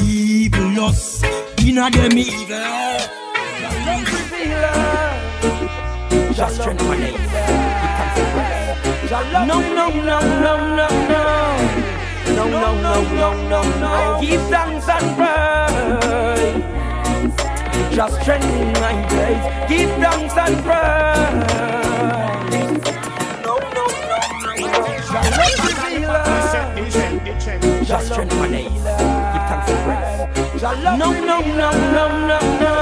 evil 0.06 0.84
us. 0.86 1.22
Inna 1.62 1.90
them 1.90 2.16
evil. 2.16 2.96
Just 6.32 6.60
strength 6.62 6.84
my 6.88 6.96
name. 6.96 7.20
No, 9.46 9.60
no, 9.60 9.90
no, 9.90 9.90
no, 9.90 10.18
no, 10.40 10.88
no. 11.10 11.26
No, 12.36 12.48
no, 12.48 12.80
no, 12.80 13.02
no, 13.02 13.48
no, 13.50 13.62
no. 13.80 14.18
Give 14.22 14.40
thanks 14.48 14.88
and. 14.88 16.27
Just 17.98 18.22
strength 18.22 18.46
my 18.80 18.94
days. 19.10 19.42
Give 19.68 19.90
thanks 19.98 20.36
and 20.38 20.56
praise. 20.62 21.34
No, 23.42 23.58
no, 23.58 23.84
no. 24.06 24.18
Just 27.82 28.06
strength 28.06 28.36
my 28.36 28.46
days. 28.46 28.70
Give 28.70 28.86
thanks 29.50 29.68
and 29.68 29.80
praise. 29.82 30.62
No, 30.62 30.70
no, 30.96 31.10
no, 31.10 31.38
no, 31.42 31.70
no, 31.90 32.06
no. 32.62 32.74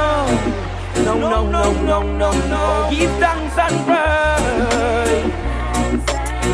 No, 1.02 1.12
no, 1.16 1.40
no, 1.48 1.64
no, 1.72 1.98
no, 2.02 2.30
no. 2.50 2.62
Give 2.90 3.12
thanks 3.12 3.56
and 3.56 3.76
praise. 3.88 5.32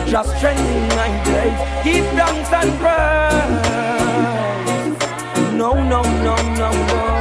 Just 0.08 0.30
strengthen 0.36 0.88
my 0.90 1.10
days. 1.24 1.58
Give 1.82 2.06
thanks 2.14 2.52
and 2.52 2.70
praise. 2.78 3.58
No, 5.52 5.74
no, 5.74 6.02
no, 6.02 6.36
no, 6.36 6.70
no. 6.70 7.11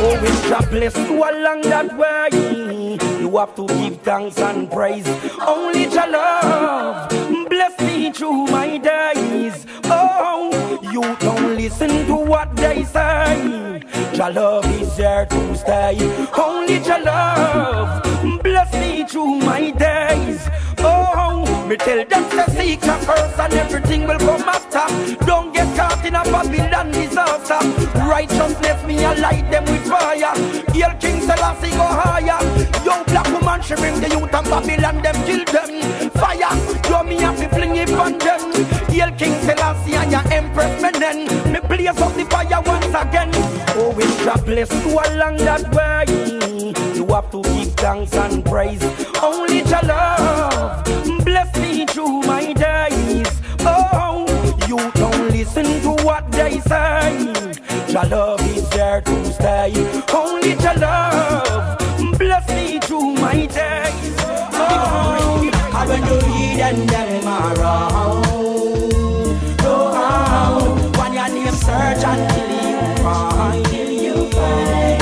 Always 0.00 0.40
God 0.48 0.70
bless 0.70 0.96
you 0.96 1.16
along 1.22 1.62
that 1.62 1.96
way. 1.96 2.98
You 3.20 3.36
have 3.36 3.54
to 3.56 3.66
give 3.66 4.00
thanks 4.02 4.38
and 4.38 4.70
praise. 4.70 5.06
Only 5.46 5.84
your 5.84 6.08
love 6.10 7.08
bless 7.48 7.78
me 7.80 8.10
through 8.12 8.46
my 8.46 8.78
days. 8.78 9.66
Oh, 9.84 10.78
you 10.92 11.02
don't 11.20 11.54
listen 11.56 12.06
to 12.06 12.14
what 12.14 12.54
they 12.56 12.84
say. 12.84 13.82
Your 14.14 14.30
love 14.30 14.64
is 14.80 14.96
there 14.96 15.26
to 15.26 15.56
stay. 15.56 15.98
Only 16.36 16.78
your 16.78 17.00
love 17.04 18.02
bless 18.42 18.72
me 18.72 19.04
through 19.04 19.36
my 19.40 19.70
days. 19.70 20.48
Oh, 20.78 21.44
me 21.70 21.76
tell 21.76 22.04
them 22.04 22.28
to 22.30 22.50
seek 22.50 22.84
your 22.84 22.96
first 23.06 23.38
and 23.38 23.52
everything 23.54 24.04
will 24.04 24.18
come 24.18 24.42
after. 24.42 24.84
Don't 25.24 25.54
get 25.54 25.68
caught 25.76 26.04
in 26.04 26.16
a 26.16 26.24
Babylon 26.24 26.90
disaster. 26.90 27.60
Righteousness 28.00 28.84
me 28.86 29.04
I 29.04 29.14
light 29.14 29.48
them 29.52 29.64
with 29.66 29.86
fire. 29.86 30.34
Hail 30.74 30.92
King 30.98 31.20
Selassie 31.20 31.70
go 31.70 31.86
higher. 31.86 32.42
Yo 32.84 33.04
black 33.04 33.28
woman 33.30 33.62
she 33.62 33.76
bring 33.76 34.00
the 34.00 34.08
youth 34.10 34.34
and 34.34 34.50
Babylon 34.50 35.00
them 35.00 35.14
kill 35.24 35.44
them. 35.44 36.10
Fire, 36.10 36.52
yo 36.90 37.04
me 37.04 37.16
have 37.20 37.38
to 37.38 37.48
fling 37.50 37.76
it 37.76 37.90
on 37.92 38.18
them. 38.18 38.52
Hail 38.90 39.12
King 39.12 39.40
Selassie 39.42 39.94
and 39.94 40.10
your 40.10 40.26
Empress 40.32 40.82
Menen. 40.82 41.52
Me 41.52 41.60
blaze 41.68 42.00
up 42.02 42.12
the 42.16 42.24
fire 42.24 42.62
once 42.66 42.86
again. 42.86 43.30
Oh, 43.78 43.94
it's 43.96 44.24
God 44.24 44.44
bless 44.44 44.72
you 44.84 44.98
along 44.98 45.36
that 45.36 45.72
way. 45.72 46.04
You 46.96 47.06
have 47.14 47.30
to 47.30 47.42
give 47.42 47.74
thanks 47.74 48.12
and 48.14 48.44
praise. 48.44 48.82
Only 49.22 49.58
your 49.58 49.82
love 49.82 50.89
listen 55.62 55.82
to 55.82 56.04
what 56.04 56.30
they 56.32 56.60
say. 56.60 57.12
Your 57.88 58.04
love 58.04 58.40
is 58.56 58.68
there 58.70 59.00
to 59.00 59.24
stay. 59.32 59.72
Only 60.14 60.50
your 60.50 60.74
love 60.74 61.78
bless 62.18 62.48
me 62.48 62.78
through 62.80 63.14
my 63.14 63.46
days. 63.46 64.14
Oh, 64.52 65.50
and 65.74 65.88
when 65.88 66.02
you 66.06 66.18
read 66.26 66.60
and 66.60 66.88
them 66.88 67.26
around, 67.26 68.24
go 69.58 69.76
out. 69.94 70.96
When 70.96 71.12
your 71.14 71.28
name 71.28 71.54
search 71.54 72.04
until 72.04 72.50
you 72.50 72.80
find 73.02 73.66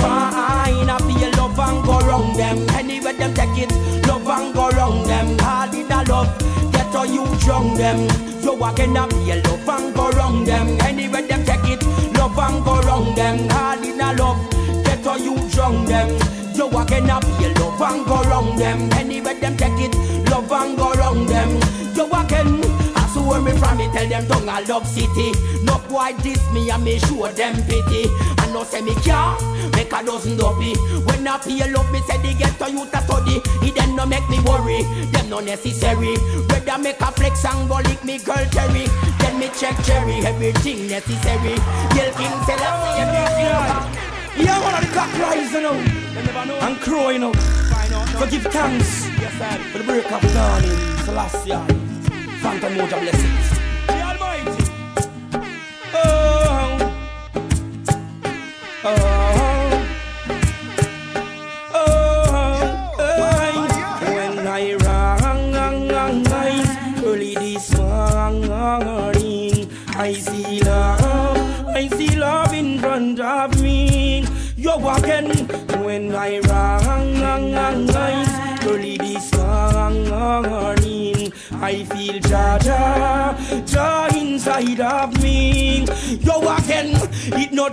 find. 0.00 0.90
I 0.90 0.98
feel 0.98 1.30
love 1.36 1.58
and 1.58 1.84
go 1.84 1.98
wrong 2.06 2.36
them. 2.36 2.68
Anywhere 2.70 3.12
them 3.12 3.34
take 3.34 3.58
it, 3.58 3.72
love 4.06 4.28
and 4.28 4.54
go 4.54 4.70
wrong 4.70 5.06
them. 5.06 5.38
Hard 5.38 5.74
in 5.74 5.92
a 5.92 6.02
love, 6.04 6.72
get 6.72 6.94
all 6.94 7.06
you 7.06 7.26
drunk 7.38 7.76
them. 7.76 8.08
Again 8.58 8.96
I 8.96 9.08
feel 9.08 9.36
love 9.36 9.47
and 9.47 9.47
go 10.10 10.18
wrong 10.18 10.44
them. 10.44 10.80
Anywhere 10.82 11.22
them 11.22 11.44
take 11.44 11.68
it, 11.68 11.82
love 12.16 12.38
and 12.38 12.64
go 12.64 12.80
wrong 12.82 13.14
them. 13.14 13.48
Hard 13.50 13.84
in 13.84 14.00
a 14.00 14.12
love, 14.14 14.38
get 14.84 15.06
all 15.06 15.18
you 15.18 15.36
drunk 15.50 15.88
them. 15.88 16.08
You 16.54 16.66
again 16.78 17.10
I 17.10 17.20
feel 17.20 17.52
love 17.54 17.80
and 17.82 18.06
go 18.06 18.22
wrong 18.24 18.56
them. 18.56 18.92
Anywhere 18.92 19.34
them 19.34 19.56
take 19.56 19.80
it, 19.80 19.94
love 20.30 20.50
and 20.52 20.76
go 20.76 20.92
wrong 20.94 21.26
them. 21.26 21.50
You 21.94 22.06
again. 22.06 22.60
I 22.96 23.06
swear 23.12 23.40
me 23.40 23.52
from 23.58 23.78
me 23.78 23.88
tell 23.92 24.08
them 24.08 24.26
tongue 24.26 24.48
I 24.48 24.60
love 24.62 24.86
city. 24.86 25.32
No 25.62 25.78
boy 25.88 26.12
diss 26.22 26.42
me 26.52 26.70
and 26.70 26.84
me 26.84 26.98
show 26.98 27.28
them 27.28 27.54
pity. 27.64 28.08
And 28.48 28.54
no 28.54 28.64
say 28.64 28.80
me 28.80 28.94
care, 29.04 29.36
make 29.76 29.92
a 29.92 30.02
dozen 30.02 30.38
dopey. 30.38 30.72
When 31.04 31.28
I 31.28 31.36
feel 31.36 31.68
love 31.70 31.92
me 31.92 32.00
say 32.08 32.16
they 32.22 32.32
get 32.32 32.56
to 32.56 32.70
you 32.72 32.88
to 32.88 33.00
study. 33.04 33.42
He 33.60 33.70
then 33.72 33.94
no 33.94 34.06
make 34.06 34.26
me 34.30 34.40
worry, 34.40 34.84
them 35.12 35.28
no 35.28 35.40
necessary. 35.40 36.16
Whether 36.48 36.78
make 36.78 36.98
a 36.98 37.12
flex 37.12 37.44
and 37.44 37.68
go 37.68 37.76
lick 37.76 38.02
me 38.04 38.16
girl 38.16 38.40
Terry. 38.48 38.88
Then 39.20 39.38
me 39.38 39.50
check 39.52 39.76
cherry, 39.84 40.24
everything 40.24 40.88
necessary. 40.88 41.60
Yell 41.92 42.10
King 42.16 42.36
Selassie, 42.48 42.88
oh, 42.88 43.04
everything. 43.04 44.46
Yeah, 44.46 44.64
one 44.64 44.74
of 44.80 44.88
the 44.88 44.96
cock 44.96 45.12
rise, 45.20 45.52
you 45.52 45.60
know. 45.60 45.76
And 46.64 46.80
crow, 46.80 47.10
you 47.10 47.18
know. 47.18 47.34
So 48.16 48.26
give 48.30 48.44
thanks 48.48 49.04
for 49.72 49.76
the 49.76 49.84
break 49.84 50.10
of 50.10 50.22
dawning. 50.32 50.70
Celestia. 51.04 51.60
Fantan 52.40 52.80
Mojah 52.80 52.98
blessings. 52.98 53.57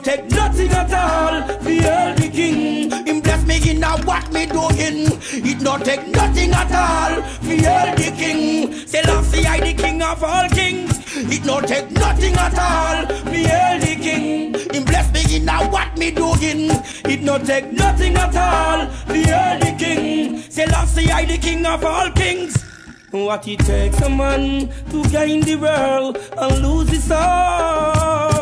Take 0.05 0.29
nothing 0.29 0.69
at 0.69 0.93
all. 0.93 1.41
The 1.63 2.29
king, 2.31 2.91
him 3.07 3.21
bless 3.21 3.43
me 3.47 3.71
in 3.71 3.83
a 3.83 3.97
what 4.05 4.31
me 4.31 4.45
doing. 4.45 5.07
It 5.49 5.61
not 5.61 5.83
take 5.83 6.07
nothing 6.07 6.51
at 6.51 6.71
all. 6.71 7.21
The 7.41 8.13
king, 8.15 8.71
Selassie 8.85 9.47
I 9.47 9.59
the 9.59 9.73
king 9.73 10.03
of 10.03 10.23
all 10.23 10.47
kings. 10.49 10.93
It 11.15 11.43
not 11.43 11.67
take 11.67 11.89
nothing 11.89 12.35
at 12.35 12.57
all. 12.59 13.07
The 13.07 13.97
king, 13.99 14.53
him 14.75 14.83
bless 14.85 15.11
me 15.11 15.37
in 15.37 15.49
a 15.49 15.57
what 15.69 15.97
me 15.97 16.11
doing. 16.11 16.69
It 17.11 17.23
not 17.23 17.43
take 17.43 17.71
nothing 17.71 18.15
at 18.15 18.35
all. 18.35 18.85
The 19.07 19.75
king, 19.79 20.39
Selassie 20.51 21.09
I 21.11 21.25
the 21.25 21.39
king 21.39 21.65
of 21.65 21.83
all 21.83 22.11
kings. 22.11 22.61
What 23.09 23.47
it 23.47 23.59
takes 23.59 23.99
a 24.01 24.09
man 24.09 24.69
to 24.91 25.03
gain 25.09 25.41
the 25.41 25.55
world 25.55 26.19
and 26.37 26.61
lose 26.61 26.89
his 26.89 27.05
soul. 27.05 28.34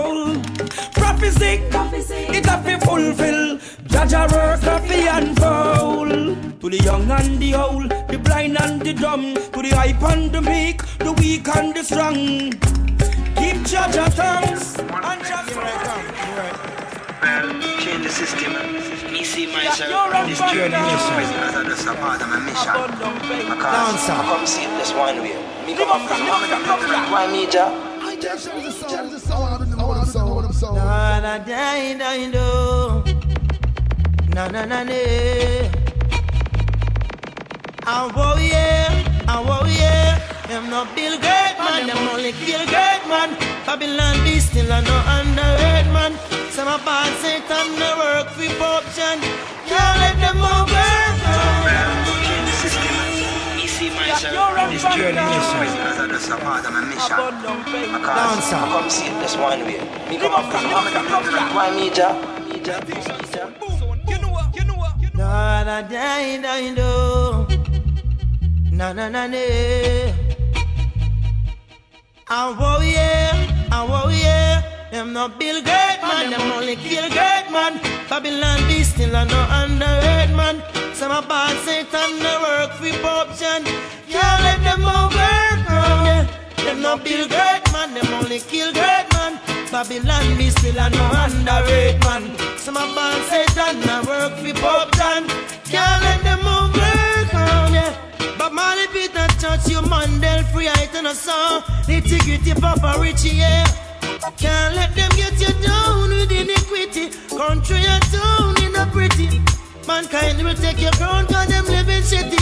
Prophecy, 1.13 2.25
it 2.33 2.45
have 2.47 2.65
to 2.65 2.79
fulfill. 2.85 3.59
Jah 3.87 4.05
Jah 4.05 4.27
work 4.33 4.63
of 4.65 4.87
the 4.87 5.07
unfold. 5.13 6.61
To 6.61 6.69
the 6.69 6.77
young 6.77 7.09
and 7.11 7.39
the 7.39 7.53
old, 7.53 7.89
the 8.09 8.17
blind 8.17 8.59
and 8.59 8.81
the 8.81 8.93
dumb, 8.93 9.35
to 9.35 9.61
the 9.61 9.69
hype 9.75 10.01
and 10.03 10.31
the 10.31 10.41
meek, 10.41 10.81
the 10.97 11.11
weak 11.13 11.47
and 11.55 11.75
the 11.75 11.83
strong. 11.83 12.49
Give 13.37 13.61
Jah 13.63 13.87
Jah 13.93 14.09
thanks 14.09 14.79
and 14.79 15.21
just 15.21 15.53
Change 17.83 18.03
the 18.03 18.09
system. 18.09 18.53
Me 19.13 19.23
see 19.23 19.45
myself 19.53 20.15
in 20.15 20.29
this 20.29 20.39
journey. 20.51 20.75
as 20.75 21.55
a 21.55 21.63
just 21.63 21.87
a 21.87 21.93
part 21.93 22.21
of 22.21 22.27
my 22.27 22.39
mission. 22.39 22.73
Because 23.53 24.09
I 24.09 24.23
come 24.27 24.47
see 24.47 24.65
this 24.81 24.93
one 24.93 25.21
way. 25.21 25.37
Me 25.65 25.75
come 25.75 25.91
up 25.91 26.01
from 26.09 26.25
Why 27.11 27.27
me, 27.31 27.45
Ja? 30.63 30.71
Na 30.71 31.19
na 31.19 31.33
die 31.39 31.97
die 31.97 32.31
do. 32.31 33.03
Na 34.35 34.47
na 34.47 34.65
na 34.65 34.83
ne. 34.83 35.03
I 37.85 38.11
wo 38.15 38.27
yeah, 38.39 39.27
I 39.27 39.43
wo. 39.43 39.63
Them 40.47 40.69
no 40.69 40.85
Bill 40.95 41.17
Great 41.17 41.55
man, 41.57 41.87
them 41.87 41.97
only 42.09 42.31
kill 42.31 42.63
great 42.67 43.03
man. 43.09 43.35
Babylon 43.65 44.23
be 44.23 44.39
still 44.39 44.71
a 44.71 44.81
no 44.81 44.95
underrated 45.15 45.91
man. 45.91 46.13
Some 46.51 46.67
of 46.67 46.85
bad 46.85 47.11
Satan 47.21 47.67
no 47.79 47.89
work 47.97 48.27
for 48.35 48.47
corruption. 48.59 49.17
Can't 49.67 49.99
let 49.99 50.15
them 50.19 50.37
over. 50.37 52.22
Me 54.13 54.29
this 54.69 54.83
journey 54.93 55.17
mission. 55.17 55.73
As 55.81 55.99
I 55.99 56.07
just 56.07 56.29
a 56.29 56.37
part 56.37 56.65
of 56.65 56.71
my 56.71 56.81
mission. 56.85 57.17
Because 57.97 58.53
I 58.53 58.69
come 58.69 58.89
see 58.89 59.07
it 59.07 59.19
this 59.19 59.35
one 59.37 59.61
way. 59.65 59.81
Me 60.09 60.17
come 60.19 60.33
up 60.33 60.45
from 60.51 60.69
do. 66.75 67.47
Na 68.71 68.93
na 68.93 69.09
na 69.09 69.27
na. 69.27 69.37
I 72.29 72.55
oh 72.57 72.81
yeah, 72.81 73.69
I 73.71 73.85
oh 73.89 74.09
yeah. 74.09 74.72
Them 74.93 75.11
no 75.11 75.27
build 75.27 75.65
great 75.65 75.99
man, 76.03 76.29
them 76.29 76.51
only 76.51 76.75
kill 76.75 77.09
great 77.09 77.47
man. 77.49 77.81
Babylon 78.07 78.59
be 78.67 78.83
still 78.83 79.15
a 79.15 79.25
no 79.25 79.41
underrated 79.49 80.35
man. 80.37 80.61
Some 80.93 81.09
a 81.11 81.19
bad 81.19 81.57
Satan 81.65 82.19
no 82.21 82.33
work 82.45 82.73
for 82.77 82.93
corruption. 83.01 83.65
Can't 84.13 84.43
let 84.45 84.61
them 84.61 84.85
overcome. 84.85 86.05
Yeah. 86.05 86.27
Them 86.57 86.83
no 86.83 86.97
build 86.97 87.27
great 87.27 87.63
man, 87.73 87.95
them 87.95 88.05
only 88.13 88.39
kill 88.41 88.71
great 88.71 89.07
man. 89.13 89.39
Babylon 89.71 90.37
be 90.37 90.51
still 90.51 90.77
a 90.77 90.87
no 90.91 91.05
underrated 91.25 91.99
man. 92.05 92.37
Some 92.59 92.77
a 92.77 92.85
bad 92.93 93.17
Satan 93.33 93.81
no 93.89 94.03
work 94.05 94.37
for 94.37 94.53
corruption. 94.61 95.25
Can't 95.73 96.03
let 96.05 96.21
them 96.21 96.45
overcome. 96.45 97.73
Yeah. 97.73 97.97
But 98.37 98.53
Marley 98.53 98.85
Peter 98.93 99.25
touch 99.41 99.67
you 99.67 99.81
Mandel 99.81 100.43
free 100.53 100.67
height 100.67 100.93
and 100.93 101.07
a 101.07 101.15
song. 101.15 101.63
Nitty 101.89 102.19
gritty 102.19 102.53
Papa 102.61 103.01
Richie, 103.01 103.37
yeah. 103.37 103.65
Can't 104.37 104.75
let 104.75 104.95
them 104.95 105.11
get 105.17 105.37
you 105.37 105.51
down 105.61 106.09
with 106.09 106.31
iniquity. 106.31 107.11
Country 107.35 107.83
and 107.83 108.03
town 108.03 108.55
in 108.63 108.73
a 108.75 108.85
pretty. 108.87 109.41
Mankind 109.85 110.41
will 110.41 110.55
take 110.55 110.79
your 110.79 110.93
crown 110.93 111.27
cause 111.27 111.47
them 111.47 111.65
living 111.65 112.03
shitty. 112.03 112.39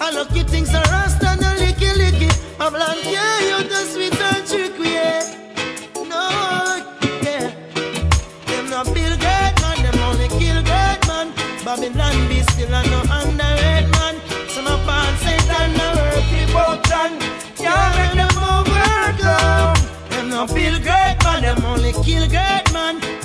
I 0.00 0.10
lucky 0.10 0.42
things 0.42 0.74
are 0.74 0.82
rasta 0.82 1.30
and 1.30 1.40
a 1.40 1.54
licky 1.64 1.90
licky. 1.96 2.28
My 2.58 2.68
yeah, 3.10 3.40
you 3.40 3.68
the 3.68 3.84
sweet 3.86 4.13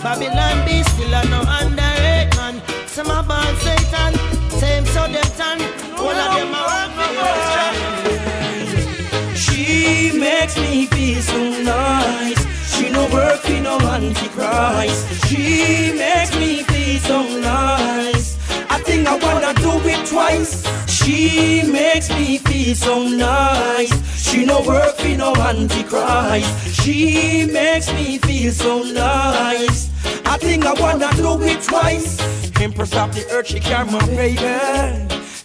Babylon 0.09 0.65
be 0.65 0.81
still 0.81 1.13
and 1.13 1.29
no 1.29 1.39
underrated 1.45 2.35
man. 2.35 2.59
Some 2.87 3.11
of 3.11 3.29
us 3.29 3.61
Satan, 3.61 4.13
same 4.57 4.83
so 4.87 5.03
them 5.05 5.21
tan. 5.37 5.61
All 5.99 6.09
of 6.09 6.33
them 6.33 6.51
are 6.51 6.65
work 6.65 6.91
devotion. 6.97 7.73
She 9.35 10.11
makes 10.17 10.57
me 10.57 10.87
feel 10.87 11.21
so 11.21 11.61
nice. 11.61 12.41
She 12.73 12.89
no 12.89 13.05
work 13.13 13.47
in 13.51 13.61
no 13.61 13.77
antichrist. 13.79 15.27
She 15.27 15.93
makes 15.93 16.33
me 16.39 16.63
feel 16.63 16.99
so 17.01 17.21
nice. 17.39 18.35
I 18.67 18.79
think 18.79 19.07
I 19.07 19.15
wanna 19.15 19.53
do 19.61 19.79
it 19.87 20.07
twice. 20.07 20.65
She 20.87 21.61
makes 21.71 22.09
me 22.09 22.39
feel 22.39 22.73
so 22.73 23.07
nice. 23.07 23.93
She 24.17 24.43
no 24.43 24.61
work 24.61 24.99
in 25.05 25.19
no 25.19 25.35
antichrist. 25.35 26.81
She 26.81 27.45
makes 27.45 27.93
me 27.93 28.17
feel 28.17 28.51
so 28.51 28.81
nice. 28.81 29.88
I 30.29 30.37
think 30.37 30.63
I 30.63 30.73
wanna 30.73 31.09
do 31.15 31.41
it 31.41 31.63
twice. 31.63 32.19
Empress 32.61 32.93
of 32.95 33.15
the 33.15 33.25
earth, 33.31 33.47
she 33.47 33.59
carry 33.59 33.89
my 33.89 34.05
baby. 34.05 34.37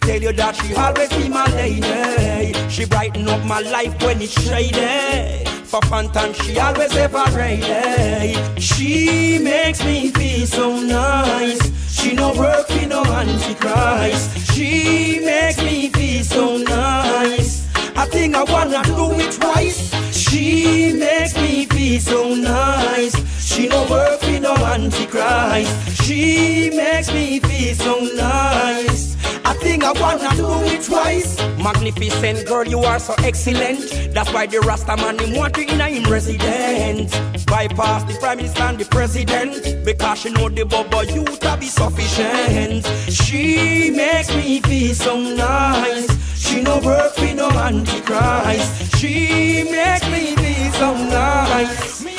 Tell 0.01 0.21
you 0.21 0.31
that 0.33 0.55
she 0.57 0.75
always 0.75 1.09
be 1.09 1.27
my 1.27 1.47
lady. 1.55 2.53
She 2.69 2.85
brighten 2.85 3.27
up 3.27 3.43
my 3.45 3.61
life 3.61 3.99
when 4.03 4.21
it's 4.21 4.39
shady. 4.39 5.43
For 5.63 5.81
fun 5.89 6.11
time, 6.11 6.33
she 6.33 6.59
always 6.59 6.93
ready. 6.95 8.37
She 8.61 9.39
makes 9.39 9.83
me 9.83 10.11
feel 10.11 10.45
so 10.45 10.79
nice. 10.79 11.61
She 11.91 12.13
no 12.13 12.33
work 12.35 12.69
in 12.69 12.89
no 12.89 13.03
antichrist. 13.03 14.53
She 14.53 15.19
makes 15.25 15.57
me 15.63 15.89
feel 15.89 16.23
so 16.23 16.57
nice. 16.57 17.67
I 17.95 18.05
think 18.05 18.35
I 18.35 18.43
wanna 18.43 18.83
do 18.83 19.11
it 19.13 19.31
twice. 19.31 19.79
She 20.15 20.93
makes 20.93 21.35
me 21.35 21.65
feel 21.65 21.99
so 21.99 22.35
nice. 22.35 23.34
She 23.55 23.69
no 23.69 23.87
work 23.89 24.21
in 24.25 24.41
no 24.41 24.53
antichrist. 24.53 26.03
She 26.03 26.69
makes 26.75 27.09
me 27.13 27.39
feel 27.39 27.73
so 27.73 27.99
nice. 28.13 29.15
I 29.45 29.53
think 29.53 29.85
I 29.85 29.93
wanna 29.93 30.35
do 30.35 30.49
it 30.65 30.83
twice. 30.83 31.37
Magnificent 31.57 32.45
girl, 32.47 32.67
you 32.67 32.79
are 32.79 32.99
so 32.99 33.13
excellent. 33.19 34.11
That's 34.13 34.29
why 34.33 34.47
the 34.47 34.59
Rasta 34.59 34.97
man 34.97 35.17
him 35.19 35.37
want 35.37 35.55
you 35.55 35.67
in 35.67 35.79
a 35.79 35.87
him 35.87 36.03
resident. 36.11 37.11
Bypass 37.45 38.03
the 38.03 38.19
prime 38.19 38.37
minister 38.39 38.63
and 38.63 38.77
the 38.77 38.83
president 38.83 39.85
because 39.85 40.19
she 40.19 40.31
know 40.31 40.49
the 40.49 40.65
bubble 40.65 41.05
you 41.05 41.23
to 41.23 41.57
be 41.57 41.67
sufficient. 41.67 42.85
She 43.09 43.89
makes 43.89 44.35
me 44.35 44.59
feel 44.59 44.95
so 44.95 45.17
nice. 45.17 46.11
She 46.37 46.61
no 46.61 46.79
work 46.79 47.13
for 47.13 47.33
no 47.33 47.49
antichrist. 47.51 48.97
She 48.97 49.63
makes 49.71 50.05
me 50.11 50.35
feel 50.35 50.71
so 50.73 50.93
nice. 50.93 52.14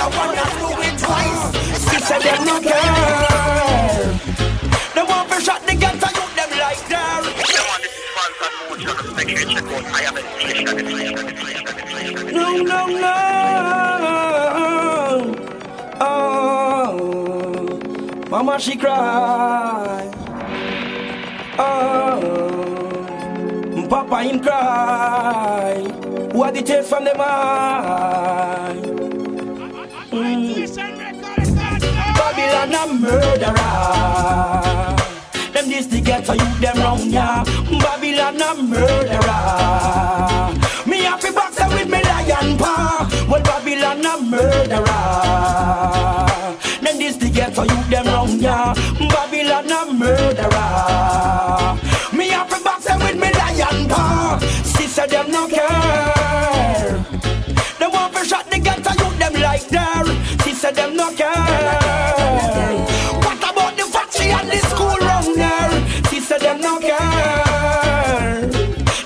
I 0.00 0.02
think 0.02 0.14
I 0.14 0.16
wanna 0.16 0.46
do 0.58 0.68
it 0.86 0.94
twice. 0.98 1.42
She 1.90 1.98
said 1.98 2.22
them 2.22 2.44
no 2.44 2.60
care. 2.60 4.06
They 4.94 5.02
want 5.02 5.28
to 5.30 5.40
shot 5.40 5.66
the 5.66 5.74
gun 5.74 5.98
to 5.98 6.06
you 6.14 6.26
them 6.36 6.50
like 6.58 6.88
that. 6.88 7.22
No, 12.32 12.48
no, 12.62 12.86
no. 12.86 13.16
Oh, 16.00 16.94
Mama 18.30 18.58
she 18.60 18.76
cry. 18.76 20.10
Oh, 21.58 22.20
Papa 23.90 24.22
him 24.22 24.40
cry. 24.40 25.82
What 26.32 26.54
the 26.54 26.62
taste 26.62 26.88
from 26.88 27.04
them 27.04 27.16
eye? 27.18 29.07
Babylon 32.18 32.74
a 32.74 32.92
murderer. 32.92 33.54
Them 35.52 35.68
this 35.68 35.86
to 35.86 36.00
get 36.00 36.24
to 36.24 36.32
you 36.36 36.58
them 36.58 36.78
wrong 36.78 37.08
ya. 37.08 37.44
Babylon 37.44 38.42
a 38.42 38.54
murderer. 38.60 39.38
Me 40.86 41.06
to 41.20 41.32
box 41.32 41.56
them 41.56 41.70
with 41.70 41.88
me 41.88 42.02
lion 42.02 42.58
paw. 42.58 43.08
Well 43.30 43.42
Babylon 43.42 44.04
a 44.04 44.20
murderer. 44.20 45.04
Them 46.82 46.98
this 46.98 47.16
to 47.18 47.28
get 47.30 47.54
to 47.54 47.62
you 47.62 47.82
them 47.88 48.06
wrong 48.06 48.40
ya. 48.40 48.74
Babylon 48.98 49.70
a 49.70 49.92
murderer. 49.92 51.78
Me 52.12 52.30
to 52.30 52.60
box 52.64 52.84
them 52.86 52.98
with 52.98 53.14
me 53.14 53.30
lion 53.32 53.88
paw. 53.88 54.38
Sister 54.64 55.06
them 55.06 55.30
no 55.30 55.46
care. 55.46 57.04
They 57.78 57.86
want 57.86 58.14
to 58.16 58.24
shot 58.24 58.50
the 58.50 58.58
gun 58.58 58.82
to 58.82 58.92
you 58.98 59.10
them 59.18 59.34
like 59.40 59.68
there. 59.68 60.07
What 63.24 63.38
about 63.38 63.76
the 63.76 63.84
factory 63.84 64.30
and 64.30 64.48
the 64.50 64.58
school 64.70 64.96
round 65.08 65.36
there? 65.36 65.72
Sister 66.10 66.38
them 66.38 66.60
no 66.60 66.78
care. 66.78 68.46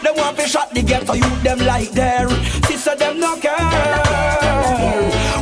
They 0.02 0.12
want 0.20 0.36
to 0.38 0.46
shot 0.46 0.72
the 0.74 0.82
ghetto 0.82 1.14
you 1.14 1.30
them 1.42 1.58
like 1.60 1.90
there. 1.90 2.28
Sister 2.68 2.96
them 2.96 3.20
no 3.20 3.36
care. 3.36 3.58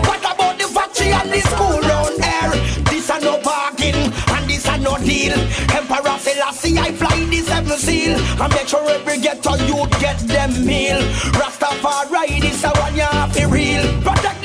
What 0.09 0.21
about 0.21 0.59
the 0.59 0.69
factory 0.69 1.13
and 1.13 1.31
the 1.31 1.41
school 1.41 1.81
round 1.81 2.19
there? 2.19 2.53
This 2.91 3.09
no 3.23 3.39
parking 3.39 4.13
and 4.35 4.49
this 4.49 4.67
no 4.81 4.97
deal. 4.99 5.39
Emperor 5.75 6.19
Selassie 6.19 6.79
I 6.79 6.93
fly 6.93 7.25
the 7.25 7.41
seven 7.41 7.79
seal 7.79 8.19
and 8.43 8.53
make 8.55 8.69
sure 8.69 8.89
every 8.91 9.19
ghetto 9.19 9.55
you 9.67 9.87
get 9.99 10.19
them 10.21 10.65
meal. 10.65 11.01
Rastafari 11.39 12.41
this 12.41 12.65
a 12.65 12.71
one 12.81 12.95
you 12.97 13.03
have 13.03 13.33
to 13.35 13.47
real. 13.47 13.85
Protect 14.03 14.40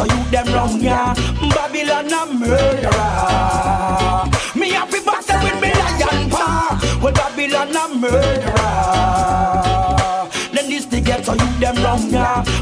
ghetto 0.00 0.14
you 0.14 0.30
them 0.30 0.54
wrong 0.54 0.80
yeah. 0.80 1.14
Babylon 1.54 2.12
a 2.12 2.26
murderer. 2.32 2.90
Me 4.54 4.70
happy 4.70 5.00
back 5.04 5.24
them 5.24 5.42
with 5.42 5.60
me 5.60 5.72
lion 5.72 6.30
paw. 6.30 6.78
Well 7.02 7.12
Babylon 7.12 7.76
a 7.76 7.88
murderer. 7.94 8.52
Them 10.54 10.66
this 10.70 10.86
the 10.86 11.00
ghetto 11.00 11.32
you 11.32 11.60
them 11.60 11.76
wrong 11.84 12.10
yeah. 12.10 12.59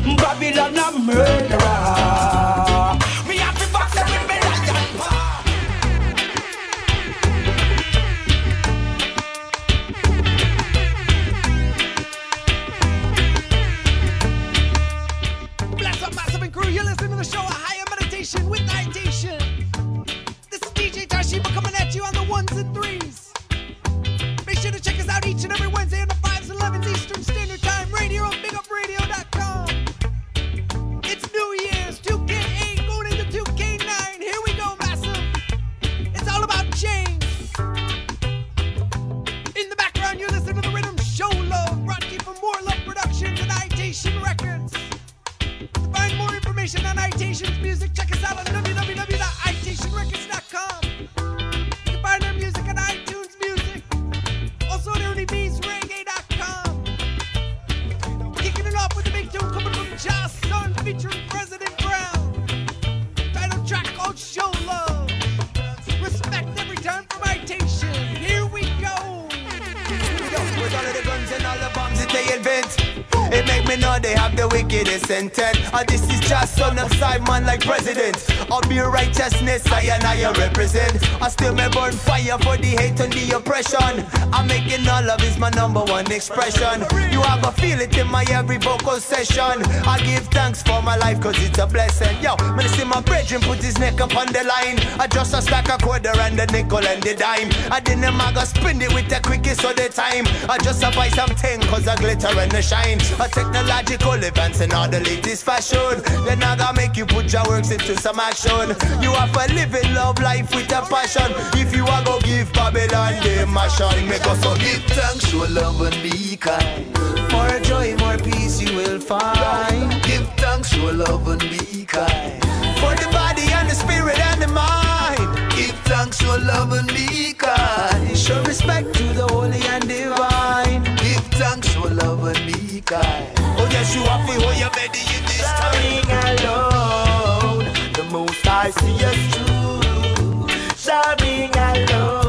Righteousness 79.28 79.66
I 79.72 79.82
and 79.82 80.04
I 80.04 80.30
represent. 80.32 81.22
I 81.22 81.28
still 81.28 81.54
may 81.54 81.68
burn 81.68 81.92
fire 81.92 82.38
for 82.38 82.56
the 82.56 82.76
hate 82.80 83.00
and 83.00 83.12
the 83.12 83.36
oppression. 83.36 84.04
I'm 84.32 84.46
making 84.46 84.88
all 84.88 85.04
love 85.04 85.22
is 85.22 85.38
my 85.38 85.50
number 85.50 85.80
one 85.80 86.10
expression. 86.10 86.80
You 87.12 87.22
have 87.22 87.44
a 87.44 87.52
feel 87.52 87.80
it 87.80 87.96
in 87.96 88.08
my 88.08 88.24
every 88.30 88.58
vocal 88.58 89.00
session. 89.00 89.62
I 89.86 90.00
give 90.04 90.27
thanks 90.30 90.62
for 90.62 90.82
my 90.82 90.96
life 90.96 91.20
cause 91.20 91.36
it's 91.42 91.58
a 91.58 91.66
blessing. 91.66 92.16
Yo, 92.22 92.36
when 92.56 92.60
I 92.60 92.66
see 92.68 92.84
my 92.84 93.00
brethren 93.00 93.40
put 93.42 93.58
his 93.58 93.78
neck 93.78 94.00
up 94.00 94.16
on 94.16 94.26
the 94.28 94.44
line 94.44 94.78
I 95.00 95.06
just 95.06 95.34
a 95.34 95.42
stack 95.42 95.68
a 95.68 95.78
quarter 95.82 96.12
and 96.20 96.38
the 96.38 96.46
nickel 96.46 96.78
and 96.78 97.02
the 97.02 97.14
dime. 97.14 97.50
I 97.70 97.80
didn't 97.80 98.16
maga 98.16 98.46
spin 98.46 98.80
it 98.82 98.92
with 98.94 99.08
the 99.08 99.20
quickest 99.20 99.64
of 99.64 99.76
the 99.76 99.88
time. 99.88 100.26
I 100.48 100.58
just 100.58 100.82
a 100.82 100.90
buy 100.90 101.08
something 101.08 101.60
cause 101.62 101.86
I 101.86 101.96
glitter 101.96 102.28
and 102.28 102.50
the 102.50 102.62
shine. 102.62 103.00
A 103.20 103.28
technological 103.28 104.12
advance 104.12 104.60
and 104.60 104.72
all 104.72 104.88
the 104.88 105.00
latest 105.00 105.44
fashion. 105.44 106.02
Then 106.24 106.42
I 106.42 106.56
gotta 106.56 106.76
make 106.76 106.96
you 106.96 107.06
put 107.06 107.32
your 107.32 107.44
works 107.48 107.70
into 107.70 107.96
some 108.00 108.18
action. 108.20 108.74
You 109.02 109.12
have 109.12 109.32
to 109.32 109.54
live 109.54 109.74
in 109.74 109.94
love 109.94 110.18
life 110.20 110.54
with 110.54 110.72
a 110.72 110.82
passion. 110.82 111.32
If 111.54 111.74
you 111.74 111.86
are 111.86 112.04
go 112.04 112.20
give 112.20 112.52
Babylon 112.52 113.14
the 113.22 113.46
mashon 113.46 114.08
Make 114.08 114.26
us 114.26 114.42
so 114.42 114.56
give 114.56 114.82
thanks, 114.84 115.26
show 115.26 115.46
love 115.48 115.80
and 115.80 116.02
be 116.02 116.36
kind 116.36 117.07
More 117.38 117.60
joy, 117.60 117.96
more 117.98 118.18
peace 118.18 118.60
you 118.60 118.76
will 118.76 119.00
find. 119.00 120.02
Give 120.02 120.26
thanks, 120.42 120.70
show 120.74 120.90
love 120.92 121.28
and 121.28 121.40
be 121.52 121.84
kind. 121.86 122.42
For 122.80 122.92
the 123.02 123.08
body 123.12 123.46
and 123.58 123.70
the 123.70 123.76
spirit 123.76 124.18
and 124.30 124.42
the 124.42 124.48
mind. 124.48 125.28
Give 125.56 125.76
thanks, 125.90 126.18
show 126.20 126.36
love 126.52 126.72
and 126.72 126.88
be 126.88 127.34
kind. 127.34 128.16
Show 128.18 128.42
respect 128.44 128.94
to 128.94 129.04
the 129.18 129.26
holy 129.32 129.62
and 129.74 129.86
divine. 129.88 130.82
Give 131.02 131.24
thanks, 131.40 131.68
show 131.72 131.88
love 132.02 132.24
and 132.26 132.42
be 132.48 132.80
kind. 132.82 133.26
Oh 133.60 133.68
yes, 133.70 133.94
you 133.94 134.02
have 134.02 134.26
to 134.28 134.34
hold 134.42 134.56
your 134.62 134.70
belly 134.78 135.04
in 135.16 135.22
this 135.30 135.48
time. 135.60 136.38
Alone. 136.40 137.64
The 137.98 138.04
most 138.12 138.46
I 138.46 138.70
see 138.70 139.04
us 139.04 139.20
true 139.34 140.48
Serving 140.76 141.50
alone 141.56 142.27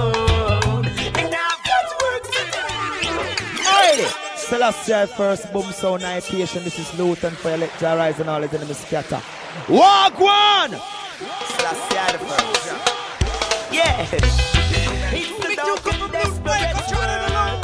Celestia 4.49 5.07
first 5.07 5.53
boom 5.53 5.71
sound 5.71 6.01
night 6.01 6.23
patient. 6.23 6.63
This 6.63 6.79
is 6.79 6.97
Luton 6.97 7.35
for 7.35 7.55
lecture 7.55 7.85
rise 7.85 8.19
and 8.19 8.27
all 8.31 8.41
his 8.41 8.51
enemies 8.51 8.77
scatter. 8.79 9.21
Walk 9.69 10.19
one! 10.19 10.71
Celestia 10.71 12.17
first 12.17 12.71
Yeah 13.71 14.07
It's 15.13 15.29
the 15.37 15.55
dog 15.55 15.85
in 15.85 15.99
desperate 16.11 16.77
world 16.97 17.59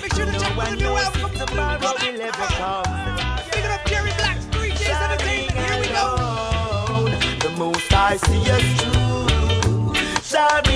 Make 0.00 0.14
sure 0.14 0.24
to 0.24 0.32
check 0.32 0.56
out 0.56 0.70
the 0.70 0.76
new 0.76 0.96
album 0.96 1.20
from 1.20 1.32
the 1.36 1.46
Blue 1.46 1.56
Tomorrow 1.56 2.12
will 2.12 2.22
ever 2.22 2.48
come 2.56 2.84
Picking 3.50 3.70
up 3.70 3.84
Jerry 3.84 4.12
Black's 4.16 4.46
Three 4.46 4.70
Days 4.70 4.88
Entertainment. 4.88 5.58
Here 5.58 5.78
we 5.78 5.88
go. 5.88 6.06
The 7.40 7.50
most 7.58 7.92
I 7.92 8.16
see 8.16 8.44
through 8.78 10.22
Serving 10.22 10.69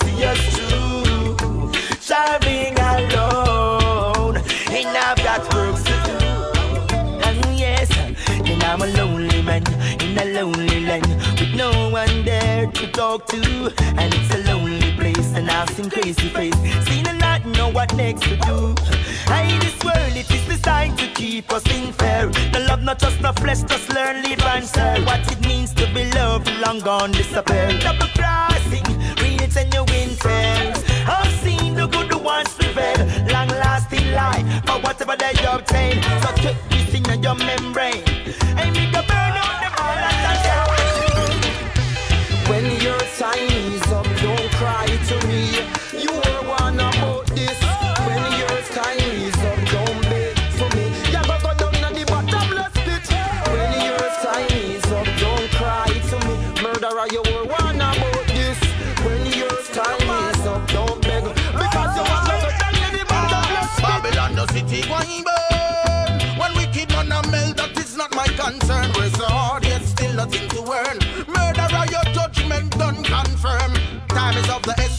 I 0.00 0.04
see 0.04 0.24
us 0.24 0.40
through 0.56 1.72
Serving 2.00 2.78
alone 2.78 4.36
And 4.70 4.96
I've 4.96 5.18
got 5.18 5.42
work 5.54 5.76
to 5.76 5.96
do 6.06 7.18
And 7.22 7.58
yes, 7.58 7.90
and 7.96 8.62
I'm 8.64 8.82
a 8.82 8.86
lonely 8.86 9.42
man 9.42 9.62
in 10.02 10.18
a 10.18 10.24
lonely 10.42 10.80
land 10.80 11.06
with 11.38 11.54
no 11.54 11.90
one 11.90 12.24
there 12.24 12.66
to 12.66 12.86
talk 12.92 13.26
to. 13.26 13.72
And 13.96 14.14
it's 14.14 14.34
a 14.34 14.38
lonely 14.50 14.92
place, 14.92 15.32
and 15.34 15.50
I've 15.50 15.68
seen 15.70 15.90
crazy 15.90 16.28
face, 16.28 16.56
seen 16.86 17.06
a 17.06 17.14
lot, 17.14 17.44
know 17.44 17.68
what 17.68 17.94
next 17.94 18.22
to 18.22 18.36
do. 18.36 18.74
Hey, 19.26 19.58
this 19.58 19.76
world 19.84 20.14
it 20.16 20.30
is 20.30 20.46
designed 20.46 20.98
to 20.98 21.06
keep 21.08 21.52
us 21.52 21.64
in 21.70 21.92
fair. 21.92 22.26
The 22.26 22.60
love 22.68 22.82
not 22.82 22.98
just 22.98 23.20
the 23.20 23.32
flesh, 23.34 23.62
just 23.62 23.92
learn, 23.92 24.22
live 24.22 24.42
and 24.42 24.66
share. 24.66 25.00
What 25.04 25.20
it 25.30 25.40
means 25.46 25.74
to 25.74 25.86
be 25.92 26.04
loved, 26.12 26.50
long 26.64 26.80
gone 26.80 27.12
disappear. 27.12 27.78
Double 27.80 28.08
crossing, 28.16 28.85
real 29.46 29.64
genuine 29.64 30.16
tales. 30.16 30.84
I've 31.06 31.32
seen 31.40 31.74
the 31.74 31.86
good 31.86 32.14
ones 32.14 32.52
prevail, 32.54 33.06
long 33.30 33.48
lasting 33.48 34.12
life, 34.12 34.44
for 34.66 34.80
whatever 34.80 35.16
they 35.16 35.32
obtain. 35.46 36.02
So 36.22 36.32
take 36.36 36.56
this 36.68 36.94
in 36.94 37.22
your 37.22 37.34
membrane. 37.34 38.05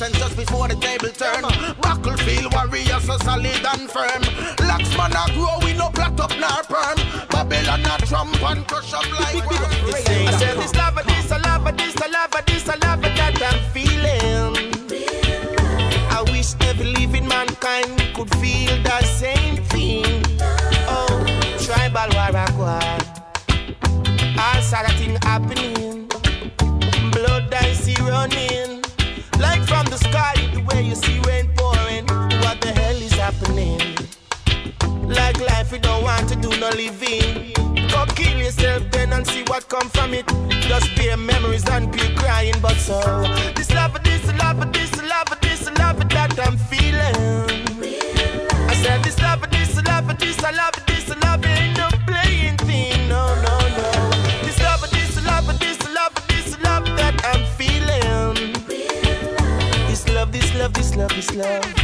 Is 0.08 0.22
of 0.22 0.36
the 0.36 0.38
essence 0.38 0.38
just 0.38 0.38
before 0.38 0.68
the 0.68 0.76
table 0.76 1.10
turn. 1.10 1.44
Battlefield 1.82 2.54
warriors 2.54 3.04
so 3.04 3.18
solid 3.18 3.66
and 3.66 3.90
firm. 3.90 4.24
Laxman 4.68 5.16
a 5.16 5.34
grow, 5.34 5.58
we 5.66 5.74
no 5.74 5.90
plot 5.90 6.20
up 6.20 6.32
nor 6.40 6.64
perm. 6.64 6.98
Babylon 7.30 7.86
a 7.86 8.06
trump 8.06 8.42
and 8.44 8.68
crush 8.68 8.94
up 8.94 9.08
like 9.20 9.50
worm. 9.50 9.72
I 9.94 10.32
said 10.38 10.58
this 10.58 10.76
love, 10.76 10.96
this 11.06 11.32
a 11.32 11.40
love, 11.40 11.78
this 11.78 11.96
a 11.96 12.08
love, 12.10 12.46
this 12.46 12.68
a 12.68 12.78
love 12.78 13.02
that 13.02 13.42
I'm 13.42 13.60
feeling. 13.72 14.74
I 16.10 16.22
wish 16.32 16.54
every 16.62 16.88
living 16.94 17.28
mankind 17.28 18.14
could 18.16 18.30
feel 18.38 18.82
the 18.84 19.04
same 19.04 19.64
thing. 19.66 20.24
Oh, 20.90 21.08
tribal 21.60 22.10
war 22.16 22.30
a 22.30 22.48
go 22.56 22.64
on. 22.64 23.02
All 24.40 24.62
sort 24.62 24.90
of 24.90 24.96
thing 24.98 25.18
happening. 25.24 25.77
What 39.58 39.70
come 39.70 39.90
from 39.90 40.14
it. 40.14 40.28
Just 40.70 40.88
pure 40.96 41.18
memories 41.18 41.68
and 41.70 41.92
pure 41.92 42.12
crying, 42.16 42.54
but 42.62 42.78
so 42.78 43.00
this 43.56 43.72
love, 43.74 43.98
this 44.04 44.26
love, 44.40 44.60
this 44.72 44.94
love, 45.02 45.30
this 45.42 45.64
love 45.80 46.00
that 46.10 46.34
I'm 46.46 46.58
feeling. 46.70 47.18
I 48.72 48.74
said 48.84 49.04
this 49.04 49.20
love, 49.20 49.42
this 49.50 49.74
love, 49.84 50.08
this 50.20 50.42
love, 50.42 50.76
this 50.86 51.08
love 51.24 51.46
ain't 51.46 51.78
no 51.78 51.90
playing 52.06 52.58
thing. 52.68 53.10
No, 53.10 53.24
no, 53.46 53.56
no. 53.78 53.90
This 54.46 54.60
love, 54.62 54.82
this 54.92 55.26
love, 55.26 55.48
this 55.60 55.80
love, 55.96 56.14
this 56.28 56.50
love 56.62 56.86
that 57.00 57.16
I'm 57.32 57.44
feeling. 57.58 58.54
This 59.90 60.08
love, 60.10 60.32
this 60.32 60.54
love, 60.54 60.74
this 60.74 60.96
love, 60.96 61.10
this 61.16 61.34
love 61.34 61.77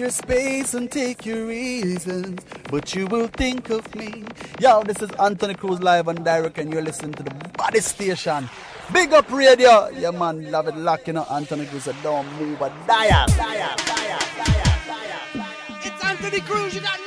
your 0.00 0.10
space 0.10 0.72
and 0.72 0.90
take 0.90 1.26
your 1.26 1.46
reasons, 1.46 2.40
but 2.70 2.94
you 2.94 3.06
will 3.06 3.26
think 3.26 3.68
of 3.68 3.94
me. 3.94 4.24
Yo, 4.58 4.82
this 4.82 5.02
is 5.02 5.10
Anthony 5.20 5.54
Cruz 5.54 5.82
live 5.82 6.08
on 6.08 6.24
direct, 6.24 6.56
and 6.56 6.72
you're 6.72 6.80
listening 6.80 7.12
to 7.12 7.22
the 7.22 7.34
Body 7.58 7.80
Station. 7.80 8.48
Big 8.94 9.12
up 9.12 9.30
radio, 9.30 9.90
yeah 9.90 10.10
man, 10.10 10.50
love 10.50 10.68
it, 10.68 10.76
lock 10.76 11.06
you 11.06 11.12
know, 11.12 11.26
Anthony 11.30 11.66
Cruz. 11.66 11.86
Don't 12.02 12.26
move 12.40 12.62
a 12.62 12.72
dial, 12.86 13.26
dial. 13.36 13.76
It's 15.82 16.04
Anthony 16.04 16.40
Cruz, 16.40 16.74
you 16.74 16.80
got 16.80 16.99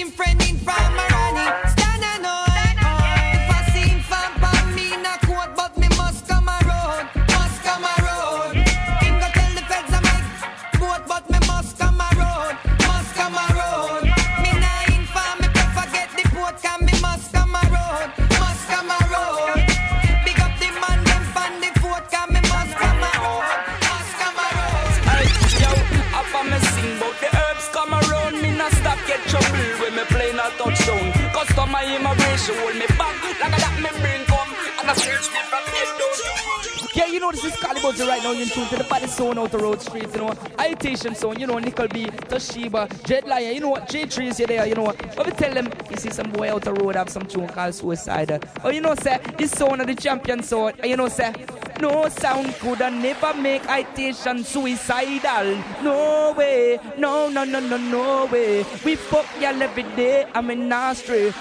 Chin 0.00 0.10
friend 0.12 0.40
in 0.48 0.56
from 0.56 1.09
Caliburton 38.00 38.08
right 38.08 38.22
now. 38.22 38.32
You're 38.32 38.46
tuned 38.48 38.68
to 38.70 38.76
the 38.76 38.84
body 38.84 39.06
zone 39.06 39.38
out 39.38 39.50
the 39.50 39.58
road 39.58 39.80
streets. 39.80 40.14
You 40.14 40.22
know, 40.22 40.30
Itation 40.30 41.16
zone. 41.16 41.38
You 41.38 41.46
know, 41.46 41.58
Nickel 41.58 41.88
B, 41.88 42.06
Tashiba, 42.06 43.02
Dread 43.04 43.26
Lion. 43.26 43.54
You 43.54 43.60
know 43.60 43.70
what? 43.70 43.88
J 43.88 44.06
Trees 44.06 44.40
you 44.40 44.46
there. 44.46 44.66
You 44.66 44.74
know? 44.74 44.94
But 45.16 45.26
we 45.26 45.32
tell 45.32 45.52
them 45.54 45.70
you 45.90 45.96
see 45.96 46.10
some 46.10 46.30
boy 46.30 46.52
out 46.52 46.62
the 46.62 46.72
road 46.72 46.96
have 46.96 47.08
some 47.08 47.26
tune 47.26 47.48
called 47.48 47.74
Suicide. 47.74 48.44
Oh, 48.64 48.70
you 48.70 48.80
know, 48.80 48.94
say 48.94 49.20
this 49.36 49.52
sound 49.52 49.80
of 49.80 49.86
the 49.86 49.94
champion 49.94 50.42
sound. 50.42 50.80
You 50.84 50.96
know, 50.96 51.08
say 51.08 51.32
no 51.80 52.08
sound 52.08 52.54
could 52.56 52.80
never 52.80 53.34
make 53.34 53.62
Itation 53.62 54.44
suicidal. 54.44 55.56
No 55.82 56.34
way. 56.36 56.78
No, 56.98 57.28
no, 57.28 57.44
no, 57.44 57.60
no, 57.60 57.76
no 57.76 58.26
way. 58.26 58.64
We 58.84 58.96
fuck 58.96 59.26
y'all 59.40 59.60
every 59.62 59.82
day. 59.82 60.26
I'm 60.34 60.50
in 60.50 60.72
Astray. 60.72 61.32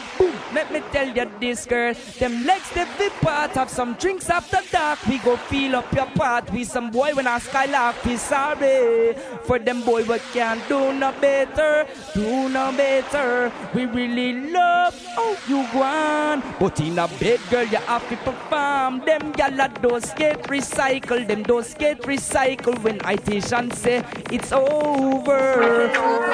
Let 0.54 0.72
me 0.72 0.82
tell 0.92 1.08
you 1.08 1.30
this, 1.40 1.66
girl. 1.66 1.94
Them 2.18 2.46
legs 2.46 2.70
they 2.72 2.86
be 2.98 3.10
part. 3.22 3.52
Have 3.52 3.70
some 3.70 3.94
drinks 3.96 4.30
after 4.30 4.60
dark. 4.72 5.06
We 5.06 5.20
go 5.20 5.38
feel 5.38 5.76
up 5.76 5.94
your 5.94 6.08
part. 6.08 6.52
We 6.52 6.64
some 6.64 6.90
boy 6.90 7.12
when 7.14 7.28
I 7.28 7.38
skylark. 7.40 8.04
We 8.04 8.18
sorry 8.18 9.16
for 9.44 9.60
them 9.60 9.82
boy 9.84 10.04
we 10.04 10.20
can't 10.34 10.62
do 10.68 10.94
no 10.94 11.12
better. 11.22 11.86
Do 12.14 12.50
no 12.50 12.72
better. 12.76 13.52
We 13.76 13.86
really 13.86 14.52
love 14.52 15.00
how 15.16 15.38
you 15.48 15.60
on. 15.80 16.44
But 16.60 16.80
in 16.80 16.98
a 16.98 17.08
bed, 17.08 17.40
girl, 17.50 17.66
you 17.66 17.78
have 17.78 18.08
to 18.10 18.18
perform. 18.18 19.06
Them 19.06 19.34
gyal 19.34 19.66
a 19.66 19.82
those 19.82 20.12
get 20.14 20.44
recycled. 20.44 21.28
Them 21.28 21.44
those 21.44 21.74
get 21.76 22.02
recycled 22.02 22.82
when 22.84 22.98
Itation 23.00 23.74
say 23.76 24.04
it's 24.32 24.52
over. 24.52 25.92
No, 25.94 26.30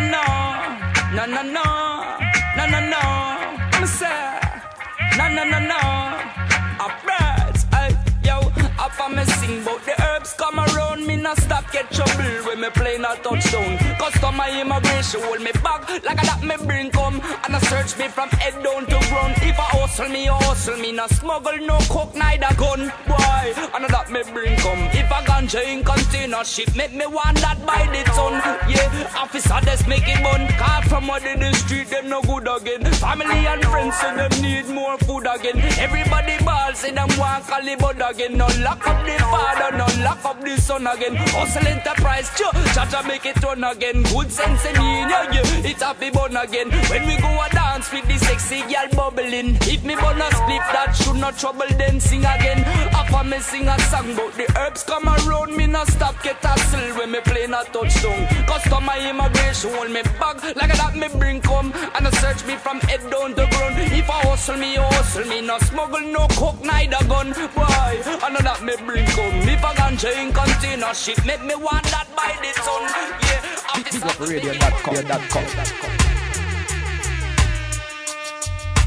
no, 0.00 0.24
no, 1.14 1.26
no, 1.26 1.26
no, 1.26 1.42
no, 1.42 2.18
no, 2.56 2.66
no, 2.66 2.80
no. 2.88 2.98
I'm 3.72 3.86
sad. 3.86 4.62
No, 5.16 5.28
no, 5.28 5.44
no, 5.44 5.58
no. 5.58 5.80
I 6.80 6.86
birds, 7.04 7.66
I 7.72 7.96
yo. 8.24 8.38
Up 8.78 9.00
on 9.00 9.16
me 9.16 9.24
sing, 9.24 9.62
but 9.64 9.84
the 9.84 9.94
herbs 10.02 10.34
come 10.34 10.58
around 10.58 11.06
me, 11.06 11.16
not 11.16 11.38
stop 11.40 11.70
get 11.72 11.90
trouble 11.90 12.46
when 12.46 12.60
me 12.60 12.70
play 12.70 12.98
not 12.98 13.22
touchdown. 13.22 13.83
Customer 13.98 14.48
immigration 14.60 15.20
hold 15.22 15.40
me 15.40 15.52
back 15.62 15.88
like 16.04 16.18
I 16.18 16.24
that 16.26 16.42
me 16.42 16.56
bring 16.66 16.90
come 16.90 17.20
and 17.44 17.56
I 17.56 17.58
search 17.60 17.98
me 17.98 18.08
from 18.08 18.28
head 18.30 18.54
down 18.62 18.86
to 18.86 18.98
ground. 19.08 19.34
If 19.42 19.58
I 19.58 19.68
hustle 19.76 20.08
me, 20.08 20.28
I 20.28 20.36
hustle 20.44 20.76
me, 20.76 20.92
no 20.92 21.06
smuggle, 21.06 21.58
no 21.66 21.78
coke, 21.88 22.14
neither 22.14 22.52
gun. 22.56 22.90
Why? 23.06 23.52
And 23.74 23.84
that 23.84 24.10
me 24.10 24.22
bring 24.32 24.56
come. 24.56 24.82
If 24.92 25.10
I 25.10 25.22
ganja 25.24 25.62
in 25.64 25.84
container 25.84 26.44
ship, 26.44 26.74
make 26.76 26.94
me 26.94 27.06
want 27.06 27.38
that 27.40 27.58
by 27.66 27.86
the 27.92 28.02
ton. 28.10 28.34
Yeah, 28.68 29.12
officer, 29.16 29.58
just 29.64 29.86
make 29.88 30.06
it 30.06 30.22
bun. 30.22 30.48
Car 30.58 30.82
from 30.82 31.10
out 31.10 31.24
in 31.24 31.40
the 31.40 31.52
street, 31.54 31.88
them 31.88 32.08
no 32.08 32.22
good 32.22 32.48
again. 32.48 32.84
Family 32.94 33.46
and 33.46 33.64
friends 33.64 33.96
say 33.96 34.14
them 34.16 34.34
need 34.42 34.66
more 34.68 34.98
food 34.98 35.26
again. 35.26 35.58
Everybody 35.78 36.36
balls 36.44 36.78
say 36.78 36.92
them 36.92 37.08
want 37.18 37.44
Calibut 37.44 38.00
again. 38.10 38.36
No 38.36 38.46
lock 38.60 38.86
up 38.86 39.04
the 39.06 39.16
father, 39.22 39.76
no 39.76 39.86
lock 40.02 40.24
up 40.24 40.40
the 40.40 40.56
son 40.60 40.86
again. 40.86 41.16
Hustle 41.16 41.66
enterprise, 41.66 42.30
cho, 42.36 42.50
cha 42.74 43.02
make 43.06 43.26
it 43.26 43.42
run 43.42 43.64
again. 43.64 43.93
Good 44.02 44.32
sense 44.32 44.64
in 44.66 44.74
yeah, 44.74 45.30
yeah. 45.30 45.70
It's 45.70 45.82
happy 45.82 46.10
bun 46.10 46.36
again. 46.36 46.70
When 46.90 47.06
we 47.06 47.16
go 47.16 47.30
a 47.40 47.48
dance 47.50 47.92
with 47.92 48.06
the 48.08 48.18
sexy 48.18 48.60
girl 48.62 48.88
bubbling. 48.90 49.56
If 49.62 49.84
me 49.84 49.94
bun 49.94 50.20
a 50.20 50.28
split, 50.34 50.64
that 50.74 50.96
should 50.98 51.16
not 51.16 51.38
trouble 51.38 51.70
then 51.78 52.00
sing 52.00 52.24
again. 52.26 52.64
After 52.90 53.22
me 53.22 53.38
sing 53.38 53.68
a 53.68 53.78
song, 53.90 54.16
but 54.16 54.34
the 54.34 54.50
herbs 54.58 54.82
come 54.82 55.06
around 55.06 55.56
me, 55.56 55.68
not 55.68 55.86
stop 55.88 56.20
get 56.24 56.42
hustle 56.42 56.98
when 56.98 57.12
me 57.12 57.20
play 57.20 57.46
not 57.46 57.72
touchdown. 57.72 58.26
Customer 58.46 58.98
immigration 58.98 59.70
hold 59.74 59.90
me 59.90 60.02
back 60.18 60.42
like 60.56 60.74
that 60.74 60.96
me 60.96 61.06
bring 61.18 61.40
come 61.40 61.72
and 61.94 62.06
I 62.06 62.10
search 62.18 62.44
me 62.46 62.56
from 62.56 62.80
head 62.80 63.00
down 63.10 63.30
to 63.38 63.46
ground. 63.46 63.78
If 63.78 64.10
I 64.10 64.20
hustle 64.26 64.56
me, 64.56 64.74
hustle 64.74 65.24
me, 65.26 65.40
no 65.40 65.58
smuggle, 65.58 66.00
no 66.00 66.26
coke, 66.34 66.62
neither 66.64 67.04
gun. 67.06 67.30
Why? 67.54 68.02
I 68.22 68.28
know 68.30 68.42
that 68.42 68.62
me 68.64 68.74
bring 68.84 69.06
come. 69.06 69.38
If 69.46 69.64
I 69.64 69.74
ganja 69.74 70.10
in 70.18 70.32
container 70.32 70.92
ship, 70.94 71.24
make 71.24 71.44
me 71.44 71.54
want 71.54 71.84
that 71.94 72.08
by 72.16 72.34
the 72.42 72.50
sun. 72.58 72.82
Yeah, 73.30 73.43
Big 73.94 74.02
up 74.02 74.18
radio.com. 74.18 74.94
radio.com. 74.96 75.44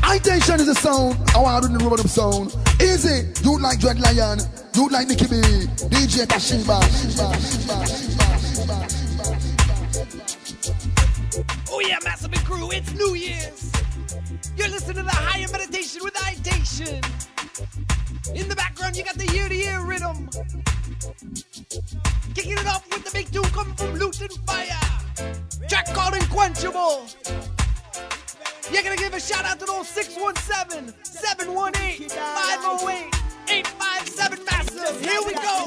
Itation 0.03 0.59
is 0.59 0.67
a 0.67 0.75
sound. 0.75 1.15
I 1.33 1.39
want 1.39 1.63
to 1.63 1.71
do 1.71 1.77
the 1.77 1.89
rhythm 1.89 2.07
sound. 2.07 2.53
Easy. 2.81 3.31
You 3.41 3.57
like 3.57 3.79
Dread 3.79 4.01
Lion. 4.01 4.39
You 4.75 4.89
like 4.89 5.07
Nicky 5.07 5.27
B. 5.27 5.39
DJ 5.87 6.25
Tashiba. 6.27 6.83
Oh 11.71 11.79
yeah, 11.79 11.99
Massive 12.03 12.33
and 12.33 12.43
Crew, 12.43 12.69
it's 12.71 12.91
New 12.93 13.15
Year's. 13.15 13.71
You're 14.57 14.67
listening 14.67 14.97
to 14.97 15.03
the 15.03 15.11
Higher 15.11 15.47
Meditation 15.49 16.01
with 16.03 16.15
Itation. 16.15 17.01
In 18.35 18.49
the 18.49 18.55
background, 18.55 18.97
you 18.97 19.05
got 19.05 19.15
the 19.15 19.27
year-to-year 19.27 19.85
rhythm. 19.85 20.29
Kicking 22.37 22.51
it 22.51 22.67
off 22.67 22.87
with 22.93 23.03
the 23.03 23.09
big 23.09 23.31
two 23.31 23.41
coming 23.41 23.73
from 23.73 23.95
Luton 23.95 24.27
Fyah. 24.45 25.67
Track 25.67 25.87
called 25.87 26.13
Unquenchable. 26.13 27.07
You're 28.71 28.83
gonna 28.83 28.95
give 28.95 29.15
a 29.15 29.19
shout 29.19 29.43
out 29.43 29.57
to 29.59 29.65
those 29.65 29.89
617 29.89 30.93
718 31.03 32.09
508 32.09 33.15
857 33.49 34.45
Massive. 34.45 35.01
Here 35.01 35.19
we 35.25 35.33
go. 35.33 35.65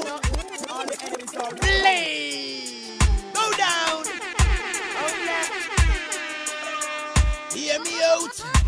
Play. 1.57 2.63
Go 3.33 3.51
down. 3.57 4.05
Oh, 4.95 5.11
Hear 7.53 7.81
me 7.81 8.01
out. 8.01 8.60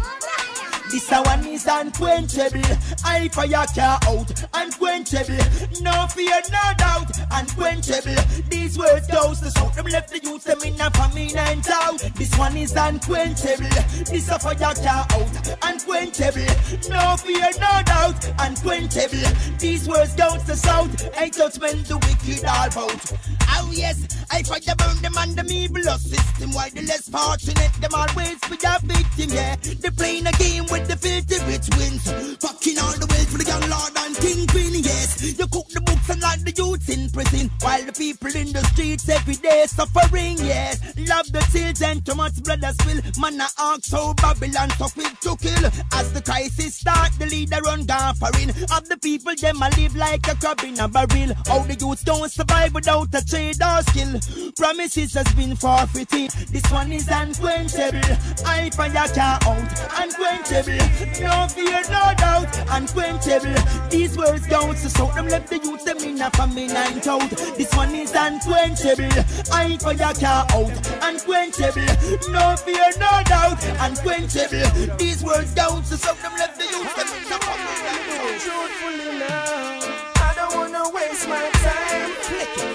This 0.93 1.09
one 1.09 1.47
is 1.47 1.65
unquenchable. 1.65 2.61
I 3.03 3.27
fire 3.29 3.65
car 3.73 3.97
out. 4.03 4.29
Unquenchable. 4.53 5.41
No 5.81 6.05
fear, 6.05 6.39
no 6.51 6.73
doubt. 6.77 7.09
Unquenchable. 7.31 8.13
These 8.47 8.77
words 8.77 9.07
goes 9.07 9.41
the 9.41 9.49
sound. 9.49 9.73
Them 9.73 9.87
left 9.87 10.11
the 10.11 10.19
youth 10.19 10.43
them 10.43 10.61
in 10.61 10.79
a 10.79 10.91
famine 10.91 11.35
and 11.35 11.67
out. 11.67 11.97
This 12.13 12.37
one 12.37 12.55
is 12.55 12.75
unquenchable. 12.75 13.73
This 14.05 14.29
a 14.29 14.37
fire 14.37 14.55
car 14.55 15.07
out. 15.09 15.57
Unquenchable. 15.63 16.45
No 16.87 17.17
fear, 17.17 17.49
no 17.59 17.81
doubt. 17.83 18.29
Unquenchable. 18.37 19.57
These 19.57 19.89
words 19.89 20.13
goes 20.13 20.43
the 20.43 20.55
south. 20.55 21.09
I 21.17 21.31
when 21.57 21.81
the 21.83 21.97
wicked 21.97 22.45
are 22.45 22.69
out. 22.77 23.13
Oh 23.49 23.71
yes, 23.73 24.25
I 24.29 24.43
fire 24.43 24.75
burn 24.77 25.01
them 25.01 25.17
and 25.17 25.35
the 25.35 25.53
evil 25.53 25.81
system. 25.97 26.51
Why 26.51 26.69
the 26.69 26.83
less 26.83 27.09
fortunate 27.09 27.73
them 27.81 27.95
always 27.95 28.39
be 28.45 28.57
a 28.61 28.79
victim? 28.83 29.33
Yeah, 29.33 29.55
they 29.55 29.89
playing 29.89 30.27
a 30.27 30.31
game 30.33 30.65
with 30.69 30.82
the 30.87 30.97
filthy 30.97 31.37
rich 31.45 31.67
wins. 31.77 32.03
Fucking 32.39 32.77
all 32.79 32.97
the 32.97 33.07
way 33.07 33.23
for 33.25 33.37
the 33.37 33.45
young 33.45 33.65
lord 33.69 33.93
and 33.97 34.15
kingpin. 34.17 34.83
Yes, 34.83 35.37
you 35.37 35.47
cook 35.47 35.67
the 35.69 35.81
books 35.81 36.09
and 36.09 36.21
like 36.21 36.43
the 36.43 36.51
youths 36.51 36.89
in 36.89 37.09
prison, 37.09 37.49
while 37.61 37.83
the 37.83 37.93
people 37.93 38.33
in 38.35 38.51
the 38.51 38.63
streets 38.73 39.07
every 39.09 39.35
day 39.35 39.65
suffering. 39.67 40.37
Yes, 40.39 40.79
love 41.07 41.31
the 41.31 41.41
children, 41.51 42.01
too 42.01 42.15
much 42.15 42.41
blood 42.43 42.63
as 42.63 42.77
will. 42.85 43.01
Man, 43.19 43.41
I 43.41 43.47
ask 43.59 43.85
so 43.85 44.13
Babylon 44.15 44.69
so 44.77 44.87
quick 44.89 45.19
to 45.21 45.35
kill. 45.37 45.65
As 45.93 46.11
the 46.13 46.21
crisis 46.21 46.75
start, 46.75 47.11
the 47.19 47.27
leader 47.27 47.61
run 47.63 47.85
gaffering. 47.85 48.49
Of 48.49 48.89
the 48.89 48.97
people, 49.01 49.35
them 49.35 49.61
a 49.61 49.69
live 49.77 49.95
like 49.95 50.27
a 50.27 50.35
crab 50.35 50.61
in 50.63 50.79
a 50.79 50.87
barrel. 50.87 51.33
How 51.47 51.59
the 51.63 51.75
youths 51.79 52.03
don't 52.03 52.31
survive 52.31 52.73
without 52.73 53.13
a 53.13 53.23
trade 53.25 53.61
or 53.61 53.81
skill. 53.83 54.19
Promises 54.57 55.13
has 55.13 55.31
been 55.33 55.55
forfeited. 55.55 56.31
This 56.51 56.65
one 56.71 56.91
is 56.91 57.07
unquenchable. 57.09 58.01
I 58.45 58.69
fire 58.71 59.07
car 59.13 59.39
out, 59.43 59.71
unquenchable. 60.01 60.72
No 61.19 61.47
fear, 61.47 61.81
no 61.89 62.13
doubt, 62.17 62.53
unquenchable. 62.69 63.55
These 63.89 64.17
words 64.17 64.47
don't 64.47 64.77
so 64.77 64.89
soak 64.89 65.13
them 65.15 65.27
left 65.27 65.49
the 65.49 65.57
youth 65.57 65.83
them 65.85 65.97
in 65.97 66.21
a 66.21 66.29
famine 66.31 66.71
and 66.71 67.07
out. 67.07 67.29
This 67.57 67.73
one 67.75 67.93
is 67.95 68.13
unquenchable. 68.15 69.11
I 69.51 69.77
fire 69.77 70.13
car 70.13 70.45
out, 70.51 70.73
unquenchable. 71.01 71.85
No 72.31 72.55
fear, 72.57 72.89
no 72.99 73.21
doubt, 73.25 73.63
unquenchable. 73.79 74.97
These 74.97 75.23
words 75.23 75.53
don't 75.53 75.85
so 75.85 75.95
soak 75.95 76.19
them 76.21 76.33
left 76.37 76.57
the 76.57 76.65
youth 76.65 76.95
them 76.95 77.07
in 77.07 77.31
a 77.31 77.37
famine 77.39 77.83
and 77.91 78.09
out. 78.13 78.39
Truthfully 78.43 79.19
now, 79.19 79.79
I 80.17 80.33
don't 80.35 80.55
wanna 80.55 80.89
waste 80.89 81.27
my 81.27 81.49
time. 81.63 82.11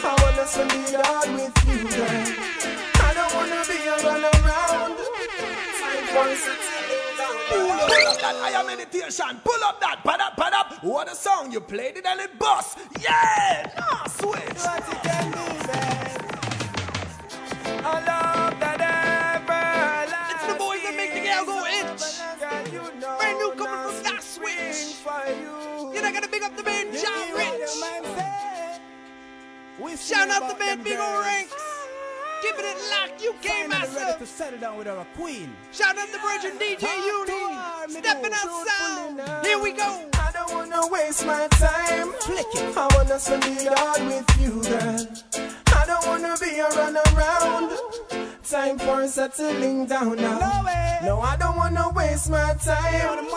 I 0.04 0.14
wanna 0.22 0.46
spend 0.46 0.88
it 0.88 1.00
all 1.06 1.26
with 1.34 1.56
you, 1.66 1.78
girl. 1.96 2.26
I 3.00 3.14
don't 3.14 3.32
wanna 3.34 3.62
be 3.66 3.78
a 3.86 3.96
run 4.06 4.24
around. 4.24 4.96
Points 6.14 6.44
to 6.44 6.77
Pull 7.48 7.70
up 7.70 8.20
that 8.20 8.36
higher 8.36 8.64
meditation. 8.64 9.40
Pull 9.44 9.64
up 9.64 9.80
that. 9.80 10.02
Pad 10.04 10.20
up, 10.20 10.36
pad 10.36 10.52
up. 10.52 10.84
What 10.84 11.10
a 11.10 11.14
song. 11.14 11.52
You 11.52 11.60
played 11.60 11.96
it 11.96 12.06
and 12.06 12.20
it 12.20 12.38
bust. 12.38 12.78
Yeah. 13.00 13.70
Nah, 13.78 14.06
switch. 14.06 14.38
I 17.80 17.92
love 18.04 18.60
that 18.60 18.80
ever 18.80 20.12
It's 20.34 20.46
the 20.52 20.58
boys 20.58 20.82
that 20.82 20.94
make 20.96 21.14
the 21.14 21.20
girl 21.20 21.44
go 21.46 21.64
itch. 21.66 22.20
Brand 23.18 23.38
new 23.38 23.50
coming 23.52 23.94
from 23.94 24.02
that 24.04 24.22
switch. 24.22 24.96
You're 25.94 26.02
not 26.02 26.12
gonna 26.12 26.28
big 26.28 26.42
up 26.42 26.56
the 26.56 26.62
man 26.62 26.92
John 26.92 27.34
Rich. 27.34 27.58
Shout 30.08 30.30
out 30.30 30.48
the 30.48 30.58
man 30.58 30.82
Big 30.82 30.98
Ol' 30.98 31.20
Ranks. 31.20 31.77
Keeping 32.42 32.64
it 32.64 32.78
locked. 32.90 33.22
UK 33.22 33.44
Finally 33.44 33.68
massive. 33.68 33.96
ready 33.96 34.18
to 34.18 34.26
settle 34.26 34.58
down 34.58 34.76
with 34.78 34.88
our 34.88 35.04
queen. 35.16 35.52
Shout 35.72 35.96
out 35.98 36.08
to 36.08 36.18
Virgin 36.18 36.58
DJ 36.58 36.84
Uni. 37.04 37.58
Stepping 37.88 38.32
outside. 38.32 39.46
Here 39.46 39.58
we 39.58 39.72
go. 39.72 40.08
I 40.14 40.30
don't 40.32 40.52
wanna 40.54 40.86
waste 40.88 41.26
my 41.26 41.46
time. 41.48 42.12
Flick 42.20 42.46
it. 42.54 42.76
I 42.76 42.88
wanna 42.94 43.18
spend 43.18 43.44
it 43.44 43.68
all 43.78 44.00
with 44.06 44.40
you, 44.40 44.62
girl. 44.62 45.06
I 45.74 45.86
don't 45.86 46.06
wanna 46.06 46.36
be 46.40 46.58
a 46.58 46.68
run 46.68 46.96
around. 47.14 47.78
Time 48.48 48.78
for 48.78 49.06
settling 49.08 49.86
down 49.86 50.16
now. 50.16 50.38
No. 50.38 50.68
No, 51.04 51.20
I 51.20 51.36
don't 51.36 51.56
wanna 51.56 51.90
waste 51.94 52.30
my 52.30 52.54
time. 52.54 53.28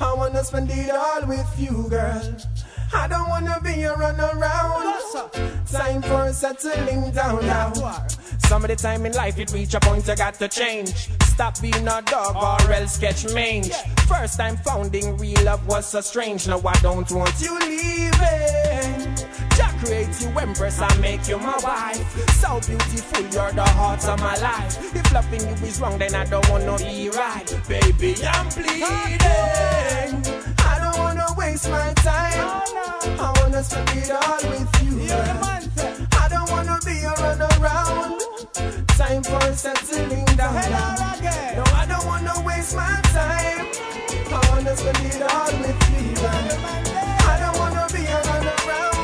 I 0.00 0.14
wanna 0.16 0.42
spend 0.44 0.70
it 0.70 0.90
all 0.90 1.26
with 1.26 1.54
you, 1.58 1.86
girl. 1.88 2.36
I 2.94 3.08
don't 3.08 3.28
wanna 3.28 3.60
be 3.62 3.82
a 3.82 3.94
run 3.94 4.20
around. 4.20 4.94
Time 5.70 6.02
for 6.02 6.32
settling 6.32 7.10
down 7.10 7.44
now. 7.46 7.72
Some 8.38 8.62
of 8.62 8.70
the 8.70 8.76
time 8.76 9.04
in 9.06 9.12
life 9.12 9.38
it 9.38 9.52
reach 9.52 9.74
a 9.74 9.80
point 9.80 10.06
you 10.06 10.14
got 10.16 10.34
to 10.34 10.48
change. 10.48 11.08
Stop 11.22 11.60
being 11.60 11.88
a 11.88 12.02
dog 12.02 12.36
or 12.36 12.72
else 12.72 12.98
catch 12.98 13.24
mange. 13.34 13.72
First 14.06 14.38
time 14.38 14.56
founding 14.58 15.16
real 15.18 15.42
love 15.42 15.66
was 15.66 15.86
so 15.86 16.00
strange. 16.00 16.46
Now 16.46 16.60
I 16.64 16.74
don't 16.80 17.10
want 17.10 17.34
you 17.40 17.58
leaving. 17.58 19.16
Jack 19.56 19.76
create 19.84 20.20
you 20.20 20.28
empress 20.38 20.80
and 20.80 21.00
make 21.00 21.26
you 21.26 21.38
my 21.38 21.58
wife. 21.64 22.30
So 22.40 22.60
beautiful, 22.60 23.22
you're 23.22 23.52
the 23.52 23.64
heart 23.64 24.06
of 24.06 24.20
my 24.20 24.36
life. 24.36 24.94
If 24.94 25.12
loving 25.12 25.40
you 25.40 25.66
is 25.66 25.80
wrong, 25.80 25.98
then 25.98 26.14
I 26.14 26.24
don't 26.24 26.48
wanna 26.48 26.78
be 26.78 27.10
right. 27.10 27.60
Baby, 27.68 28.14
I'm 28.24 28.46
pleading. 28.48 30.53
Waste 31.44 31.68
my 31.68 31.92
time. 31.96 32.62
I 33.20 33.32
wanna 33.38 33.62
spend 33.62 33.90
it 33.90 34.10
all 34.10 34.40
with 34.48 34.82
you. 34.82 34.94
I 35.12 36.26
don't 36.30 36.50
wanna 36.50 36.78
be 36.86 36.96
a 37.02 37.12
run 37.20 37.42
around. 37.60 38.22
Time 38.96 39.22
for 39.22 39.52
settling 39.52 40.24
down. 40.40 40.54
No, 40.54 41.64
I 41.80 41.84
don't 41.86 42.06
wanna 42.06 42.32
waste 42.46 42.74
my 42.74 42.98
time. 43.12 43.66
I 44.32 44.40
wanna 44.48 44.74
spend 44.74 45.04
it 45.04 45.20
all 45.20 45.52
with 45.60 45.82
you. 45.92 46.16
I 47.28 47.36
don't 47.42 47.56
wanna 47.58 47.86
be 47.92 48.02
a 48.06 48.20
run 48.28 48.46
around. 48.56 48.96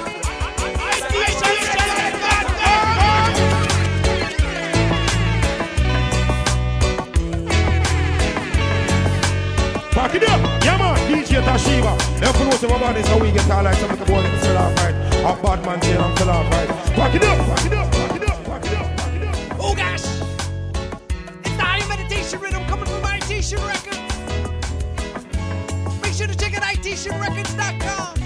Back 9.94 10.14
it 10.14 10.22
up, 10.22 10.40
yeah 10.64 10.78
man, 10.78 10.99
If 11.32 12.38
you 12.38 12.44
know 12.44 12.50
some 12.56 12.70
about 12.72 12.94
this, 12.94 13.06
how 13.06 13.18
we 13.18 13.30
get 13.30 13.48
all 13.50 13.62
like 13.62 13.76
some 13.76 13.90
of 13.90 13.98
the 13.98 14.04
boy 14.04 14.18
in 14.18 14.32
the 14.40 14.58
off 14.58 14.76
right. 14.78 14.94
A 14.94 15.42
bad 15.42 15.64
man 15.64 15.78
I'm 16.00 16.16
still 16.16 16.30
off 16.30 16.50
right. 16.50 16.68
Back 16.96 17.14
it 17.14 17.22
up, 17.22 17.38
back 17.46 17.66
it 17.66 17.72
up. 17.72 17.90
Oh 19.58 19.74
gosh. 19.74 20.04
It's 21.44 21.56
the 21.56 21.62
high 21.62 21.86
meditation 21.88 22.40
rhythm 22.40 22.64
coming 22.66 22.86
from 22.86 23.02
ITation 23.02 23.58
Records. 23.64 23.98
Make 26.02 26.14
sure 26.14 26.26
to 26.26 26.36
check 26.36 26.54
out 26.56 26.62
ITationRecords.com. 26.62 28.19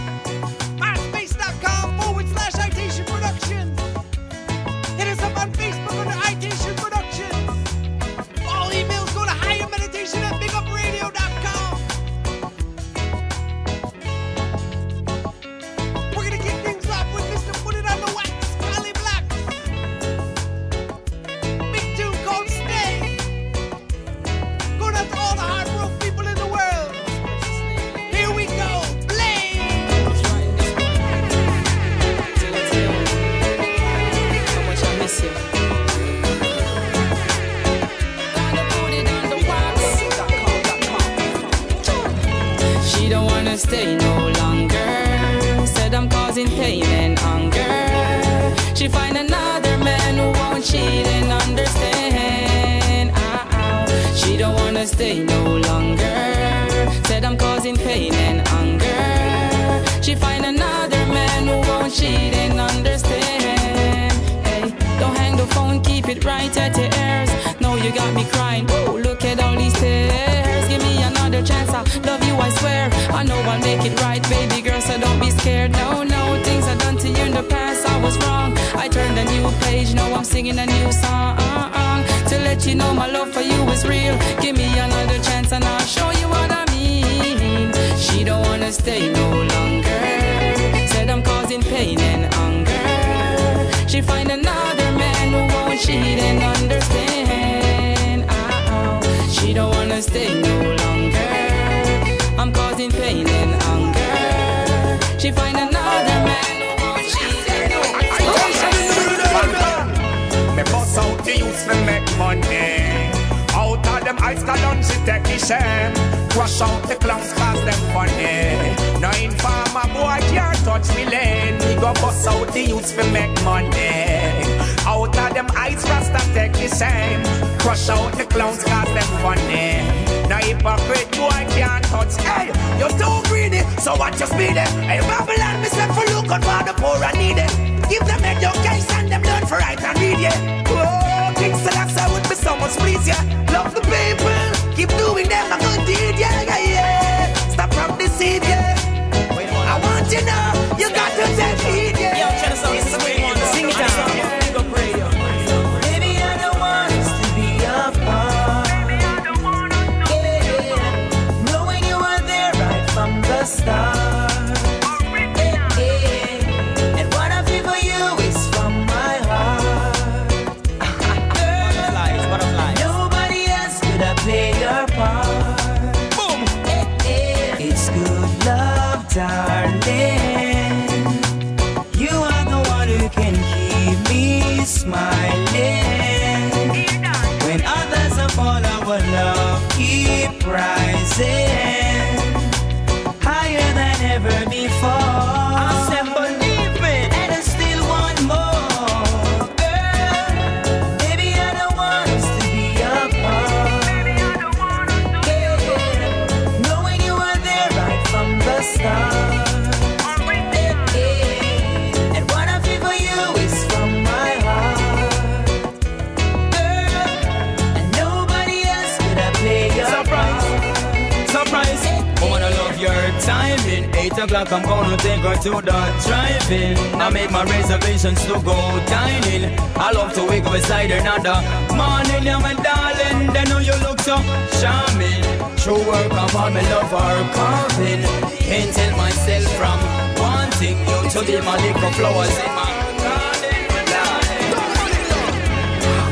drive-in. 226.65 227.01
I 227.01 227.11
made 227.11 227.31
my 227.31 227.45
reservations 227.45 228.23
to 228.25 228.35
go 228.41 228.57
dining. 228.87 229.59
I 229.77 229.93
love 229.93 230.15
to 230.15 230.25
wake 230.25 230.45
up 230.45 230.53
beside 230.53 230.91
another. 230.91 231.37
morning, 231.75 232.25
yeah, 232.25 232.39
my 232.39 232.55
darling. 232.55 233.33
Then 233.33 233.49
know 233.49 233.59
you 233.59 233.75
look 233.83 234.01
so 234.01 234.17
charming. 234.61 235.23
True 235.57 235.83
work 235.87 236.13
of 236.13 236.37
all 236.37 236.51
my 236.51 236.63
love 236.71 236.91
her 236.91 237.35
carving. 237.35 238.03
Can't 238.39 238.73
tell 238.73 238.97
myself 238.97 239.45
from 239.59 239.79
wanting 240.21 240.79
you 240.79 241.11
to 241.11 241.21
be 241.27 241.41
my 241.41 241.57
little 241.57 241.91
flowers 241.93 242.39
in 242.39 242.55
my 242.55 242.71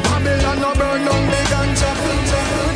Babylon 0.05 0.59
no 0.61 0.71
burn 0.75 1.05
down 1.05 1.25
the 1.33 1.41
ganja 1.51 1.91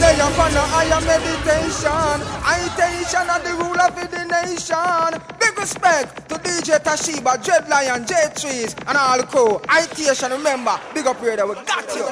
They 0.00 0.14
upon 0.20 0.52
a 0.52 0.64
higher 0.72 1.00
meditation 1.06 2.18
Intention 2.66 3.26
of 3.30 3.40
the 3.44 3.52
rule 3.60 3.80
of 3.80 3.94
the 3.96 4.24
nation 4.24 5.45
respect 5.66 6.28
to 6.28 6.36
DJ 6.36 6.78
Tashiba, 6.78 7.42
Dread 7.44 7.68
Lion, 7.68 8.06
J 8.06 8.14
Trees 8.36 8.76
And 8.86 8.96
all 8.96 9.18
the 9.18 9.24
crew 9.26 9.58
Itation 9.66 10.30
remember. 10.30 10.78
Big 10.94 11.06
up 11.06 11.18
here 11.18 11.36
that 11.36 11.48
we 11.48 11.54
got 11.54 11.86
you. 11.96 12.06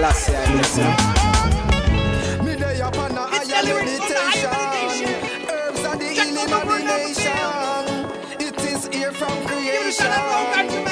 Last 0.00 0.28
year 0.28 0.46
Me 2.44 2.54
they 2.54 2.80
upon 2.80 3.18
a 3.18 3.26
higher 3.26 3.64
meditation 3.74 4.54
Herbs 5.50 5.84
are 5.84 5.96
the 5.96 6.04
healing 6.04 6.52
of 6.52 6.64
the 6.70 6.78
nation. 6.94 7.82
It 8.38 8.56
is 8.72 8.86
here 8.94 9.12
from 9.12 9.34
creation 9.46 10.83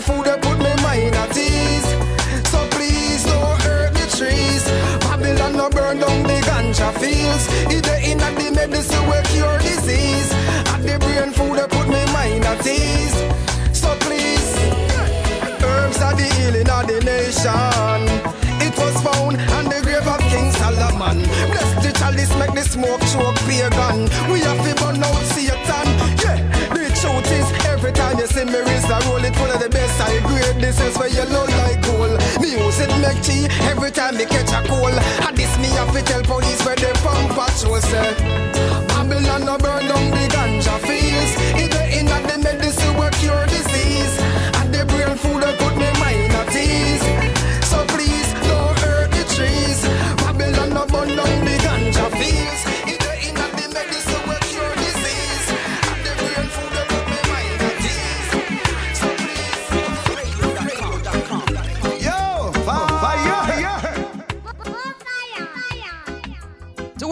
At 0.00 0.06
food 0.06 0.24
they 0.24 0.38
put 0.40 0.58
me 0.58 0.72
mind 0.82 1.14
at 1.14 1.36
ease. 1.36 1.90
So 2.48 2.58
please 2.72 3.22
don't 3.24 3.60
hurt 3.60 3.92
the 3.92 4.06
trees. 4.16 4.64
Babylon 5.04 5.52
no 5.58 5.68
burn 5.68 5.98
down 5.98 6.22
the 6.22 6.40
ganja 6.48 6.90
fields. 6.98 7.44
It 7.68 7.84
the 7.84 7.96
in 8.10 8.16
the 8.16 8.50
medicine 8.56 9.06
where 9.08 9.22
cure 9.24 9.58
disease. 9.58 10.32
At 10.72 10.80
the 10.88 10.96
brain 11.04 11.32
food 11.36 11.58
they 11.58 11.68
put 11.68 11.86
me 11.88 12.00
mind 12.16 12.46
at 12.46 12.66
ease. 12.66 13.12
So 13.76 13.94
please 14.00 14.50
Herbs 15.68 16.00
are 16.00 16.16
the 16.16 16.28
healing 16.36 16.70
of 16.70 16.86
the 16.88 16.98
nation. 17.04 18.00
It 18.64 18.74
was 18.80 18.96
found 19.04 19.36
on 19.36 19.64
the 19.68 19.80
grave 19.84 20.08
of 20.08 20.20
King 20.32 20.50
Solomon. 20.52 21.18
Bless 21.52 21.70
the 21.84 21.92
chalice, 21.92 22.34
make 22.40 22.54
the 22.54 22.64
smoke 22.64 23.04
choke 23.12 23.36
pagan. 23.44 24.08
We 24.32 24.40
have 24.48 24.64
to 24.64 24.72
burn 24.80 24.96
Every 27.90 28.02
time 28.02 28.18
you 28.20 28.26
see 28.28 28.44
me 28.44 28.60
raise 28.70 28.84
a 28.84 29.02
roll 29.10 29.18
It 29.18 29.34
full 29.34 29.50
of 29.50 29.58
the 29.58 29.68
best 29.68 30.00
I 30.00 30.22
grade 30.22 30.62
This 30.62 30.78
is 30.78 30.96
where 30.96 31.08
you 31.10 31.26
look 31.26 31.50
like 31.58 31.82
gold. 31.82 32.22
Music 32.38 32.86
make 33.02 33.18
tea 33.18 33.50
Every 33.66 33.90
time 33.90 34.14
me 34.16 34.26
catch 34.26 34.54
a 34.54 34.62
cold. 34.62 34.94
And 34.94 35.36
this 35.36 35.50
me 35.58 35.74
have 35.74 35.90
to 35.90 36.00
tell 36.06 36.22
police 36.22 36.62
Where 36.64 36.76
they 36.76 36.92
pump 37.02 37.34
patrol 37.34 37.82
say 37.82 38.14
Babylon 38.94 39.42
no 39.42 39.58
burn 39.58 39.90
down 39.90 40.06
the 40.14 40.22
ganja 40.30 40.78
fields. 40.86 41.34
It 41.58 41.70
the 41.74 41.82
in 41.98 42.06
that 42.06 42.22
the 42.30 42.38
medicine 42.38 42.94
where 42.94 43.10
cure 43.18 43.46
disease. 43.50 44.14
And 44.62 44.70
the 44.70 44.86
brain 44.86 45.18
food 45.18 45.42
that 45.42 45.58
put 45.58 45.74
me 45.74 45.90
mind 45.98 46.30
at 46.30 46.54
ease. 46.54 47.02
So 47.66 47.82
please 47.90 48.30
don't 48.46 48.78
hurt 48.86 49.10
the 49.10 49.26
trees. 49.34 49.82
Babylon 50.22 50.70
no 50.78 50.86
burn 50.86 51.08
down 51.18 51.42
the 51.42 51.58
ganja 51.58 52.06
fields 52.14 52.79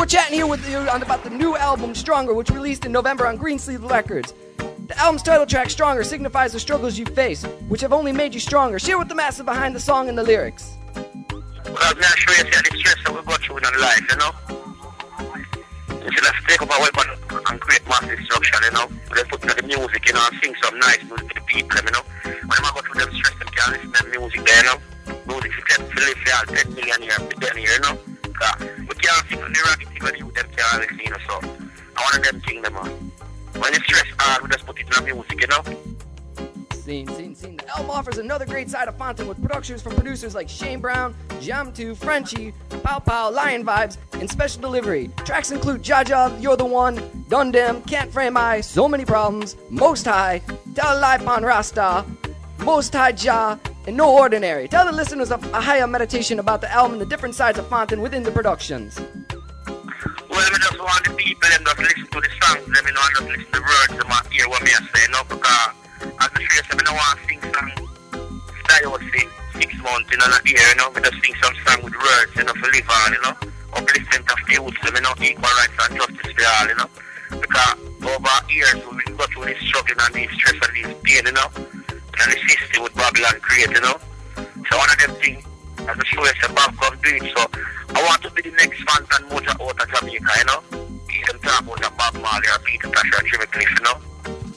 chatting 0.09 0.35
here 0.35 0.47
with 0.47 0.67
you 0.69 0.79
on 0.79 1.03
about 1.03 1.23
the 1.23 1.29
new 1.29 1.55
album 1.57 1.95
Stronger, 1.95 2.33
which 2.33 2.49
released 2.51 2.87
in 2.87 2.93
November 2.93 3.27
on 3.27 3.37
Greensleeves 3.37 3.83
Records. 3.83 4.33
The 4.57 4.97
album's 4.97 5.23
title 5.23 5.45
track 5.45 5.69
Stronger 5.69 6.03
signifies 6.03 6.53
the 6.53 6.61
struggles 6.61 6.99
you 6.99 7.05
face, 7.05 7.45
which 7.69 7.83
have 7.83 7.93
only 7.93 8.13
made 8.13 8.33
you 8.33 8.41
stronger. 8.41 8.79
Share 8.79 8.99
with 8.99 9.09
the 9.09 9.15
masses 9.15 9.45
behind 9.45 9.77
the 9.77 9.81
song 9.81 10.09
and 10.09 10.17
the 10.17 10.23
lyrics. 10.23 10.77
Because 10.95 11.97
me 11.97 12.05
I 12.05 12.15
show 12.17 12.33
you 12.33 12.53
see 12.53 12.71
the 12.71 12.79
stress 12.79 13.05
that 13.05 13.15
we 13.15 13.21
go 13.21 13.37
through 13.37 13.59
in 13.59 13.81
life, 13.81 14.01
you 14.09 14.17
know. 14.17 14.33
You 16.03 16.11
should 16.11 16.25
take 16.49 16.63
up 16.63 16.71
weapon 16.71 17.05
and 17.51 17.61
create 17.61 17.87
mass 17.87 18.01
destruction, 18.01 18.61
you 18.65 18.71
know. 18.71 18.89
The 19.11 19.63
music, 19.67 20.07
you 20.07 20.15
know, 20.15 20.27
and 20.27 20.41
sing 20.43 20.55
some 20.63 20.79
nice 20.79 21.05
music 21.05 21.35
to 21.35 21.55
you 21.55 21.65
know. 21.93 22.03
When 22.25 22.65
I 22.65 22.71
go 22.75 22.81
through 22.81 23.01
them 23.05 23.15
stress, 23.15 23.35
can't 23.53 23.93
listen 23.93 24.11
to 24.11 24.19
music 24.19 24.41
you 24.41 24.63
know. 24.63 24.79
Music 25.27 25.53
10 25.67 26.75
million 26.75 27.03
years, 27.03 27.19
10 27.41 27.59
years, 27.59 27.77
you 27.77 27.81
know. 27.81 28.18
Cause 28.39 28.61
we 28.61 28.95
can't 28.95 29.29
the 29.31 29.61
rocket 29.67 30.19
you 30.19 30.31
them 30.31 30.47
can't 30.57 31.23
so. 31.29 31.41
I 31.97 32.01
want 32.01 32.63
them. 32.63 32.75
When 33.61 33.75
stress 33.75 34.07
hard, 34.19 34.19
ah, 34.19 34.39
we 34.43 34.49
just 34.51 34.67
put 34.67 34.79
it 34.79 34.99
in 34.99 35.05
music, 35.05 35.41
you 35.41 35.47
know. 35.49 35.63
Scene, 36.73 37.09
scene, 37.09 37.35
scene. 37.35 37.57
The 37.57 37.69
album 37.71 37.91
offers 37.91 38.19
another 38.19 38.47
great 38.47 38.71
side 38.71 38.89
of 38.89 38.97
Fantan 38.97 39.27
with 39.27 39.41
productions 39.41 39.83
from 39.83 39.95
producers 39.95 40.35
like 40.35 40.49
Shane 40.49 40.81
Brown, 40.81 41.15
Jam 41.41 41.73
2, 41.73 41.95
Frenchie, 41.97 42.55
Pow 42.83 43.01
Pow, 43.01 43.31
Lion 43.31 43.65
Vibes, 43.65 43.99
and 44.15 44.31
Special 44.31 44.63
Delivery. 44.63 45.11
Tracks 45.25 45.51
include 45.51 45.83
Jah 45.83 46.05
Jah, 46.07 46.35
You're 46.41 46.57
the 46.57 46.65
One, 46.65 46.97
Dundem, 47.29 47.87
Can't 47.87 48.13
Frame 48.13 48.37
I, 48.37 48.61
So 48.61 48.89
Many 48.89 49.05
Problems, 49.05 49.57
Most 49.69 50.07
High, 50.07 50.41
Tell 50.75 50.99
Life 50.99 51.27
on 51.27 51.43
Rasta, 51.43 52.07
Most 52.61 52.93
High 52.93 53.13
Jah, 53.13 53.59
and 53.87 53.97
No 53.97 54.11
Ordinary. 54.11 54.69
Tell 54.69 54.85
the 54.85 54.93
listeners 54.93 55.31
of 55.31 55.43
a 55.55 55.61
higher 55.61 55.87
meditation 55.87 56.39
about 56.39 56.61
the 56.61 56.71
album 56.71 56.93
and 56.93 57.01
the 57.01 57.07
different 57.07 57.35
sides 57.35 57.59
of 57.59 57.65
Fantan 57.67 58.01
within 58.01 58.23
the 58.23 58.31
productions. 58.31 59.01
Well, 60.29 60.41
I 60.41 60.59
just 60.59 60.79
want 60.79 61.05
the 61.05 61.15
people 61.17 61.49
them 61.49 61.65
just 61.65 61.79
listen 61.79 62.07
to 62.07 62.21
the 62.21 62.29
songs, 62.43 62.67
them, 62.67 62.85
you 62.87 62.93
know, 62.93 63.01
and 63.01 63.15
just 63.17 63.29
listen 63.29 63.47
to 63.47 63.53
the 63.53 63.65
words, 63.65 63.93
them, 63.97 64.11
and 64.13 64.33
hear 64.33 64.49
what 64.49 64.63
me 64.63 64.71
say, 64.71 65.03
you 65.03 65.09
know, 65.09 65.23
because 65.25 65.73
as 66.21 66.31
the 66.31 66.41
stress, 66.45 66.67
I 66.71 66.77
don't 66.77 66.95
want 66.95 67.19
to 67.19 67.27
sing 67.27 67.41
song 67.41 67.71
style 68.69 68.93
for 68.93 69.59
six 69.59 69.75
months, 69.83 70.11
you 70.13 70.19
know, 70.19 70.29
not 70.29 70.47
here, 70.47 70.61
you 70.61 70.77
know, 70.77 70.91
we 70.95 71.01
just 71.01 71.19
sing 71.25 71.35
some 71.43 71.55
song 71.65 71.83
with 71.83 71.97
words, 71.97 72.33
you 72.37 72.45
know, 72.45 72.55
for 72.55 72.69
live 72.69 72.91
on, 72.91 73.13
you 73.13 73.23
know, 73.25 73.35
upliftment 73.73 74.29
of 74.29 74.39
the 74.45 74.53
youth, 74.53 74.77
you 74.85 75.01
know, 75.01 75.15
equal 75.25 75.49
rights 75.49 75.79
and 75.89 75.97
justice 75.97 76.33
for 76.37 76.45
all, 76.45 76.69
you 76.69 76.77
know, 76.77 76.89
because 77.41 77.75
over 78.05 78.53
years 78.53 78.77
we 78.85 79.03
go 79.17 79.25
through 79.33 79.47
this 79.47 79.61
struggle 79.65 79.97
and 79.97 80.15
this 80.15 80.31
stress 80.37 80.61
and 80.69 80.77
this 80.77 80.93
pain, 81.03 81.25
you 81.25 81.33
know, 81.33 81.49
and 82.21 82.33
the 82.33 82.37
system 82.49 82.83
with 82.83 82.95
Babylon 82.95 83.41
create, 83.41 83.71
you 83.71 83.81
know, 83.81 83.99
so 84.71 84.77
one 84.77 84.91
of 84.91 84.99
them 84.99 85.15
things, 85.23 85.45
as 85.79 85.97
the 85.97 86.05
show 86.05 86.25
is 86.25 86.33
a 86.45 86.53
Bob 86.53 86.77
come 86.77 86.99
do 87.03 87.11
it, 87.15 87.33
so 87.37 87.47
I 87.95 88.03
want 88.05 88.23
to 88.23 88.31
be 88.31 88.43
the 88.43 88.51
next 88.53 88.81
Fantan 88.81 89.29
Mojah 89.29 89.61
out 89.61 89.81
of 89.81 89.89
Jamaica, 89.89 90.33
you 90.39 90.45
know, 90.45 90.61
even 91.15 91.41
talk 91.41 91.63
about 91.63 91.87
a 91.87 91.91
Bob 91.97 92.15
Marley 92.15 92.49
or 92.49 92.59
Peter 92.65 92.89
Tosh 92.89 93.13
or 93.19 93.23
Jimmy 93.25 93.47
Cliff, 93.47 93.71
you 93.71 93.85
know, 93.85 94.01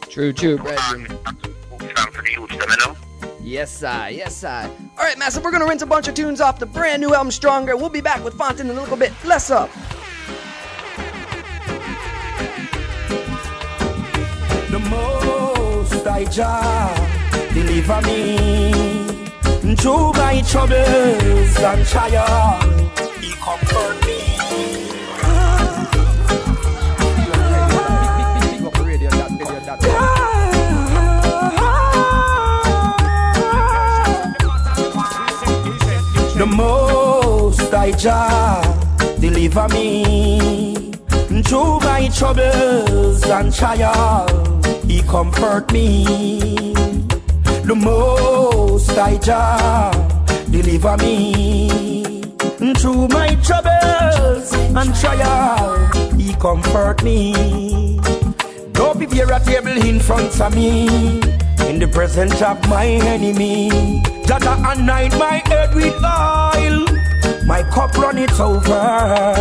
True, 0.09 0.33
true, 0.33 0.57
brethren. 0.57 1.07
song 1.07 2.11
for 2.11 2.21
the 2.21 2.31
youth, 2.31 2.49
them, 2.49 2.59
you 2.69 2.77
know. 2.85 2.95
Yes, 3.41 3.83
I, 3.83 4.09
yes, 4.09 4.43
I. 4.43 4.65
All 4.97 5.03
right, 5.05 5.17
Massive, 5.17 5.43
we're 5.43 5.51
going 5.51 5.61
to 5.61 5.67
rinse 5.67 5.81
a 5.81 5.85
bunch 5.85 6.07
of 6.07 6.15
tunes 6.15 6.41
off 6.41 6.59
the 6.59 6.65
brand 6.65 7.01
new 7.01 7.13
album 7.13 7.31
Stronger. 7.31 7.77
We'll 7.77 7.89
be 7.89 8.01
back 8.01 8.23
with 8.23 8.33
Fantan 8.35 8.61
in 8.61 8.69
a 8.71 8.73
little 8.73 8.97
bit. 8.97 9.13
Bless 9.23 9.49
up. 9.49 9.69
The 14.69 14.79
most 14.79 16.07
I 16.07 16.25
Jah 16.25 17.10
deliver 17.71 18.01
me 18.01 19.75
through 19.77 20.11
my 20.13 20.41
troubles 20.41 21.57
and 21.57 21.85
trials. 21.87 22.63
He 23.21 23.31
comfort 23.35 24.05
me. 24.05 24.19
The 36.37 36.45
most 36.45 37.73
I 37.73 37.91
Jah 37.91 38.61
deliver 39.19 39.67
me 39.69 40.91
through 41.45 41.79
my 41.79 42.09
troubles 42.13 43.23
and 43.23 43.53
trials. 43.53 44.65
He 44.85 45.01
comfort 45.03 45.71
me. 45.71 46.90
The 47.63 47.75
most 47.75 48.89
I 48.97 49.17
Jah 49.17 49.91
deliver 50.49 50.97
me 50.97 52.21
through 52.77 53.07
my 53.07 53.35
troubles 53.43 54.53
and 54.53 54.95
trials. 54.95 55.95
He 56.17 56.33
comfort 56.35 57.03
me. 57.03 57.99
Don't 58.73 58.97
prepare 58.97 59.31
a 59.31 59.39
table 59.39 59.77
in 59.87 59.99
front 59.99 60.39
of 60.41 60.55
me 60.55 61.21
in 61.69 61.79
the 61.79 61.89
presence 61.91 62.41
of 62.41 62.57
my 62.67 62.85
enemy. 62.85 63.69
I 64.31 64.73
anoint 64.73 65.17
my 65.19 65.41
head 65.45 65.75
with 65.75 65.93
oil 66.03 66.85
My 67.45 67.63
cup 67.63 67.93
run 67.97 68.17
it 68.17 68.39
over. 68.39 69.35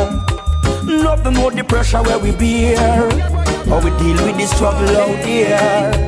Nothing 0.84 1.34
more 1.34 1.52
the 1.52 1.64
pressure 1.64 2.02
where 2.02 2.18
we 2.18 2.32
bear. 2.32 3.08
How 3.70 3.78
we 3.78 3.90
deal 4.02 4.18
with 4.26 4.36
the 4.36 4.46
struggle 4.46 4.96
out 4.96 5.24
here. 5.24 5.56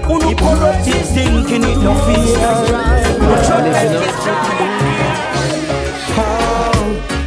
Who 0.03 0.19
no 0.19 0.35
corrupted 0.35 1.07
thinking 1.15 1.63
it 1.63 1.79
no 1.79 1.95
fear. 2.07 2.37
How 6.17 6.73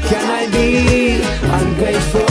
can 0.10 0.26
I 0.30 0.50
be 0.52 1.22
ungrateful 1.42 2.25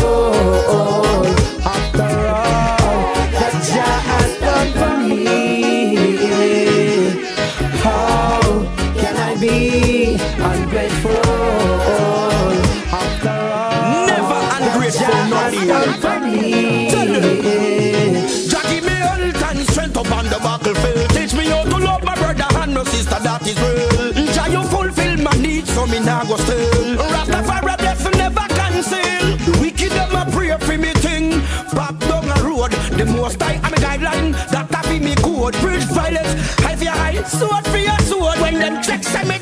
nah 26.04 26.24
go 26.24 26.36
still. 26.36 26.96
Rastafari 26.96 27.76
bless 27.78 28.04
never 28.16 28.46
cancel. 28.58 28.98
The 29.46 29.58
wicked 29.60 29.92
them 29.92 30.14
a 30.14 30.30
pray 30.30 30.56
for 30.58 30.78
me 30.78 30.92
thing. 31.04 31.40
Back 31.72 31.98
down 32.00 32.26
the 32.28 32.38
road, 32.44 32.72
the 32.98 33.06
most 33.06 33.42
I 33.42 33.54
am 33.54 33.72
a 33.72 33.76
guideline. 33.76 34.32
That 34.50 34.72
a 34.72 34.88
be 34.88 34.98
me 35.00 35.14
code. 35.16 35.54
Bridge 35.60 35.84
violence, 35.84 36.32
high 36.60 36.76
for 36.76 36.84
your 36.84 36.92
high, 36.92 37.22
sword 37.22 37.64
for 37.66 37.78
your 37.78 37.98
sword. 38.00 38.38
When 38.40 38.54
them 38.54 38.82
checks 38.82 39.08
say 39.08 39.24
me 39.24 39.38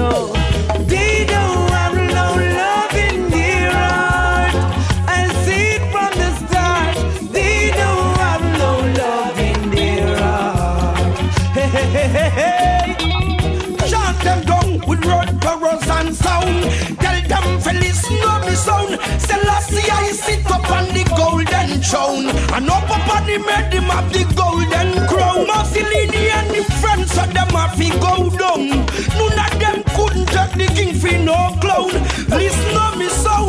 no, 0.00 0.08
no, 0.08 0.32
no. 0.32 0.84
They 0.84 1.26
don't 1.26 1.70
have 1.76 1.96
no 2.18 2.26
love 2.60 2.94
in 3.06 3.30
their 3.30 3.70
heart. 3.70 4.54
I 5.16 5.20
see 5.44 5.64
it 5.76 5.84
from 5.92 6.12
the 6.20 6.30
start. 6.40 6.94
They 7.32 7.70
don't 7.80 8.16
have 8.24 8.44
no 8.62 8.72
love 9.02 9.38
in 9.38 9.60
their 9.70 10.16
heart. 10.16 10.96
Hey, 11.56 11.68
hey, 11.76 11.88
hey, 11.94 12.30
hey, 12.38 12.96
them 14.24 14.40
down 14.50 14.68
with 14.88 15.02
chorus 15.44 15.86
and 15.98 16.14
sound. 16.14 16.56
Tell 17.02 17.18
them 17.32 17.60
sit 20.14 20.50
up 20.50 20.70
on 20.70 20.86
the 20.96 21.04
golden 21.16 21.70
throne. 21.82 22.26
And 22.54 22.70
up 22.70 22.90
the 23.26 23.38
the 24.12 24.24
golden 24.34 25.06
crown. 25.08 25.46
Mussolini 25.46 26.30
and 26.30 26.50
the 26.50 26.64
friends 26.80 27.16
of 27.18 27.32
them 27.32 27.50
have 27.58 27.76
to 27.76 27.88
go 28.06 28.14
down. 28.36 28.68
None 29.18 29.38
of 29.44 29.59
couldn't 30.30 30.58
the 30.58 30.66
king 30.74 30.94
for 30.94 31.16
no 31.18 31.56
clown. 31.60 31.90
Listen 32.28 32.74
to 32.74 32.98
me 32.98 33.08
sound. 33.08 33.39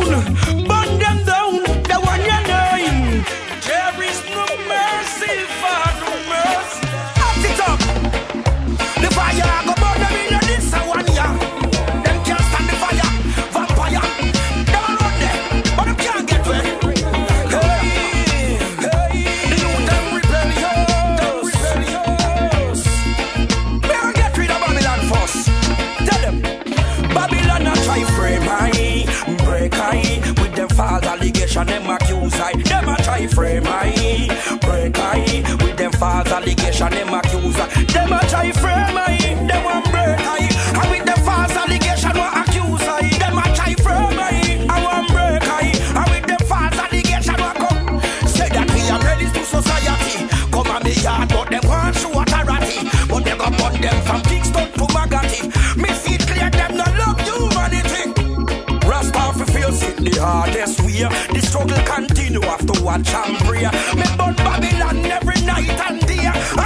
Allegation, 36.82 37.06
them 37.06 37.14
accuse 37.14 37.58
I. 37.58 37.84
Them 37.84 38.12
a 38.12 38.20
try 38.28 38.52
frame 38.52 38.96
I, 38.96 39.34
them 39.46 39.64
want 39.64 39.84
break 39.90 40.18
I. 40.20 40.48
And 40.80 40.90
with 40.90 41.04
them 41.04 41.24
false 41.24 41.52
allegation, 41.52 42.16
want 42.16 42.48
accuse 42.48 42.82
I. 42.82 43.08
Them 43.18 43.38
a 43.38 43.42
try 43.54 43.74
frame 43.74 44.18
I, 44.18 44.66
I 44.68 44.84
want 44.84 45.08
break 45.08 45.42
I. 45.48 45.72
And 45.98 46.10
with 46.10 46.26
them 46.26 46.48
false 46.48 46.78
allegation, 46.78 47.36
want 47.38 47.58
come. 47.58 48.00
Say 48.26 48.48
that 48.48 48.68
we 48.74 48.82
are 48.90 49.00
ready 49.02 49.26
to 49.26 49.44
society. 49.44 50.26
Come 50.50 50.70
on 50.70 50.82
me 50.82 50.92
yard, 50.94 51.28
but 51.28 51.50
them 51.50 51.62
want 51.64 51.96
show 51.96 52.12
authority. 52.20 52.88
But 53.08 53.24
they 53.24 53.36
go 53.36 53.48
burn 53.50 53.80
them 53.80 53.98
from 54.04 54.20
Kingston 54.22 54.72
to 54.72 54.84
Magati. 54.92 55.42
Me 55.76 55.88
see 55.94 56.18
clear, 56.18 56.50
them 56.50 56.76
no 56.76 56.84
love 56.98 57.20
humanity. 57.22 58.10
Rasta 58.86 59.32
fi 59.38 59.44
feel 59.52 59.72
sick 59.72 59.96
the 59.96 60.18
hardest 60.20 60.80
way. 60.82 61.06
The 61.32 61.40
struggle 61.42 61.82
continue 61.84 62.42
after 62.42 62.82
watch 62.82 63.12
and 63.14 63.36
pray. 63.46 63.66
Me 63.94 64.06
burn 64.16 64.34
Babylon 64.36 65.04
every 65.06 65.40
night 65.46 65.78
and 65.88 66.00
day. 66.06 66.61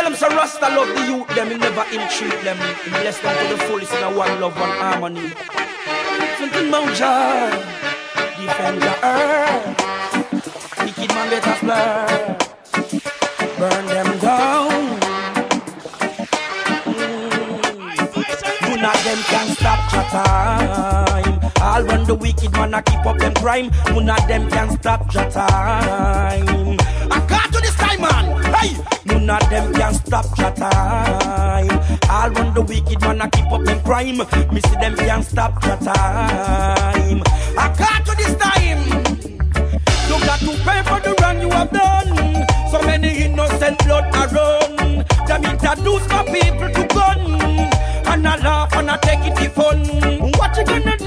Tell 0.00 0.10
them 0.10 0.18
so 0.18 0.28
Rasta 0.28 0.68
love 0.68 0.88
the 0.88 1.02
youth, 1.06 1.28
them, 1.34 1.50
he 1.50 1.58
never 1.58 1.84
ill 1.92 2.06
them. 2.42 2.56
He 2.84 2.90
bless 2.90 3.18
them 3.20 3.36
to 3.36 3.54
the 3.54 3.62
fullest 3.64 3.92
in 3.92 4.02
a 4.02 4.10
one 4.16 4.40
love, 4.40 4.58
one 4.58 4.70
harmony. 4.70 5.32
Something 6.38 6.70
Mount 6.70 6.94
Jah, 6.94 7.50
defend 8.38 8.80
the 8.80 8.94
earth. 9.04 9.76
Wicked 10.80 11.08
man 11.14 11.30
better 11.30 11.56
blur, 11.60 12.36
burn 13.58 13.86
them 13.86 14.18
down. 14.20 14.70
Mm. 16.86 17.20
None 18.80 18.84
of 18.84 19.04
them 19.04 19.18
can 19.30 19.48
stop 19.56 19.92
your 19.92 20.04
time. 20.04 21.50
All 21.60 21.82
run 21.82 22.04
the 22.06 22.14
wicked 22.14 22.52
man 22.52 22.72
a 22.72 22.82
keep 22.82 23.04
up 23.04 23.18
them 23.18 23.34
crime. 23.34 23.70
None 23.92 24.08
of 24.08 24.28
them 24.28 24.48
can 24.50 24.70
stop 24.78 25.12
your 25.12 25.30
time. 25.30 26.78
I 27.10 27.26
got 27.28 27.52
to 27.52 27.60
this 27.60 27.74
time, 27.74 28.00
man. 28.00 28.42
Hey, 28.54 28.99
none 29.30 29.42
of 29.44 29.50
them 29.50 29.72
can 29.74 29.94
stop 29.94 30.26
your 30.38 30.50
time. 30.50 31.70
All 32.10 32.30
run 32.30 32.52
the 32.54 32.62
wicked 32.62 33.00
man 33.00 33.20
I 33.20 33.28
keep 33.28 33.50
up 33.52 33.62
them 33.62 33.80
crime. 33.84 34.18
Me 34.18 34.60
see 34.60 34.78
them 34.82 34.96
can 34.96 35.22
stop 35.22 35.52
your 35.64 35.76
time. 35.76 37.22
I 37.62 37.66
got 37.78 38.06
to 38.06 38.12
this 38.20 38.34
time. 38.46 38.82
You 40.08 40.16
got 40.26 40.40
to 40.40 40.52
pay 40.66 40.80
for 40.88 41.00
the 41.06 41.14
wrong 41.20 41.40
you 41.40 41.50
have 41.50 41.70
done. 41.70 42.10
So 42.72 42.82
many 42.82 43.24
innocent 43.24 43.78
blood 43.84 44.06
are 44.16 44.28
run. 44.34 45.04
Them 45.28 45.44
introduce 45.44 46.08
my 46.08 46.24
people 46.34 46.70
to 46.76 46.84
gun. 46.94 47.20
And 48.10 48.26
I 48.26 48.36
laugh 48.36 48.74
and 48.74 48.90
I 48.90 48.96
take 48.96 49.24
it 49.28 49.38
for 49.38 49.62
fun. 49.62 49.78
What 50.38 50.56
you 50.56 50.64
gonna 50.64 50.99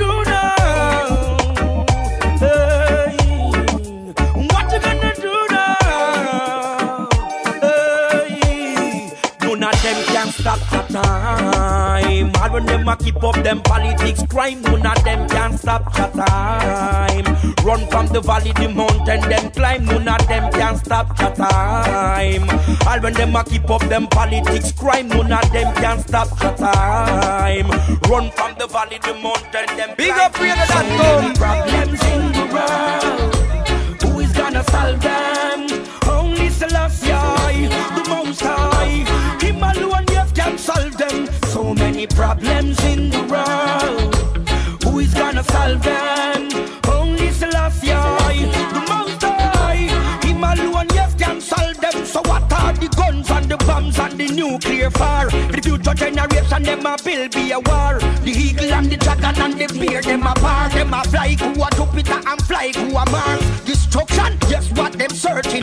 time. 10.93 12.31
All 12.35 12.49
when 12.51 12.65
them 12.65 12.87
a 12.87 12.95
keep 12.95 13.23
up 13.23 13.35
them 13.43 13.61
politics 13.61 14.23
crime, 14.29 14.61
none 14.61 14.85
of 14.85 15.03
them 15.03 15.27
can 15.27 15.57
stop 15.57 15.91
the 15.93 16.07
time. 16.25 17.25
Run 17.65 17.87
from 17.87 18.07
the 18.07 18.21
valley, 18.21 18.51
the 18.53 18.69
mountain, 18.69 19.21
them 19.29 19.51
climb, 19.51 19.85
none 19.85 20.07
of 20.07 20.27
them 20.27 20.51
can 20.51 20.75
stop 20.77 21.17
the 21.17 21.29
time. 21.29 22.47
All 22.87 22.99
when 23.01 23.13
them 23.13 23.35
a 23.35 23.43
keep 23.43 23.69
up 23.69 23.81
them 23.89 24.07
politics 24.07 24.71
crime, 24.71 25.07
none 25.07 25.31
of 25.31 25.51
them 25.51 25.73
can 25.75 25.99
stop 25.99 26.29
the 26.39 26.51
time. 26.51 27.69
Run 28.09 28.29
from 28.31 28.55
the 28.59 28.67
valley, 28.67 28.99
the 29.01 29.13
mountain, 29.15 29.77
them 29.77 29.95
Big 29.97 30.11
up 30.11 30.35
for 30.35 30.43
that 30.43 30.85
so 30.99 31.09
problems 31.39 32.01
in 32.13 32.21
the 32.37 32.45
world. 32.53 34.03
Who 34.03 34.19
is 34.19 34.31
gonna 34.33 34.63
solve 34.65 35.01
them? 35.01 35.67
Only 36.07 36.49
Selassie, 36.49 37.67
the 37.95 38.03
Most 38.09 38.41
High. 38.41 39.05
Him 39.41 39.63
alone 39.63 40.02
many 42.03 42.15
problems 42.15 42.83
in 42.83 43.09
the 43.09 43.21
world. 43.31 44.15
Who 44.83 44.99
is 44.99 45.13
gonna 45.13 45.43
solve 45.43 45.81
them? 45.83 46.49
Only 46.89 47.31
Selassie, 47.31 47.87
the 47.87 48.85
Most 48.89 49.23
High. 49.23 49.87
Him 50.23 50.43
alone 50.43 50.87
yes 50.93 51.15
can 51.15 51.39
solve 51.39 51.77
them. 51.79 52.05
So 52.05 52.21
what 52.21 52.51
are 52.51 52.73
the 52.73 52.89
guns 52.95 53.29
and 53.29 53.49
the 53.49 53.57
bombs 53.57 53.99
and 53.99 54.17
the 54.17 54.27
nuclear 54.27 54.89
fire? 54.89 55.29
The 55.29 55.61
future 55.61 55.93
generation, 55.93 56.63
them 56.63 56.85
a 56.85 56.97
build 57.03 57.31
be 57.31 57.51
a 57.51 57.59
war. 57.59 57.99
The 58.23 58.31
eagle 58.31 58.73
and 58.73 58.89
the 58.89 58.97
dragon 58.97 59.41
and 59.41 59.53
the 59.53 59.67
bear, 59.79 60.01
them 60.01 60.23
a 60.23 60.33
bar. 60.35 60.69
Them 60.69 60.93
a 60.93 61.03
fly 61.03 61.35
who 61.39 61.63
a 61.63 61.69
Jupiter 61.75 62.21
and 62.27 62.41
fly 62.43 62.71
who 62.75 62.97
a 62.97 63.05
Mars. 63.11 63.61
Destruction, 63.61 64.37
guess 64.49 64.69
what 64.71 64.93
them 64.93 65.11
searching 65.11 65.62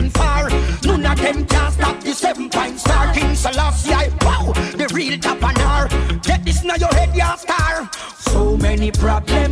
So 8.93 9.50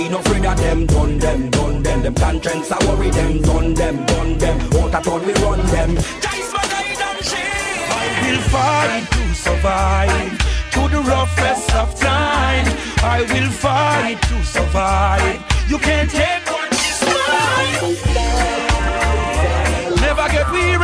Makachi 0.00 0.10
no 0.10 0.18
afraid 0.18 0.46
of 0.46 0.56
them. 0.56 0.86
Done 0.86 1.18
them, 1.18 1.50
done 1.50 1.82
them. 1.82 2.02
Them 2.02 2.14
conscience 2.14 2.70
I 2.72 2.78
worry 2.86 3.10
them. 3.10 3.42
Done 3.42 3.74
them, 3.74 4.06
done 4.06 4.38
them. 4.38 4.58
Run 4.70 4.90
them. 5.66 5.90
And. 5.90 5.98
I 7.92 8.06
will 8.22 8.42
fight 8.50 9.06
to 9.10 9.34
survive 9.34 10.38
to 10.72 10.88
the 10.88 11.02
roughest 11.02 11.74
of 11.74 11.94
time. 11.98 12.66
I 13.02 13.26
will 13.28 13.50
fight 13.50 14.20
to 14.22 14.44
survive. 14.44 15.42
You 15.68 15.78
can't 15.78 16.10
take 16.10 16.46
what 16.50 16.72
is 16.72 17.02
mine. 17.28 17.96
Never 20.00 20.28
get 20.28 20.50
weary. 20.50 20.80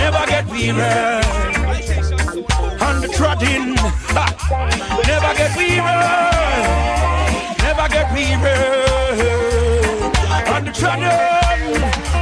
Never 0.00 0.26
get 0.26 0.46
weary. 0.46 1.24
On 2.80 3.00
the 3.00 3.08
trotting. 3.08 3.74
Never 5.06 5.34
get 5.34 5.56
weary. 5.56 6.13
Weary. 8.24 9.34
On 10.48 10.64
trotting. 10.72 11.04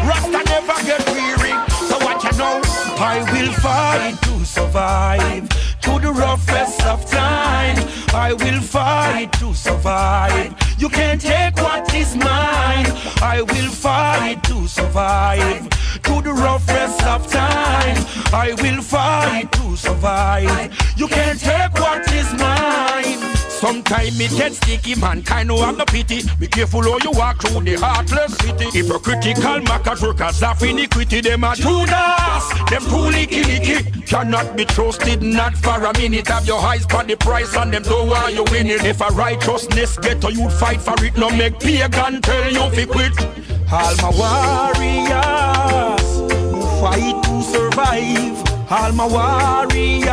Rasta 0.09 0.43
never 0.47 0.79
get 0.85 1.03
weary. 1.13 1.55
So 1.89 1.97
what 2.05 2.23
you 2.25 2.33
know? 2.39 2.61
I 2.99 3.23
will 3.33 3.53
fight 3.53 4.17
to 4.23 4.45
survive 4.45 5.49
to 5.83 5.99
the 6.01 6.13
roughest 6.13 6.83
of 6.87 7.09
time. 7.09 7.77
I 8.15 8.33
will 8.33 8.61
fight 8.61 9.33
to 9.35 9.55
survive. 9.55 10.55
You 10.79 10.89
can't 10.89 11.21
take 11.21 11.57
what 11.57 11.95
is 11.95 12.17
mine. 12.17 12.87
I 13.23 13.45
will 13.49 13.71
fight 13.71 14.43
to 14.45 14.67
survive 14.67 15.69
to 16.03 16.21
the 16.21 16.33
roughest 16.33 17.03
of 17.05 17.31
time. 17.31 17.97
I 18.33 18.55
will 18.61 18.83
fight 18.83 19.53
to 19.53 19.77
survive. 19.77 20.73
You 20.97 21.07
can't 21.07 21.39
take 21.39 21.62
Sometimes 23.93 24.21
it 24.21 24.31
gets 24.39 24.57
sticky, 24.57 24.95
mankind 24.99 25.49
no 25.49 25.59
have 25.59 25.77
no 25.77 25.85
pity. 25.85 26.23
Be 26.41 26.47
careful 26.47 26.81
how 26.83 26.97
you 27.05 27.11
walk 27.11 27.43
through 27.43 27.61
the 27.61 27.75
heartless 27.75 28.35
city. 28.39 28.71
Hypocritical 28.73 29.61
makers 29.61 30.01
workers 30.01 30.43
of 30.43 30.63
iniquity, 30.63 31.21
them 31.21 31.45
are 31.45 31.55
Judas, 31.55 32.49
them 32.71 32.83
too 32.89 33.11
licky 33.13 33.43
licky. 33.43 34.07
Cannot 34.07 34.57
be 34.57 34.65
trusted, 34.65 35.23
not 35.23 35.55
for 35.59 35.85
a 35.85 35.93
minute. 35.99 36.29
Have 36.29 36.47
your 36.47 36.59
eyes 36.59 36.87
on 36.95 37.07
the 37.07 37.17
price 37.17 37.55
and 37.55 37.71
them 37.71 37.83
don't 37.83 38.09
want 38.09 38.33
you 38.33 38.45
win 38.45 38.67
it. 38.69 38.83
If 38.83 39.03
a 39.03 39.09
righteousness 39.09 39.99
get 39.99 40.25
you, 40.33 40.49
fight 40.49 40.81
for 40.81 40.95
it. 41.05 41.15
No 41.19 41.29
make 41.29 41.61
pagan 41.61 42.23
tell 42.23 42.51
you 42.51 42.71
fi 42.71 42.87
quit. 42.87 43.13
All 43.71 43.95
my 44.01 44.11
warriors 44.73 46.03
who 46.51 46.63
fight 46.81 47.23
to 47.25 47.43
survive. 47.43 48.41
All 48.73 48.93
my 48.93 49.07
warriors 49.07 50.13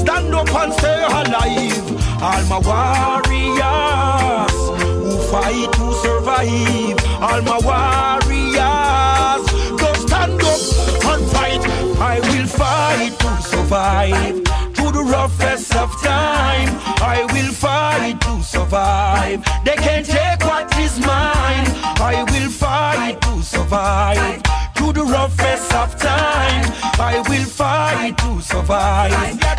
stand 0.00 0.34
up 0.34 0.52
and 0.52 0.72
stay 0.72 1.04
alive. 1.04 1.89
All 2.22 2.44
my 2.50 2.58
warriors 2.58 4.52
who 4.82 5.16
fight 5.32 5.72
to 5.72 5.92
survive. 6.04 6.98
All 7.22 7.40
my 7.40 7.58
warriors 7.64 9.42
go 9.80 9.92
stand 9.94 10.42
up 10.42 10.60
and 11.08 11.26
fight. 11.32 11.62
I 11.98 12.20
will 12.20 12.46
fight 12.46 13.18
to 13.20 13.42
survive 13.42 14.34
through 14.74 14.92
the 14.92 15.04
roughest 15.10 15.74
of 15.74 15.90
time. 16.02 16.68
I 17.00 17.26
will 17.32 17.54
fight 17.54 18.20
to 18.20 18.42
survive. 18.42 19.42
They 19.64 19.76
can't 19.76 20.04
take 20.04 20.44
what 20.44 20.76
is 20.78 20.98
mine. 21.00 21.68
I 22.02 22.26
will 22.28 22.50
fight 22.50 23.18
to 23.22 23.42
survive. 23.42 24.59
Through 24.80 24.94
the 24.94 25.02
roughest 25.04 25.74
of 25.74 25.94
time, 25.98 26.64
I 26.98 27.22
will 27.28 27.44
fight 27.44 28.16
to 28.16 28.40
survive. 28.40 29.10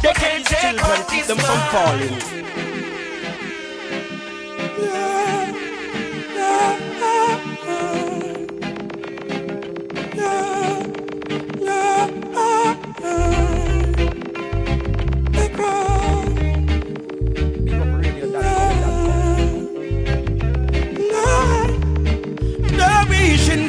They 0.02 0.14
can't 0.14 0.43
take 0.43 0.81
what 0.81 1.14
is 1.14 1.27
them 1.27 1.38
from 1.38 1.60
falling. 1.69 2.90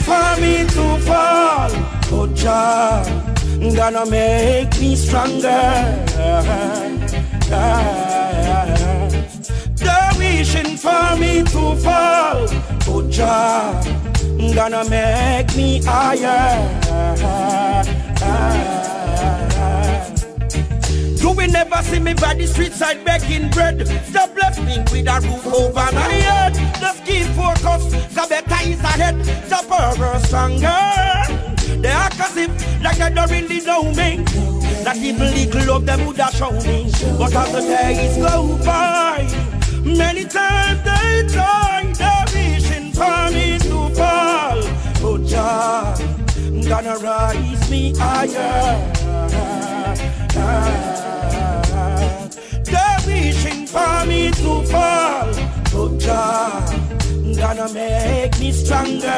For 0.03 0.41
me 0.41 0.65
to 0.65 0.99
fall, 1.07 1.71
but 2.11 2.35
Jah 2.35 3.03
gonna 3.77 4.05
make 4.07 4.79
me 4.81 4.97
stronger. 4.97 5.65
They're 9.77 10.13
wishing 10.19 10.77
for 10.77 11.17
me 11.17 11.43
to 11.45 11.77
fall, 11.77 12.47
but 12.87 13.11
Jah 13.11 13.81
gonna 14.55 14.89
make 14.89 15.57
me 15.57 15.81
higher. 15.85 16.69
You 21.21 21.31
will 21.31 21.51
never 21.51 21.83
see 21.83 22.01
me 22.01 22.15
by 22.15 22.35
the 22.35 22.47
street 22.47 22.73
side 22.73 23.05
begging 23.05 23.49
bread. 23.51 23.87
Stop 24.09 24.37
left 24.37 24.61
me 24.63 24.79
with 24.91 25.07
a 25.07 25.21
roof 25.21 25.47
over 25.47 25.93
my 25.93 26.13
head. 26.27 26.82
Keep 27.05 27.27
focus, 27.35 27.85
the 28.15 28.27
better 28.29 28.69
is 28.69 28.81
ahead. 28.81 29.17
The 29.51 29.65
power 29.69 30.19
stronger. 30.21 31.43
They 31.83 31.89
as 31.89 32.37
if 32.37 32.83
like 32.83 32.99
they 32.99 33.11
don't 33.11 33.31
really 33.31 33.61
know 33.61 33.83
me. 33.93 34.25
Not 34.85 34.97
even 34.97 35.35
little 35.35 35.77
of 35.77 35.87
them 35.87 36.07
would 36.07 36.17
have 36.19 36.33
shown 36.33 36.57
me. 36.59 36.91
But 37.19 37.35
as 37.35 37.53
the 37.53 37.61
days 37.61 38.17
go 38.19 38.57
by, 38.65 39.27
many 39.85 40.25
times 40.25 40.83
they 40.85 41.27
try, 41.33 41.93
they're 41.99 42.25
wishing 42.33 42.93
for 42.93 43.31
me 43.33 43.59
to 43.59 43.95
fall. 43.95 44.63
But 45.03 45.27
Jah 45.27 45.95
gonna 46.69 46.99
rise 46.99 47.71
me 47.71 47.95
higher. 47.97 48.93
They're 52.65 52.99
wishing 53.07 53.67
for 53.67 54.07
me 54.07 54.31
to 54.31 54.63
fall, 54.67 55.33
but 55.73 55.99
Jah 55.99 56.82
gonna 57.37 57.73
make 57.73 58.39
me 58.39 58.53
stronger. 58.53 59.09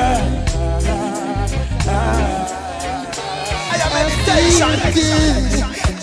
I 4.57 4.91
feel 4.93 5.15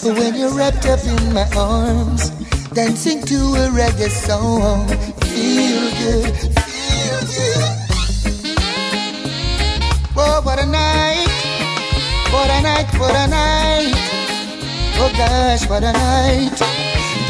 good 0.03 0.17
when 0.17 0.35
you're 0.35 0.53
wrapped 0.53 0.85
up 0.85 1.03
in 1.05 1.33
my 1.33 1.47
arms, 1.55 2.29
dancing 2.73 3.21
to 3.23 3.35
a 3.35 3.69
reggae 3.69 4.09
song. 4.09 4.88
Feel 5.31 5.89
good, 6.01 6.35
feel 6.59 7.19
good. 7.31 7.81
Oh, 10.17 10.41
what 10.43 10.59
a 10.59 10.65
night! 10.65 11.27
What 12.31 12.49
a 12.49 12.61
night! 12.61 12.88
What 12.99 13.15
a 13.15 13.27
night! 13.27 13.93
Oh 14.97 15.11
gosh, 15.17 15.69
what 15.69 15.83
a 15.83 15.93
night! 15.93 16.61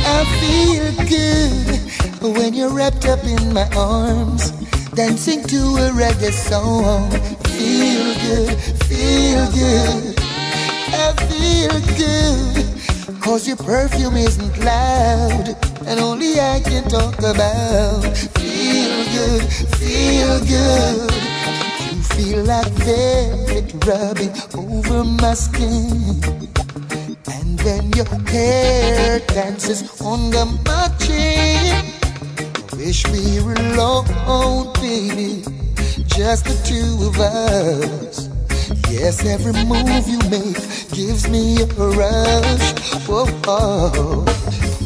I 0.04 0.26
feel 0.40 0.92
good 1.08 1.91
when 2.22 2.54
you're 2.54 2.70
wrapped 2.70 3.06
up 3.06 3.24
in 3.24 3.54
my 3.54 3.68
arms, 3.76 4.52
dancing 4.92 5.44
to 5.44 5.58
a 5.58 5.90
reggae 5.90 6.32
song. 6.32 7.10
Feel 7.50 8.14
good, 8.22 8.58
feel 8.86 9.46
good. 9.52 10.16
I 10.94 11.14
feel 11.30 11.76
good. 11.98 13.22
Cause 13.22 13.48
your 13.48 13.58
perfume 13.58 14.18
isn't 14.18 14.58
loud, 14.64 15.56
and 15.88 16.00
only 16.00 16.40
I 16.40 16.60
can 16.64 16.84
talk 16.90 17.18
about. 17.20 18.04
Feel 18.38 19.04
good, 19.18 19.44
feel 19.80 20.40
good. 20.46 21.12
You 21.92 22.04
feel 22.04 22.44
like 22.44 22.72
velvet 22.86 23.74
rubbing 23.86 24.34
over 24.54 25.04
my 25.04 25.34
skin. 25.34 26.22
And 27.34 27.58
then 27.60 27.92
your 27.94 28.06
hair 28.30 29.20
dances 29.28 30.02
under 30.02 30.46
my 30.46 30.88
chin. 31.00 32.01
Wish 32.84 33.06
we 33.10 33.40
were 33.44 33.54
alone, 33.54 34.74
baby. 34.82 35.44
Just 36.08 36.46
the 36.46 36.58
two 36.66 37.10
of 37.10 37.20
us. 37.20 38.28
Yes, 38.90 39.24
every 39.24 39.54
move 39.66 40.08
you 40.10 40.18
make 40.34 40.58
gives 40.90 41.30
me 41.30 41.62
a 41.62 41.66
rush. 41.68 42.74
Whoa, 43.06 43.28
oh. 43.46 44.26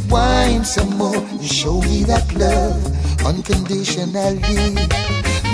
Wine 0.10 0.66
some 0.66 0.98
more 0.98 1.16
and 1.16 1.42
show 1.42 1.80
me 1.84 2.04
that 2.04 2.28
love 2.36 2.76
unconditionally. 3.26 4.76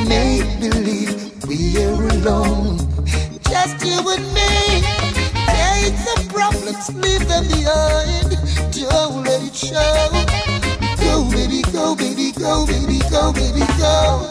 Make 0.10 0.50
believe 0.60 1.14
we're 1.46 2.08
alone, 2.18 2.80
just 3.52 3.86
you 3.86 4.02
and 4.16 4.26
me. 4.34 4.82
Take 5.46 5.96
the 6.10 6.26
problems, 6.34 6.90
leave 6.96 7.28
them. 7.28 7.46
Don't 7.52 7.91
go, 13.34 13.40
baby, 13.40 13.66
go. 13.78 14.28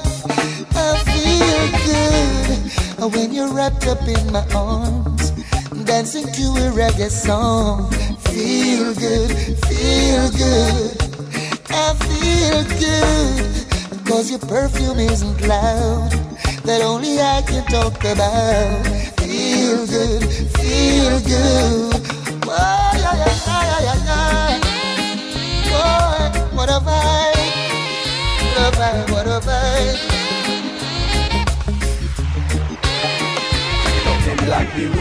I 0.75 0.99
feel 1.09 1.65
good 1.87 3.13
when 3.13 3.33
you're 3.33 3.53
wrapped 3.53 3.87
up 3.87 4.03
in 4.07 4.33
my 4.33 4.47
arms, 4.55 5.31
dancing 5.85 6.27
to 6.33 6.43
a 6.65 6.71
reggae 6.73 7.11
song. 7.11 7.91
Feel 8.29 8.95
good, 8.95 9.31
feel 9.67 10.31
good. 10.31 10.97
I 11.71 11.95
feel 11.95 12.65
good 12.79 14.07
cause 14.07 14.31
your 14.31 14.41
perfume 14.41 14.99
isn't 14.99 15.41
loud, 15.47 16.11
that 16.65 16.83
only 16.83 17.21
I 17.21 17.43
can 17.43 17.65
talk 17.67 18.01
about. 18.05 18.87
Feel 19.21 19.87
good, 19.87 20.23
feel 20.57 21.21
good. 21.21 21.95
Oh, 22.47 22.91
yeah, 22.95 23.15
yeah, 23.23 23.35
yeah, 23.47 23.81
yeah, 23.87 23.99
yeah. 24.09 24.61
Boy, 25.71 26.57
what 26.57 26.69
a 26.69 26.81
vibe, 26.81 27.40
a 28.81 29.41
vibe. 29.41 30.21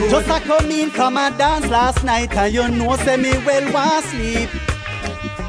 Just 0.10 0.30
a 0.30 0.39
come 0.45 0.72
in 0.72 0.89
from 0.89 1.18
a 1.18 1.31
dance 1.38 1.68
last 1.69 2.03
night 2.03 2.35
and 2.35 2.53
you 2.53 2.68
know 2.69 2.95
say 2.97 3.18
me 3.18 3.31
well 3.45 3.73
was 3.73 4.03
sleep. 4.06 4.49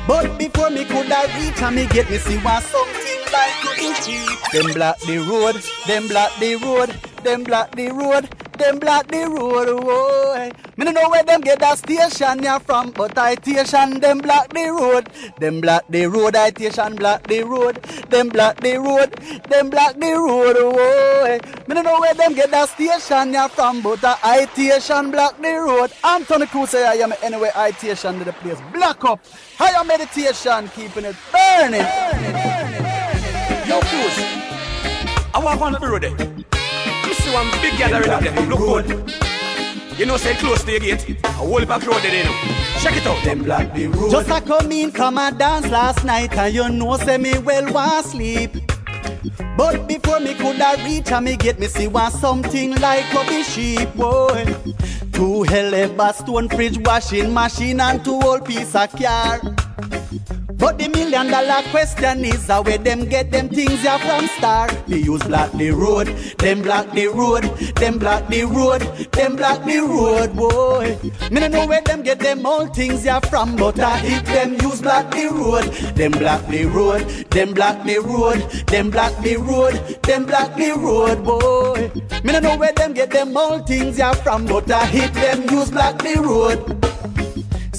But 0.06 0.38
before 0.38 0.70
me 0.70 0.84
could 0.84 1.10
I 1.10 1.26
reach 1.38 1.62
and 1.62 1.76
me 1.76 1.86
get 1.86 2.10
me 2.10 2.18
see 2.18 2.38
what 2.38 2.62
something 2.62 3.20
like 3.32 3.54
couldn't 3.62 3.96
cheap. 4.04 4.52
Them 4.52 4.72
block 4.74 4.98
the 5.00 5.18
road, 5.18 5.62
them 5.86 6.08
block 6.08 6.32
the 6.38 6.56
road, 6.56 6.90
them 7.22 7.44
block 7.44 7.74
the 7.76 7.90
road. 7.90 8.28
Them 8.60 8.78
block 8.78 9.08
the 9.08 9.26
road, 9.26 9.80
boy. 9.80 10.50
Me 10.76 10.84
no 10.84 10.92
know 10.92 11.08
where 11.08 11.24
them 11.24 11.40
get 11.40 11.60
that 11.60 11.78
station 11.78 12.42
ya 12.42 12.58
from, 12.58 12.90
but 12.90 13.16
I 13.16 13.34
station 13.36 13.98
them 14.00 14.18
block 14.18 14.52
the 14.52 14.68
road. 14.68 15.08
Them 15.38 15.60
block 15.60 15.84
the 15.88 16.06
road, 16.06 16.36
I 16.36 16.50
station 16.50 16.96
block 16.96 17.26
the 17.26 17.42
road. 17.42 17.76
Them 18.10 18.28
block 18.28 18.60
the 18.60 18.76
road, 18.76 19.12
them 19.48 19.70
block 19.70 19.94
the 19.94 20.12
road, 20.12 20.56
boy. 20.76 21.40
Me 21.66 21.74
no 21.74 21.82
know 21.82 22.00
where 22.00 22.14
them 22.14 22.34
get 22.34 22.50
that 22.50 22.68
station 22.68 23.32
ya 23.32 23.48
from, 23.48 23.80
but 23.80 24.04
I 24.04 24.46
station 24.52 25.10
block 25.10 25.40
the 25.40 25.54
road. 25.54 25.90
Anthony 26.04 26.46
Cruz 26.46 26.70
say 26.70 26.86
I 26.86 26.94
am 26.94 27.14
anyway 27.22 27.50
I 27.54 27.70
station 27.72 28.18
to 28.18 28.24
the 28.24 28.32
place. 28.34 28.60
Block 28.72 29.04
up. 29.04 29.20
Higher 29.56 29.84
meditation, 29.84 30.68
keeping 30.68 31.06
it 31.06 31.16
burning. 31.32 31.86
Yo, 33.66 33.80
Cruz. 33.80 34.16
I 35.32 35.40
walk 35.42 35.60
on 35.60 35.72
the 35.72 35.78
road 35.80 36.02
there. 36.02 36.59
You 37.30 37.36
see 37.36 37.50
one 37.50 37.62
big 37.62 37.78
gathering 37.78 38.10
up 38.10 38.22
there. 38.22 38.46
Look 38.46 38.58
good. 38.58 39.12
You 39.98 40.06
know, 40.06 40.16
say 40.16 40.34
close 40.34 40.64
to 40.64 40.70
your 40.70 40.80
gate. 40.80 41.24
A 41.24 41.28
whole 41.28 41.58
heap 41.58 41.70
of 41.70 41.82
crowd 41.82 42.02
there, 42.02 42.16
you 42.16 42.24
know. 42.24 42.36
Check 42.80 42.96
it 42.96 43.06
out. 43.06 43.22
Them 43.24 43.44
black 43.44 43.72
the 43.74 43.86
road. 43.86 44.10
Just 44.10 44.30
a 44.30 44.40
come 44.40 44.72
in 44.72 44.90
from 44.90 45.16
a 45.18 45.30
dance 45.30 45.68
last 45.68 46.04
night, 46.04 46.32
and 46.36 46.52
you 46.54 46.68
know, 46.68 46.96
say 46.96 47.18
me 47.18 47.38
well 47.38 47.72
want 47.72 48.06
sleep. 48.06 48.56
But 49.56 49.86
before 49.86 50.20
me 50.20 50.34
coulda 50.34 50.76
reach 50.84 51.12
and 51.12 51.24
me 51.26 51.36
get 51.36 51.58
me 51.60 51.66
see 51.66 51.86
one 51.86 52.10
something 52.10 52.74
like 52.76 53.12
a 53.12 53.28
be 53.28 53.42
sheep 53.42 53.94
boy. 53.94 54.56
Two 55.12 55.42
hell 55.42 55.74
ever 55.74 56.12
stone 56.14 56.48
fridge 56.48 56.78
washing 56.78 57.32
machine 57.34 57.80
and 57.80 58.02
two 58.04 58.20
old 58.22 58.44
piece 58.44 58.74
of 58.74 58.90
car. 58.92 59.40
But 60.60 60.76
the 60.78 60.88
million 60.88 61.28
dollar 61.28 61.62
question 61.70 62.22
is 62.22 62.46
how 62.46 62.60
where 62.60 62.76
them 62.76 63.06
get 63.06 63.30
them 63.30 63.48
things 63.48 63.82
ya 63.82 63.96
from 63.96 64.26
star. 64.36 64.68
They 64.86 64.98
use 64.98 65.22
block 65.22 65.52
the 65.52 65.70
road, 65.70 66.08
them 66.36 66.60
block 66.60 66.92
the 66.92 67.06
road, 67.08 67.44
them 67.76 67.98
block 67.98 68.28
the 68.28 68.44
road, 68.44 68.82
them 69.12 69.36
block 69.36 69.64
the 69.64 69.78
road, 69.80 70.36
boy. 70.36 70.98
Me 71.30 71.40
no 71.40 71.48
know 71.48 71.66
where 71.66 71.80
them 71.80 72.02
get 72.02 72.18
them 72.18 72.44
all 72.44 72.66
things 72.66 73.06
ya 73.06 73.20
from, 73.20 73.56
but 73.56 73.80
I 73.80 73.96
hit 74.00 74.26
them 74.26 74.52
use 74.60 74.82
block 74.82 75.10
the 75.10 75.28
road, 75.28 75.64
them 75.96 76.12
block 76.12 76.46
the 76.48 76.66
road, 76.66 77.08
them 77.30 77.54
block 77.54 77.82
the 77.84 77.98
road, 77.98 78.40
them 78.66 78.90
block 78.90 79.16
the 79.22 79.36
road, 79.38 79.74
them 80.02 80.26
block 80.26 80.56
the 80.56 80.72
road, 80.72 81.24
boy. 81.24 81.90
Me 82.22 82.32
no 82.32 82.40
know 82.40 82.58
where 82.58 82.72
them 82.72 82.92
get 82.92 83.10
them 83.10 83.34
all 83.34 83.60
things 83.60 83.96
ya 83.96 84.12
from, 84.12 84.44
but 84.44 84.70
I 84.70 84.84
hit 84.84 85.14
them 85.14 85.48
use 85.48 85.70
block 85.70 86.02
the 86.02 86.20
road. 86.20 87.19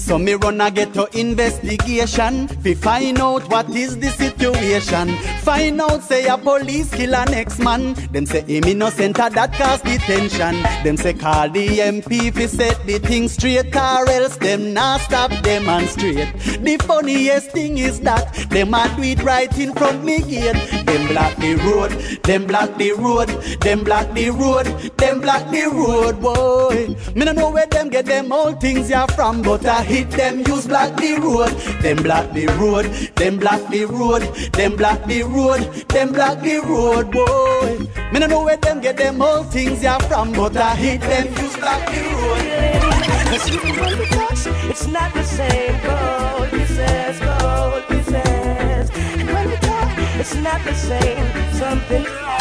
So 0.02 0.18
me 0.18 0.34
run 0.34 0.60
a 0.60 0.68
get 0.68 0.92
to 0.94 1.08
investigation 1.16 2.48
Fi 2.48 2.74
find 2.74 3.20
out 3.20 3.48
what 3.48 3.70
is 3.70 3.96
the 3.98 4.08
situation. 4.10 5.08
Find 5.42 5.80
out 5.80 6.02
say 6.02 6.26
a 6.26 6.36
police 6.36 6.90
kill 6.92 7.14
a 7.14 7.24
next 7.26 7.60
man. 7.60 7.94
Them 8.10 8.26
say 8.26 8.42
him 8.42 8.64
innocent 8.64 9.18
a 9.18 9.30
that 9.30 9.52
cause 9.54 9.80
detention 9.80 10.60
Them 10.82 10.96
say 10.96 11.14
call 11.14 11.48
the 11.50 11.68
MP 11.78 12.34
fi 12.34 12.46
set 12.46 12.84
the 12.84 12.98
thing 12.98 13.28
straight 13.28 13.74
Or 13.76 14.08
else 14.08 14.36
them 14.36 14.74
not 14.74 15.02
stop 15.02 15.30
demonstrate 15.42 16.32
The 16.60 16.78
funniest 16.82 17.52
thing 17.52 17.78
is 17.78 18.00
that 18.00 18.34
Them 18.50 18.74
a 18.74 18.92
do 18.96 19.02
it 19.04 19.22
right 19.22 19.56
in 19.56 19.72
front 19.72 20.04
me 20.04 20.20
gate. 20.20 20.84
Them 20.84 21.06
block 21.08 21.36
the 21.36 21.54
road 21.64 21.92
Them 22.24 22.46
block 22.46 22.76
the 22.76 22.92
road 22.92 23.28
Them 23.60 23.84
block 23.84 24.12
the 24.14 24.30
road 24.30 24.66
Them 24.96 25.20
block 25.20 25.48
the 25.52 25.64
road 25.66 26.20
boy. 26.20 26.96
Me 27.14 27.24
no 27.24 27.32
know 27.32 27.50
where 27.50 27.66
them 27.66 27.88
get 27.88 28.06
them 28.06 28.32
old 28.32 28.60
things 28.60 28.90
ya 28.90 29.06
from 29.06 29.42
But 29.42 29.64
I 29.64 29.91
hit 29.92 30.10
them 30.10 30.38
use 30.40 30.66
block 30.66 30.96
the 30.96 31.12
road 31.24 31.52
Them 31.82 32.02
block 32.02 32.32
the 32.32 32.46
road 32.60 32.86
Them 33.20 33.38
block 33.38 33.62
the 33.70 33.84
road 33.84 34.22
Them 34.58 34.76
block 34.76 35.04
the 35.04 35.22
road 35.22 35.60
Them 35.88 36.12
block 36.12 36.40
the 36.40 36.56
road 36.70 37.10
boy 37.12 37.70
Me 38.12 38.18
no 38.20 38.26
know 38.26 38.42
where 38.44 38.56
them 38.56 38.80
get 38.80 38.96
them 38.96 39.20
all 39.20 39.44
things 39.44 39.82
ya 39.82 39.98
from 40.08 40.32
But 40.32 40.56
I 40.56 40.74
hit 40.76 41.00
them 41.02 41.26
use 41.44 41.56
block 41.56 41.82
the 41.92 42.00
road 42.20 42.42
when 43.32 43.98
we 43.98 44.06
touch, 44.06 44.46
it's 44.70 44.86
not 44.86 45.12
the 45.14 45.24
same. 45.24 45.80
Gold 45.82 46.50
pieces, 46.50 47.18
gold 47.18 47.82
pieces. 47.88 48.90
And 49.18 49.28
when 49.32 49.48
we 49.48 49.56
talk, 49.56 49.88
it's 50.20 50.34
not 50.34 50.62
the 50.64 50.74
same. 50.74 51.12
Missing. 51.92 52.31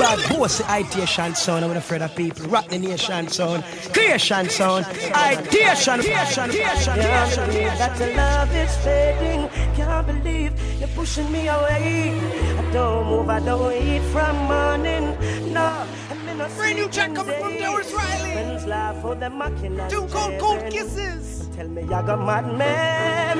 Big 0.00 0.08
bad 0.08 0.38
boss, 0.38 0.62
Itation 0.62 1.36
sound. 1.36 1.62
I'm 1.62 1.76
afraid 1.76 2.00
of 2.00 2.16
people. 2.16 2.46
Rock 2.46 2.68
the 2.68 2.78
nation 2.78 3.28
sound. 3.28 3.62
Creation 3.92 4.48
sound. 4.48 4.86
Ideation. 4.86 6.00
Ideation. 6.00 6.50
Ideation. 6.50 6.94
Can't 6.94 7.36
believe 7.36 7.78
that 7.78 7.98
your 8.00 8.14
love 8.16 8.54
is 8.54 8.76
fading. 8.78 9.48
Can't 9.76 10.06
believe 10.06 10.80
you're 10.80 10.88
pushing 10.88 11.30
me 11.30 11.48
away. 11.48 12.18
I 12.18 12.72
don't 12.72 13.06
move, 13.08 13.28
I 13.28 13.40
don't 13.40 13.72
eat 13.74 14.00
from 14.10 14.36
morning. 14.36 15.04
No, 15.52 15.86
I'm 16.10 16.28
in 16.28 16.40
a 16.40 16.48
Brand 16.48 16.78
new 16.78 16.88
track 16.88 17.14
coming 17.14 17.38
from 17.38 17.58
Doris 17.58 17.92
Riley. 17.92 18.32
Friends 18.32 18.66
laugh 18.66 19.02
for 19.02 19.14
them 19.14 19.36
mocking 19.36 19.78
and 19.78 19.90
Two 19.90 20.06
cold, 20.06 20.38
cold 20.40 20.64
kisses. 20.70 21.46
Tell 21.54 21.68
me 21.68 21.82
I 21.82 22.00
got 22.06 22.24
mad 22.24 22.56
man. 22.56 23.36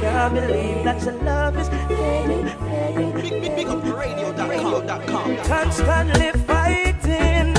Can't 0.00 0.34
believe 0.34 0.84
that 0.84 1.02
your 1.04 1.14
love 1.22 1.56
is 1.56 1.68
fading, 1.88 2.48
Constantly 5.44 6.30
fighting, 6.46 7.56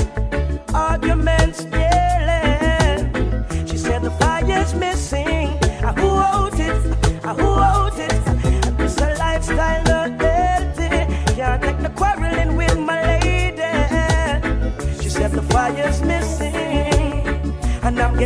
arguments 0.74 1.64
daily. 1.64 3.08
She 3.66 3.76
said 3.76 4.02
the 4.02 4.10
fire's 4.18 4.74
missing. 4.74 5.48
I 5.82 5.92
who 5.92 6.08
wrote 6.08 6.58
it? 6.58 7.24
I 7.24 7.34
who 7.34 7.48
wrote 7.60 7.98
it? 7.98 8.76
This 8.78 8.96
a 8.98 9.14
lifestyle 9.18 10.03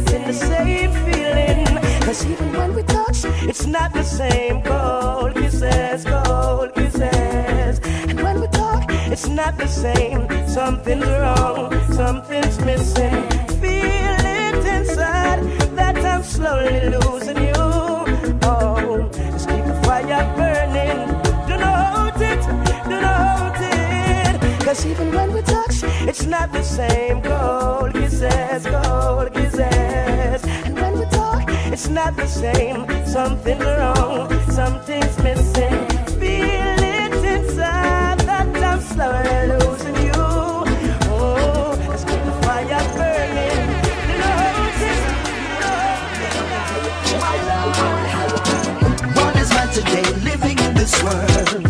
getting 0.00 0.26
the 0.26 0.32
same 0.32 0.92
feeling. 1.06 1.66
Cause 2.02 2.24
even 2.26 2.52
when 2.52 2.74
we 2.74 2.82
touch, 2.82 3.24
it's 3.50 3.66
not 3.66 3.92
the 3.92 4.02
same. 4.02 4.62
Cold 4.62 5.34
kisses, 5.34 6.04
cold 6.04 6.74
kisses. 6.74 7.80
And 8.08 8.20
when 8.20 8.40
we 8.40 8.46
talk, 8.48 8.84
it's 9.12 9.28
not 9.28 9.56
the 9.58 9.66
same. 9.66 10.28
Something's 10.46 11.04
wrong, 11.04 11.72
something's 11.92 12.58
missing. 12.64 13.22
Feel 13.60 14.24
it 14.42 14.64
inside 14.76 15.40
that 15.76 15.96
I'm 16.04 16.22
slowly 16.22 16.90
losing 16.90 17.17
Cause 24.68 24.84
even 24.84 25.10
when 25.12 25.32
we 25.32 25.40
touch, 25.40 25.82
it's 26.06 26.26
not 26.26 26.52
the 26.52 26.62
same. 26.62 27.22
Cold 27.22 27.94
kisses, 27.94 28.66
cold 28.66 29.32
kisses. 29.32 30.44
And 30.66 30.74
when 30.78 30.98
we 30.98 31.06
talk, 31.06 31.44
it's 31.72 31.88
not 31.88 32.14
the 32.16 32.26
same. 32.26 32.84
Something's 33.06 33.64
wrong, 33.64 34.28
something's 34.50 35.16
missing. 35.22 35.72
Feel 36.20 36.80
it 36.84 37.14
inside 37.24 38.20
that 38.28 38.62
I'm 38.62 38.80
slowly 38.82 39.56
losing 39.56 39.96
you. 40.04 40.12
Oh, 41.16 41.74
let's 41.88 42.04
keep 42.04 42.20
fire 42.44 42.84
burning. 42.92 43.68
One 49.16 49.36
is 49.38 49.48
man 49.48 49.68
today 49.72 50.04
living 50.28 50.58
in 50.58 50.74
this 50.74 51.02
world. 51.02 51.67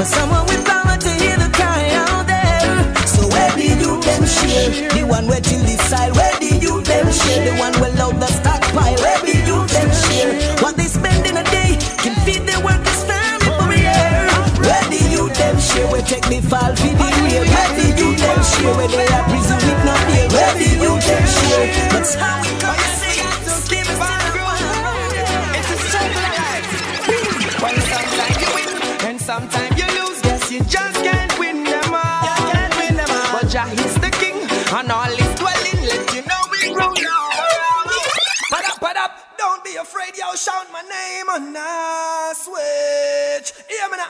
For 0.00 0.06
someone 0.06 0.46
with 0.46 0.64
power 0.64 0.96
to 0.96 1.10
hear 1.20 1.36
the 1.36 1.50
cry 1.52 1.84
out 1.92 2.24
there? 2.24 2.72
So 3.04 3.28
where 3.28 3.52
the 3.52 3.68
youth 3.76 4.00
them 4.00 4.24
share? 4.24 4.88
The 4.96 5.04
one 5.04 5.26
where 5.28 5.44
till 5.44 5.60
decide 5.60 6.16
where 6.16 6.36
the 6.40 6.56
youth 6.56 6.86
them 6.88 7.04
share. 7.12 7.44
The 7.44 7.54
one 7.60 7.74
where 7.80 7.92
load 8.00 8.16
the 8.16 8.30
stockpile. 8.32 8.96
Where 9.04 9.20
the 9.28 9.36
youth 9.44 9.68
them 9.68 9.90
share? 9.92 10.32
What 10.64 10.76
they 10.80 10.88
spend 10.88 11.26
in 11.28 11.36
a 11.36 11.44
day 11.52 11.76
can 12.00 12.16
feed 12.24 12.48
their 12.48 12.62
workers 12.64 13.00
family 13.04 13.52
for 13.60 13.68
a 13.68 13.76
year. 13.76 14.24
Where 14.64 14.86
the 14.88 15.02
youth 15.12 15.36
them 15.36 15.56
share? 15.60 15.88
We 15.92 16.00
take 16.08 16.24
the 16.32 16.40
fall 16.48 16.72
for 16.80 16.92
the 16.96 17.20
real. 17.20 17.44
Where 17.44 17.72
the 17.76 17.88
youth 18.00 18.18
them 18.24 18.40
share? 18.40 18.74
Where 18.80 18.88
they 18.88 19.08
are 19.12 19.26
prison 19.28 19.60
with 19.68 19.80
no 19.84 19.94
bail. 20.08 20.28
Where 20.32 20.54
the 20.56 20.70
youth 20.80 21.04
them 21.04 21.24
share? 21.36 21.66
That's 21.92 22.14
how 22.16 22.40
we 22.40 22.59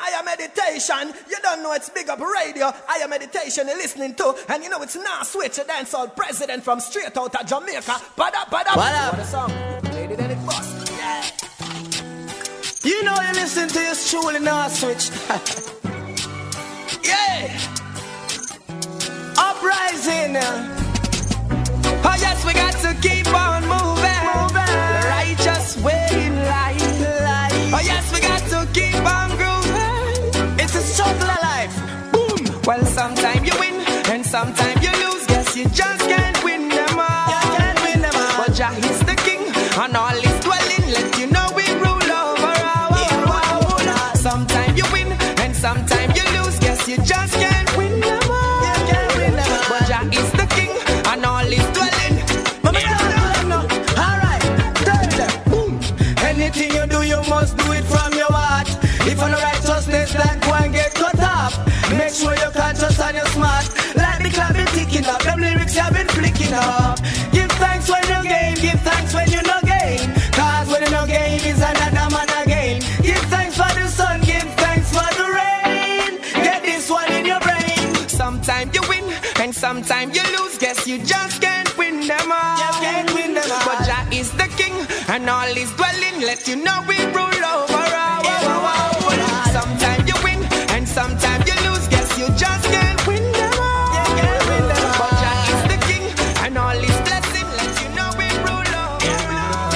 Hear 0.00 0.18
me 0.18 0.18
now, 0.18 0.18
I 0.18 0.18
am 0.18 0.24
meditation. 0.24 1.14
You 1.28 1.36
don't 1.42 1.62
know 1.62 1.72
it's 1.72 1.90
big 1.90 2.08
up 2.08 2.20
radio. 2.20 2.72
I 2.88 2.98
am 3.02 3.10
meditation 3.10 3.66
you're 3.68 3.76
listening 3.76 4.14
to. 4.16 4.34
And 4.48 4.62
you 4.62 4.70
know 4.70 4.82
it's 4.82 4.96
now 4.96 5.22
switch. 5.22 5.58
A 5.58 5.62
dancehall 5.62 6.14
president 6.16 6.62
from 6.62 6.80
straight 6.80 7.16
out 7.16 7.34
of 7.34 7.46
Jamaica. 7.46 8.00
Put 8.16 8.34
up, 8.34 8.50
put 8.50 8.66
up. 8.66 8.74
Put 8.74 8.78
up. 8.78 9.12
What 9.12 9.20
a 9.20 9.24
song. 9.24 9.52
Lady, 9.94 10.14
then 10.14 10.30
it 10.30 10.46
bust. 10.46 10.90
Yeah. 10.90 11.24
You 12.82 13.04
know 13.04 13.14
you 13.20 13.32
listen 13.34 13.68
to 13.68 13.80
your 13.80 13.94
truly 13.94 14.40
now 14.40 14.68
switch. 14.68 15.10
Yeah. 17.02 17.58
Uprising. 19.38 20.36
Oh 20.36 22.16
yes, 22.18 22.44
we 22.44 22.52
got 22.52 22.72
to 22.74 22.94
keep 23.00 23.26
on 23.34 23.62
moving. 23.62 24.54
The 24.54 25.06
righteous 25.08 25.76
way 25.82 26.06
in 26.12 26.36
life. 26.36 27.74
Oh 27.74 27.80
yes, 27.82 28.12
we 28.12 28.20
got 28.20 28.40
to 28.50 28.68
keep 28.72 28.96
on 28.96 29.30
grooving. 29.30 29.49
It's 30.82 30.98
a 30.98 31.26
life. 31.42 31.76
Boom. 32.10 32.62
Well, 32.64 32.82
sometimes 32.86 33.19
and 79.50 79.56
sometimes 79.56 80.14
you 80.16 80.22
lose. 80.38 80.56
Guess 80.58 80.86
you 80.86 80.98
just 80.98 81.42
can't 81.42 81.76
win 81.76 82.06
them 82.06 82.30
all. 82.30 82.58
You 82.58 82.70
can't 82.86 83.12
win 83.14 83.34
them 83.34 83.50
all. 83.50 83.64
But 83.66 83.84
Jah 83.84 84.06
is 84.12 84.30
the 84.32 84.48
king 84.56 84.74
and 85.08 85.28
all 85.28 85.50
is 85.62 85.72
dwelling. 85.72 86.20
Let 86.20 86.46
you 86.46 86.54
know 86.54 86.78
we 86.86 86.96
rule 87.06 87.44
over 87.54 87.82
our 88.04 88.22
world. 88.22 89.18
Sometimes 89.50 90.06
you 90.08 90.14
win 90.22 90.40
and 90.74 90.86
sometimes 90.88 91.44
you 91.48 91.56
lose. 91.68 91.88
Guess 91.88 92.16
you 92.18 92.26
just 92.36 92.64
can't 92.74 93.06
win 93.08 93.24
them 93.32 93.54
all. 93.58 93.90
You 93.96 94.04
can't 94.20 94.44
win 94.50 94.64
them 94.70 94.84
all. 94.86 94.98
But 95.02 95.12
Jah 95.22 95.38
is 95.52 95.62
the 95.72 95.78
king 95.88 96.04
and 96.44 96.56
all 96.56 96.78
is 96.90 96.98
blessing. 97.08 97.48
Let 97.58 97.72
you 97.82 97.88
know 97.96 98.08
we 98.20 98.28
rule 98.46 98.74
over. 98.86 99.34
all. 99.50 99.70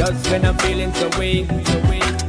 Just 0.00 0.30
when 0.30 0.42
I'm 0.46 0.56
feeling 0.64 0.92
so 0.94 1.08
weak, 1.18 1.46
so 1.68 1.78
weak, 1.90 2.19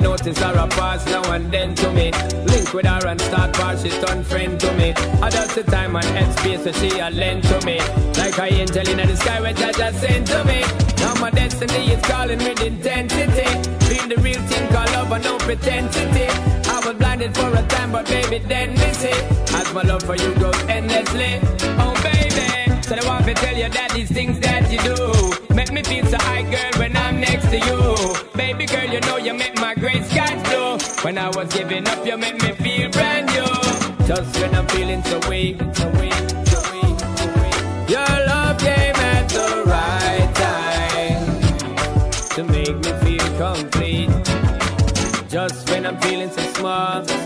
me 0.00 0.08
notice 0.08 0.38
her 0.38 0.54
a 0.54 0.68
pass 0.68 1.04
now 1.06 1.32
and 1.32 1.50
then 1.50 1.74
to 1.74 1.90
me. 1.92 2.10
Link 2.46 2.72
with 2.74 2.86
her 2.86 3.06
and 3.06 3.20
start 3.20 3.52
pass, 3.54 3.82
she 3.82 3.90
turn 3.90 4.22
friend 4.24 4.58
to 4.60 4.72
me. 4.74 4.92
I 5.22 5.30
just 5.30 5.54
the 5.54 5.62
time 5.62 5.96
and 5.96 6.04
head 6.04 6.38
space 6.38 6.64
so 6.64 6.72
she 6.72 6.98
a 6.98 7.10
lend 7.10 7.44
to 7.44 7.58
me. 7.64 7.78
Like 8.18 8.38
I 8.38 8.48
angel 8.48 8.88
in 8.88 9.08
the 9.08 9.16
sky 9.16 9.40
which 9.40 9.60
I 9.62 9.72
just 9.72 10.00
sent 10.00 10.26
to 10.28 10.44
me. 10.44 10.60
Now 10.98 11.14
my 11.20 11.30
destiny 11.30 11.92
is 11.92 12.02
calling 12.02 12.38
with 12.38 12.60
intensity. 12.60 13.48
Feel 13.88 14.08
the 14.08 14.16
real 14.20 14.42
thing 14.48 14.68
called 14.72 14.90
love 14.92 15.12
and 15.12 15.24
no 15.24 15.38
pretensity. 15.38 16.28
I 16.74 16.82
was 16.84 16.96
blinded 16.96 17.34
for 17.34 17.50
a 17.54 17.62
time 17.66 17.92
but 17.92 18.06
baby 18.06 18.38
then 18.38 18.72
me 18.72 18.92
see. 18.92 19.20
As 19.58 19.72
my 19.72 19.82
love 19.82 20.02
for 20.02 20.16
you 20.16 20.34
goes 20.34 20.60
endlessly. 20.68 21.40
Oh 21.82 21.94
baby, 22.02 22.35
so 22.86 22.94
I 22.94 23.04
want 23.06 23.24
to 23.26 23.34
tell 23.34 23.56
you 23.56 23.68
that 23.68 23.90
these 23.92 24.10
things 24.10 24.38
that 24.40 24.70
you 24.70 24.78
do 24.78 25.54
make 25.54 25.72
me 25.72 25.82
feel 25.82 26.06
so 26.06 26.18
high 26.18 26.42
girl 26.42 26.70
when 26.78 26.96
I'm 26.96 27.20
next 27.20 27.46
to 27.50 27.58
you. 27.58 27.80
Baby 28.36 28.66
girl, 28.66 28.84
you 28.84 29.00
know 29.00 29.16
you 29.16 29.34
make 29.34 29.56
my 29.60 29.74
gray 29.74 30.00
skies 30.02 30.40
blue. 30.48 30.78
When 31.02 31.18
I 31.18 31.28
was 31.30 31.52
giving 31.52 31.86
up, 31.88 32.06
you 32.06 32.16
make 32.16 32.40
me 32.42 32.52
feel 32.52 32.90
brand 32.90 33.26
new. 33.34 34.06
Just 34.06 34.38
when 34.40 34.54
I'm 34.54 34.66
feeling 34.68 35.02
so 35.02 35.18
weak, 35.28 35.58
so 35.74 35.86
weak, 35.98 36.14
so 36.52 36.58
weak, 36.72 36.98
so 37.18 37.26
weak. 37.42 37.90
Your 37.90 38.12
love 38.30 38.56
came 38.58 38.96
at 39.14 39.28
the 39.30 39.48
right 39.66 40.30
time 40.46 41.24
to 42.36 42.44
make 42.44 42.76
me 42.84 42.92
feel 43.04 43.28
complete. 43.36 44.10
Just 45.28 45.68
when 45.70 45.86
I'm 45.86 45.98
feeling 46.02 46.30
so 46.30 46.42
small, 46.54 47.04
so 47.04 47.14
small, 47.14 47.25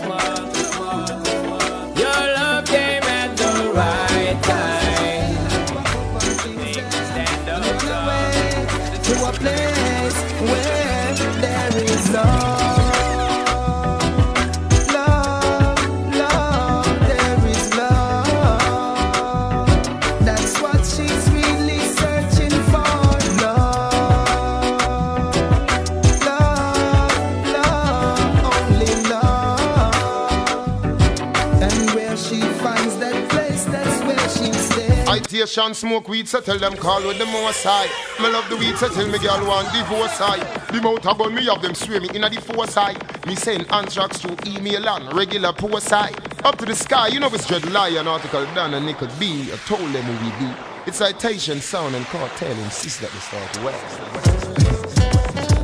smoke 35.51 36.07
weed, 36.07 36.29
so 36.29 36.39
tell 36.39 36.57
them 36.57 36.77
call 36.77 37.05
with 37.05 37.17
the 37.17 37.25
more 37.25 37.51
side. 37.51 37.89
Me 38.21 38.29
love 38.29 38.47
the 38.49 38.55
weed, 38.55 38.77
so 38.77 38.87
tell 38.87 39.05
me 39.07 39.19
girl 39.19 39.45
want 39.45 39.67
divorce 39.73 40.13
side. 40.13 40.39
The 40.71 40.81
mouth 40.81 41.03
gun 41.03 41.35
me 41.35 41.45
have 41.45 41.61
them 41.61 41.75
swim 41.75 42.03
me 42.03 42.09
in 42.15 42.23
a 42.23 42.29
the 42.29 42.39
four 42.39 42.65
side. 42.67 42.97
Me 43.27 43.35
send 43.35 43.69
anthrax 43.69 44.19
through 44.19 44.37
email 44.47 44.87
and 44.87 45.13
regular 45.13 45.51
poor 45.51 45.81
side. 45.81 46.15
Up 46.45 46.57
to 46.57 46.65
the 46.65 46.73
sky, 46.73 47.07
you 47.09 47.19
know 47.19 47.27
it's 47.27 47.45
Dread 47.47 47.69
Lion 47.69 48.07
article 48.07 48.45
done 48.55 48.73
and 48.75 48.85
Nickel 48.85 49.09
B. 49.19 49.51
I 49.51 49.57
told 49.67 49.91
them 49.91 50.03
who 50.03 50.13
we 50.25 50.31
be. 50.39 50.53
It's 50.87 50.97
citation, 50.99 51.59
sound 51.59 51.95
and 51.95 52.05
cartel 52.05 52.57
insist 52.63 53.01
that 53.01 53.13
we 53.13 53.19
start 53.19 53.63
west. 53.65 53.99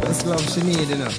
That's 0.02 0.26
love 0.26 0.54
she 0.54 0.64
need, 0.64 0.90
you 0.90 0.98
know. 0.98 1.12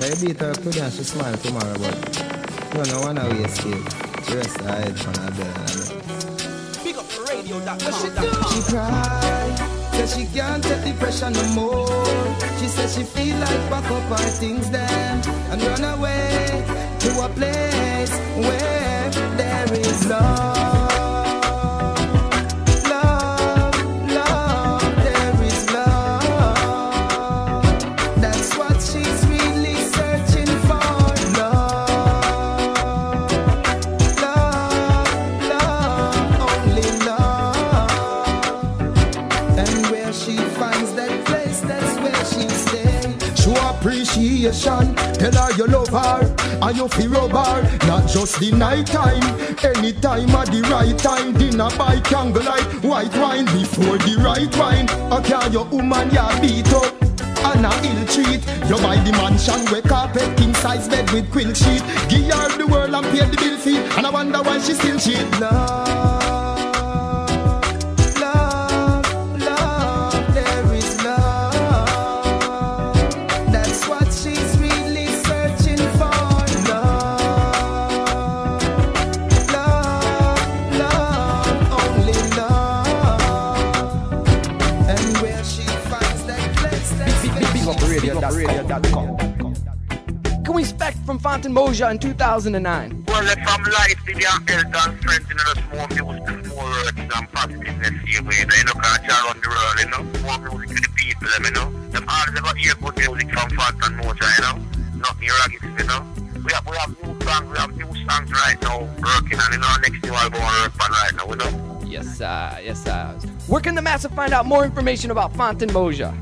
I 0.00 0.14
beat 0.20 0.40
her 0.40 0.54
today 0.54 0.80
and 0.80 0.92
she 0.92 1.04
smile 1.04 1.36
tomorrow, 1.36 1.78
but 1.78 2.86
you 2.86 2.92
know, 2.92 3.00
one 3.02 3.16
way 3.16 3.44
escape. 3.44 3.88
She 4.26 4.34
rest 4.34 4.60
her 4.60 4.74
head 4.74 5.06
on 5.06 5.14
her 5.14 5.30
bed. 5.30 5.97
She 7.48 7.54
cry, 8.70 9.56
says 9.92 10.14
she 10.14 10.26
can't 10.26 10.62
take 10.62 10.84
the 10.84 10.92
pressure 10.98 11.30
no 11.30 11.42
more. 11.54 12.04
She 12.60 12.66
says 12.66 12.94
she 12.94 13.04
feel 13.04 13.38
like 13.38 13.70
pack 13.70 13.90
up 13.90 14.02
her 14.20 14.28
things 14.28 14.68
then 14.70 15.22
and 15.50 15.62
run 15.62 15.82
away 15.82 16.62
to 17.00 17.24
a 17.24 17.28
place 17.30 18.12
where 18.36 19.10
there 19.38 19.72
is. 19.72 20.06
Love, 20.06 20.57
appreciation, 43.88 44.94
tell 45.14 45.32
her 45.32 45.56
you 45.56 45.66
love 45.66 45.88
her, 45.88 46.20
and 46.60 46.76
you 46.76 46.88
feel 46.88 47.28
her. 47.28 47.78
Not 47.86 48.06
just 48.08 48.38
the 48.38 48.52
night 48.52 48.86
time, 48.86 49.22
anytime 49.64 50.28
at 50.30 50.46
the 50.48 50.60
right 50.70 50.98
time. 50.98 51.32
Dinner 51.32 51.70
by 51.78 51.98
candlelight, 52.00 52.84
white 52.84 53.14
wine 53.16 53.46
before 53.46 53.96
the 53.98 54.20
right 54.22 54.54
wine. 54.56 54.88
Okay, 55.12 55.52
your 55.52 55.64
woman 55.64 56.10
ya 56.10 56.38
beat 56.40 56.70
up. 56.72 56.94
And 57.40 57.64
a 57.64 57.70
ill 57.70 58.04
treat 58.08 58.42
You 58.68 58.76
buy 58.82 58.96
the 59.04 59.12
mansion 59.12 59.64
where 59.70 59.80
carpet 59.80 60.36
king 60.36 60.52
size 60.54 60.88
bed 60.88 61.08
with 61.12 61.30
quilt 61.30 61.56
sheet 61.56 61.82
Give 62.08 62.26
her 62.34 62.58
the 62.58 62.66
world 62.66 62.92
and 62.92 63.06
pay 63.06 63.24
the 63.24 63.36
bill 63.36 63.56
fee 63.56 63.78
And 63.96 64.04
I 64.04 64.10
wonder 64.10 64.42
why 64.42 64.58
she 64.58 64.74
still 64.74 64.98
cheat 64.98 65.24
Love, 65.40 65.97
expect 91.38 91.54
Mojah 91.54 91.90
in 91.90 91.98
2009? 91.98 93.04
Well, 93.06 93.26
if 93.26 93.38
I'm 93.46 93.62
life, 93.64 94.00
maybe 94.06 94.26
I'm 94.26 94.42
Elton 94.48 94.98
strength, 95.00 95.28
you 95.28 95.36
know, 95.36 95.54
just 95.54 95.68
more 95.70 95.88
music, 95.88 96.46
more 96.46 96.64
words 96.64 96.98
uh, 96.98 97.18
and 97.18 97.32
positiveness 97.32 97.94
here, 98.06 98.22
way, 98.22 98.34
you 98.38 98.64
know, 98.64 98.74
because 98.74 98.98
I 99.08 99.26
run 99.26 99.40
the 99.40 99.48
world, 99.48 99.76
you 99.78 99.88
know, 99.90 100.02
more 100.22 100.58
music 100.58 100.76
to 100.76 100.82
the 100.82 100.92
people, 100.96 101.28
you 101.44 101.50
know. 101.52 101.70
Them 101.90 102.04
always 102.08 102.40
got 102.40 102.56
hear 102.58 102.74
good 102.74 102.96
music 102.96 103.30
from 103.30 103.48
Fantan 103.50 103.92
Mojah, 104.00 104.30
you 104.36 104.42
know. 104.42 104.56
Nothing 104.98 105.28
ragged, 105.38 105.80
you 105.80 105.86
know. 105.86 106.00
We 106.44 106.52
have, 106.52 106.66
we 106.66 106.76
have 106.76 107.02
new 107.02 107.20
songs, 107.22 107.50
we 107.50 107.58
have 107.58 107.76
new 107.76 107.92
songs 108.08 108.32
right 108.32 108.58
now, 108.62 108.80
working 108.80 109.38
on, 109.38 109.52
you 109.52 109.58
know, 109.58 109.76
next 109.82 110.02
new 110.02 110.14
album 110.14 110.40
we're 110.40 110.62
working 110.62 110.80
on 110.82 110.90
right 110.90 111.14
now, 111.14 111.26
you 111.28 111.36
know. 111.36 111.80
Yes, 111.86 112.18
sir. 112.18 112.58
Yes, 112.62 112.84
sir. 112.84 113.14
Where 113.46 113.60
can 113.60 113.74
the 113.74 113.82
masses 113.82 114.10
find 114.12 114.32
out 114.32 114.46
more 114.46 114.64
information 114.64 115.10
about 115.10 115.32
Fantan 115.34 115.70
Mojah? 115.70 116.14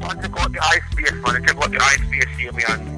Once 0.00 0.22
you 0.22 0.28
got 0.28 0.52
the 0.52 0.58
MySpace, 0.58 1.22
man, 1.22 1.42
you 1.42 1.48
check 1.48 1.56
out 1.56 1.70
the 1.70 1.78
MySpace 1.78 2.38
here, 2.38 2.52
man. 2.52 2.93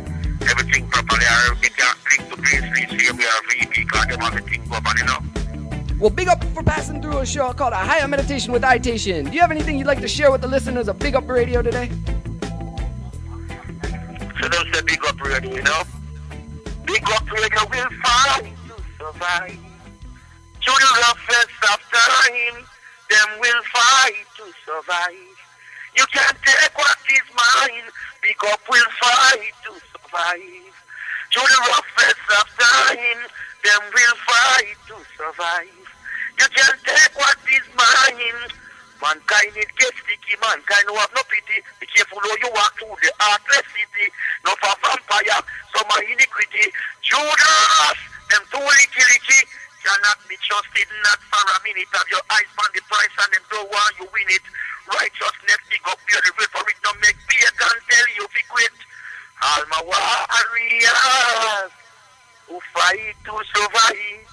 Everything 0.49 0.89
properly, 0.89 1.25
or 1.25 1.57
you 1.63 1.71
can 1.71 1.95
link 2.11 2.35
to 2.35 2.47
Street 2.47 3.01
here, 3.01 3.15
we 3.15 3.25
are 3.25 3.43
VP, 3.51 3.85
them 3.93 4.23
everything 4.23 4.63
properly, 4.67 5.01
you 5.01 5.07
know. 5.07 5.19
Well, 5.99 6.11
big 6.11 6.29
up 6.29 6.45
for 6.55 6.63
passing 6.63 7.01
through 7.01 7.19
a 7.19 7.27
show 7.27 7.53
called 7.53 7.73
A 7.73 7.77
Higher 7.77 8.07
Meditation 8.07 8.53
with 8.53 8.63
Itation. 8.63 9.31
Do 9.31 9.33
you 9.33 9.41
have 9.41 9.51
anything 9.51 9.79
you'd 9.79 9.87
like 9.87 10.01
to 10.01 10.09
share 10.09 10.31
with 10.31 10.43
the 10.43 10.49
listeners 10.49 10.89
of 10.89 10.99
Big 10.99 11.15
Up 11.17 11.29
Radio 11.29 11.63
today? 11.63 11.91
So 14.41 14.49
them 14.49 14.65
say 14.73 14.83
big 14.83 15.05
up 15.07 15.21
radio, 15.23 15.55
you 15.55 15.63
know. 15.63 15.83
Big 16.87 17.03
up 17.09 17.31
radio 17.33 17.61
will 17.71 17.91
fight 18.05 18.53
to 18.69 18.77
survive. 18.99 19.59
To 20.61 20.71
the 20.71 20.91
roughest 21.01 21.49
of 21.73 21.81
time, 21.91 22.65
them 23.09 23.29
will 23.41 23.63
fight 23.73 24.27
to 24.37 24.45
survive. 24.67 25.37
You 25.97 26.05
can't 26.13 26.37
take 26.45 26.77
what 26.77 26.99
is 27.09 27.23
mine. 27.35 27.91
Big 28.21 28.37
up 28.53 28.61
will 28.69 28.91
fight 29.01 29.53
to 29.65 29.73
survive. 30.07 30.75
To 31.35 31.41
the 31.43 31.59
roughest 31.69 32.27
of 32.39 32.47
time, 32.55 33.21
them 33.67 33.83
will 33.91 34.17
fight 34.23 34.79
to 34.87 34.97
survive. 35.19 35.87
You 36.39 36.47
can't 36.55 36.81
take 36.87 37.15
what 37.19 37.37
is 37.51 37.67
mine. 37.75 38.51
Mankind 39.03 39.53
it 39.59 39.69
get 39.77 39.93
sticky, 39.93 40.41
mankind 40.41 40.87
who 40.89 40.97
have 40.97 41.13
no 41.13 41.21
pity. 41.29 41.61
Be 41.81 41.87
careful 41.93 42.23
how 42.23 42.37
you 42.41 42.49
walk 42.55 42.73
through 42.79 42.97
the 43.03 43.13
heartless 43.21 43.67
city. 43.75 44.07
No 44.47 44.55
for 44.63 44.73
vampire, 44.81 45.43
some 45.75 45.91
iniquity. 46.01 46.73
Judas, 47.03 47.99
them 48.31 48.43
too 48.49 48.63
licky 48.63 49.03
licky. 49.05 49.41
Cannot 49.85 50.19
be 50.27 50.35
trusted, 50.43 50.89
not 51.05 51.21
for 51.31 51.45
a 51.45 51.57
minute. 51.63 51.87
Have 51.93 52.09
your 52.09 52.25
eyes 52.33 52.51
on 52.59 52.71
the 52.75 52.83
price 52.89 53.15
and 53.23 53.31
them 53.37 53.45
don't 53.53 53.69
want 53.71 53.95
you 54.01 54.09
win 54.11 54.27
it. 54.33 54.43
Righteousness, 54.89 55.61
dig 55.69 55.85
up 55.87 55.99
river 56.07 56.49
for 56.51 56.65
it. 56.71 56.79
Don't 56.83 56.99
make 57.03 57.16
All 59.47 59.65
my 59.71 59.83
warriors 59.87 60.91
who 62.49 62.59
fight 62.75 63.15
to 63.25 63.35
survive. 63.55 64.27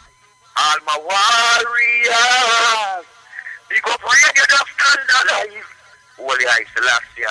All 0.57 0.77
my 0.88 0.98
warriors. 1.07 3.06
Big 3.69 3.88
up 3.88 4.02
radio 4.03 4.44
just 4.49 4.65
stand 4.73 5.10
alive. 5.30 5.68
Holy 6.18 6.45
I 6.48 6.65
Selassie. 6.76 7.27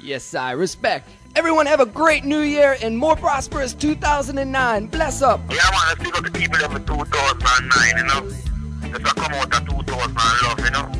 Yes, 0.00 0.34
I 0.34 0.52
respect. 0.52 1.10
Everyone 1.34 1.66
have 1.66 1.80
a 1.80 1.86
great 1.86 2.24
new 2.24 2.40
year 2.40 2.76
and 2.80 2.96
more 2.96 3.16
prosperous 3.16 3.74
2009. 3.74 4.86
Bless 4.86 5.20
up. 5.20 5.40
Yeah, 5.50 5.56
man, 5.70 5.80
let's 5.88 6.00
pick 6.02 6.16
up 6.16 6.24
the 6.24 6.30
people 6.30 6.64
of 6.64 6.86
2009, 6.86 7.96
you 7.96 8.04
know. 8.04 8.30
Just 8.96 9.00
a 9.00 9.14
come 9.20 9.32
out 9.34 9.52
of 9.52 9.68
2000 9.68 10.14
love, 10.14 10.60
you 10.60 10.70
know. 10.70 10.92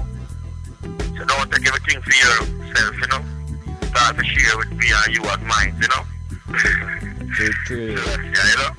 So 1.16 1.24
don't 1.24 1.52
take 1.52 1.66
everything 1.68 2.02
for 2.02 2.12
yourself, 2.12 2.94
you 3.00 3.06
know. 3.06 3.22
Start 3.88 4.16
to 4.18 4.24
share 4.24 4.56
with 4.58 4.70
me 4.72 4.86
and 5.04 5.14
you 5.14 5.22
as 5.24 5.40
mine, 5.40 5.74
you 5.80 5.88
know. 5.88 6.04
True, 6.58 7.52
true. 7.66 7.94
Yeah, 7.94 8.50
you 8.50 8.56
know. 8.58 8.72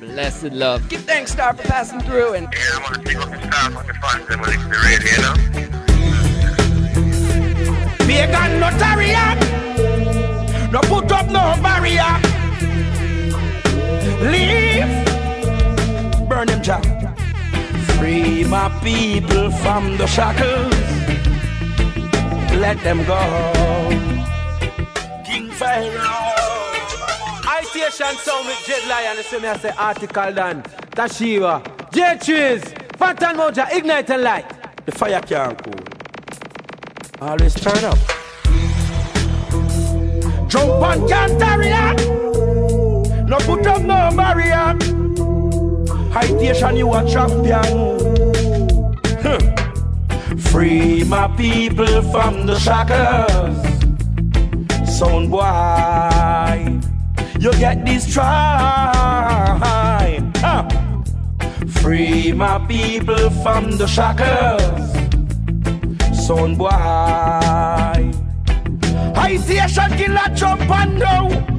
Blessed 0.00 0.52
love. 0.52 0.88
Give 0.88 1.00
thanks, 1.02 1.32
Star, 1.32 1.54
for 1.54 1.62
passing 1.68 2.00
through 2.00 2.34
and. 2.34 2.48
Yeah, 2.52 2.60
I 2.74 2.78
want 2.82 2.94
to 2.94 3.00
pick 3.00 3.16
up 3.16 3.30
the 3.30 3.38
staff 3.38 3.76
and 3.76 3.88
the 3.88 3.94
fans 3.94 4.30
and 4.30 4.40
listen 4.42 4.60
to 4.60 4.68
the 4.68 4.78
radio, 4.84 5.10
you 5.10 5.22
know. 5.22 5.34
Pagan 8.06 8.60
no 8.60 8.70
tarrier, 8.78 9.34
no 10.70 10.80
put 10.82 11.10
up 11.12 11.26
no 11.26 11.54
barrier. 11.62 12.20
Leave, 14.30 14.88
burn 16.28 16.46
them 16.46 16.62
jack. 16.62 16.84
Free 17.98 18.44
my 18.44 18.68
people 18.82 19.50
from 19.50 19.96
the 19.96 20.06
shackles. 20.06 20.74
Let 22.60 22.78
them 22.82 23.04
go. 23.04 23.93
Itation 27.44 28.14
sound 28.18 28.46
with 28.46 28.62
Jet 28.64 28.86
Lion, 28.86 29.16
so 29.24 29.40
me 29.40 29.48
I 29.48 29.56
say 29.58 29.72
article 29.76 30.32
done. 30.32 30.62
Tashiba, 30.92 31.62
J 31.92 32.16
Trees, 32.22 32.62
Fantan 32.96 33.34
Mojah, 33.34 33.72
Ignite 33.72 34.10
and 34.10 34.22
Light. 34.22 34.46
The 34.86 34.92
fire 34.92 35.20
can't 35.20 35.60
cool. 35.64 35.74
Always 37.20 37.54
turn 37.54 37.84
up. 37.84 37.98
Jump 40.48 40.82
on 40.82 41.08
can't 41.08 41.40
tarrier. 41.40 41.94
No 43.26 43.38
put 43.38 43.66
up 43.66 43.82
no 43.82 44.10
barrier. 44.16 44.78
High 46.12 46.26
station 46.26 46.76
you 46.76 46.94
a 46.94 47.04
champion. 47.10 47.98
Free 50.38 51.02
my 51.02 51.26
people 51.36 52.02
from 52.12 52.46
the 52.46 52.56
shackles. 52.60 53.73
Sound 54.94 55.28
boy, 55.28 56.78
you 57.40 57.50
get 57.58 57.84
this 57.84 58.06
try. 58.14 59.74
Free 61.82 62.32
my 62.32 62.64
people 62.68 63.28
from 63.42 63.76
the 63.76 63.88
shackles. 63.88 64.92
Son 66.24 66.54
boy. 66.54 66.70
Haitian 69.16 69.98
killer 69.98 70.34
jump 70.36 70.70
and 70.70 70.98
now. 71.00 71.53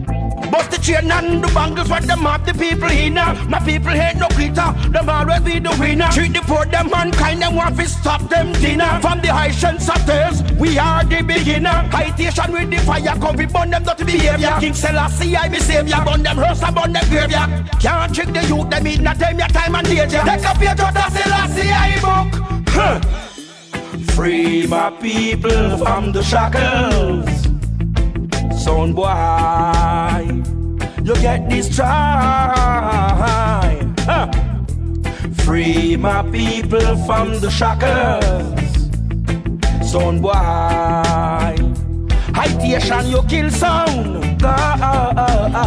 Bust 0.56 0.72
the 0.72 0.77
chain 0.77 1.11
and 1.11 1.44
the 1.44 1.48
bangles 1.53 1.90
for 1.90 1.99
them 1.99 2.19
have 2.19 2.45
the 2.45 2.53
people 2.53 2.90
in 2.90 3.15
My 3.15 3.60
people 3.65 3.91
hate 3.91 4.15
no 4.15 4.30
glitter, 4.30 4.72
them 4.90 5.10
always 5.10 5.41
be 5.41 5.60
the 5.60 5.76
winner. 5.77 6.07
Treat 6.14 6.32
the 6.32 6.40
poor, 6.48 6.65
them 6.65 6.90
mankind, 6.90 7.41
them 7.41 7.56
want 7.56 7.76
to 7.76 7.86
stop 7.86 8.22
them 8.30 8.53
dinner. 8.53 8.98
From 9.02 9.19
the 9.19 9.36
Haitians 9.36 9.86
satires, 9.86 10.41
we 10.53 10.77
are 10.77 11.03
the 11.03 11.22
beginner. 11.23 11.84
Haitian 11.91 12.53
with 12.53 12.72
the 12.72 12.77
fire, 12.88 13.19
come 13.19 13.36
we 13.36 13.45
burn 13.48 13.69
them 13.69 13.84
dirty 13.84 14.06
behavior. 14.06 14.56
King 14.61 14.73
Selassie, 14.73 15.36
I 15.36 15.49
be 15.49 15.60
savior, 15.60 16.02
burn 16.06 16.23
them 16.23 16.38
hearse 16.38 16.64
and 16.64 16.73
burn 16.73 16.94
them 16.94 17.06
graveyard. 17.10 17.49
Can't 17.82 18.15
trick 18.15 18.32
the 18.32 18.45
youth, 18.48 18.69
them 18.69 18.88
in 18.88 19.06
a 19.06 19.14
time, 19.14 19.38
your 19.38 19.49
time 19.49 19.76
and 19.76 19.86
danger. 19.86 20.22
Take 20.23 20.45
up 20.45 20.61
your 20.61 20.76
daughter, 20.76 21.07
Selassie, 21.11 21.69
I 21.69 21.99
book. 21.99 22.32
Huh. 22.69 23.02
Free 24.15 24.68
my 24.68 24.90
people 25.02 25.77
from 25.80 26.14
the 26.14 26.23
shackles. 26.23 27.45
Son 28.65 28.94
boy, 28.94 29.03
you 31.06 31.14
get 31.22 31.48
this 31.49 31.76
try. 31.76 31.94
Huh. 33.99 34.32
Free 35.44 35.95
my 35.98 36.23
people 36.32 36.98
from 37.06 37.40
the 37.40 37.49
shackles. 37.52 38.44
Son 39.88 40.19
boy, 40.19 40.34
Haitian 42.34 43.07
you 43.07 43.22
kill 43.30 43.52
sound. 43.52 44.15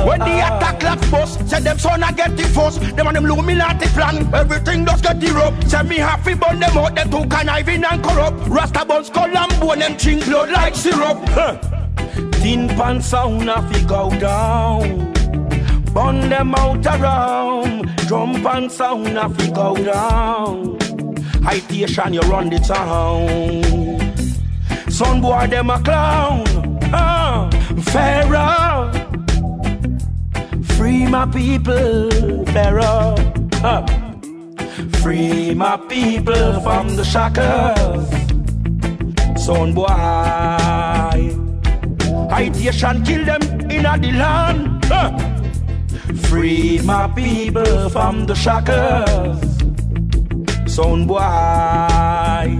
When 0.06 0.20
the 0.20 0.40
attack 0.47 0.82
like 0.82 1.10
bust, 1.10 1.48
say 1.48 1.60
them 1.60 1.78
son 1.78 2.02
I 2.02 2.10
get 2.12 2.36
the 2.36 2.43
force. 2.44 2.78
Them 2.78 3.06
and 3.06 3.16
them 3.16 3.24
Illuminati 3.24 3.86
plan, 3.89 4.35
everything 4.35 4.85
does 4.85 5.01
get 5.01 5.20
the 5.20 5.31
rope. 5.31 5.55
Say 5.65 5.82
me 5.85 5.97
happy 5.98 6.35
burn 6.35 6.59
them 6.59 6.77
out, 6.77 6.97
them 6.97 7.10
too 7.10 7.24
conniving 7.28 7.85
and 7.85 8.02
corrupt. 8.02 8.48
Rasta 8.48 8.85
buns 8.85 9.06
skull 9.06 9.36
and 9.36 9.60
bone, 9.60 9.78
them 9.78 9.97
drink 9.97 10.24
blood 10.24 10.51
like 10.51 10.74
syrup. 10.74 11.19
Huh. 11.28 11.59
Tin 12.32 12.69
pan 12.69 13.01
sound 13.01 13.48
a 13.48 13.62
fi 13.69 13.85
go 13.85 14.10
down. 14.19 15.18
Burn 15.99 16.29
them 16.29 16.55
out 16.55 16.87
around. 16.87 17.89
Drum 18.07 18.41
pan 18.45 18.70
sound 18.70 19.19
a 19.19 19.29
fi 19.29 19.51
go 19.51 19.75
down. 19.75 20.79
Haitian 21.43 22.15
you 22.15 22.20
run 22.20 22.51
the 22.51 22.61
town. 22.61 23.19
Son 24.89 25.20
boy 25.20 25.49
them 25.49 25.70
a 25.70 25.83
clown. 25.83 26.45
Ah, 26.93 27.51
Pharaoh. 27.91 28.93
Free 30.77 31.05
my 31.09 31.27
people, 31.27 32.11
Pharaoh. 32.55 33.16
Ah. 33.65 33.85
Free 35.03 35.53
my 35.53 35.77
people 35.89 36.61
from 36.61 36.95
the 36.95 37.05
shackles. 37.05 38.09
Son 39.45 39.75
boy. 39.75 39.89
Haitian 42.31 43.05
kill 43.05 43.25
them 43.25 43.43
in 43.69 43.83
the 43.83 44.12
land. 44.12 44.85
Huh. 44.85 45.38
Free 46.16 46.80
my 46.85 47.09
people 47.09 47.90
from 47.90 48.26
the 48.26 48.35
shackles. 48.35 49.40
Son 50.66 51.06
boy, 51.06 52.59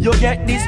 you 0.00 0.12
get 0.20 0.46
this 0.46 0.62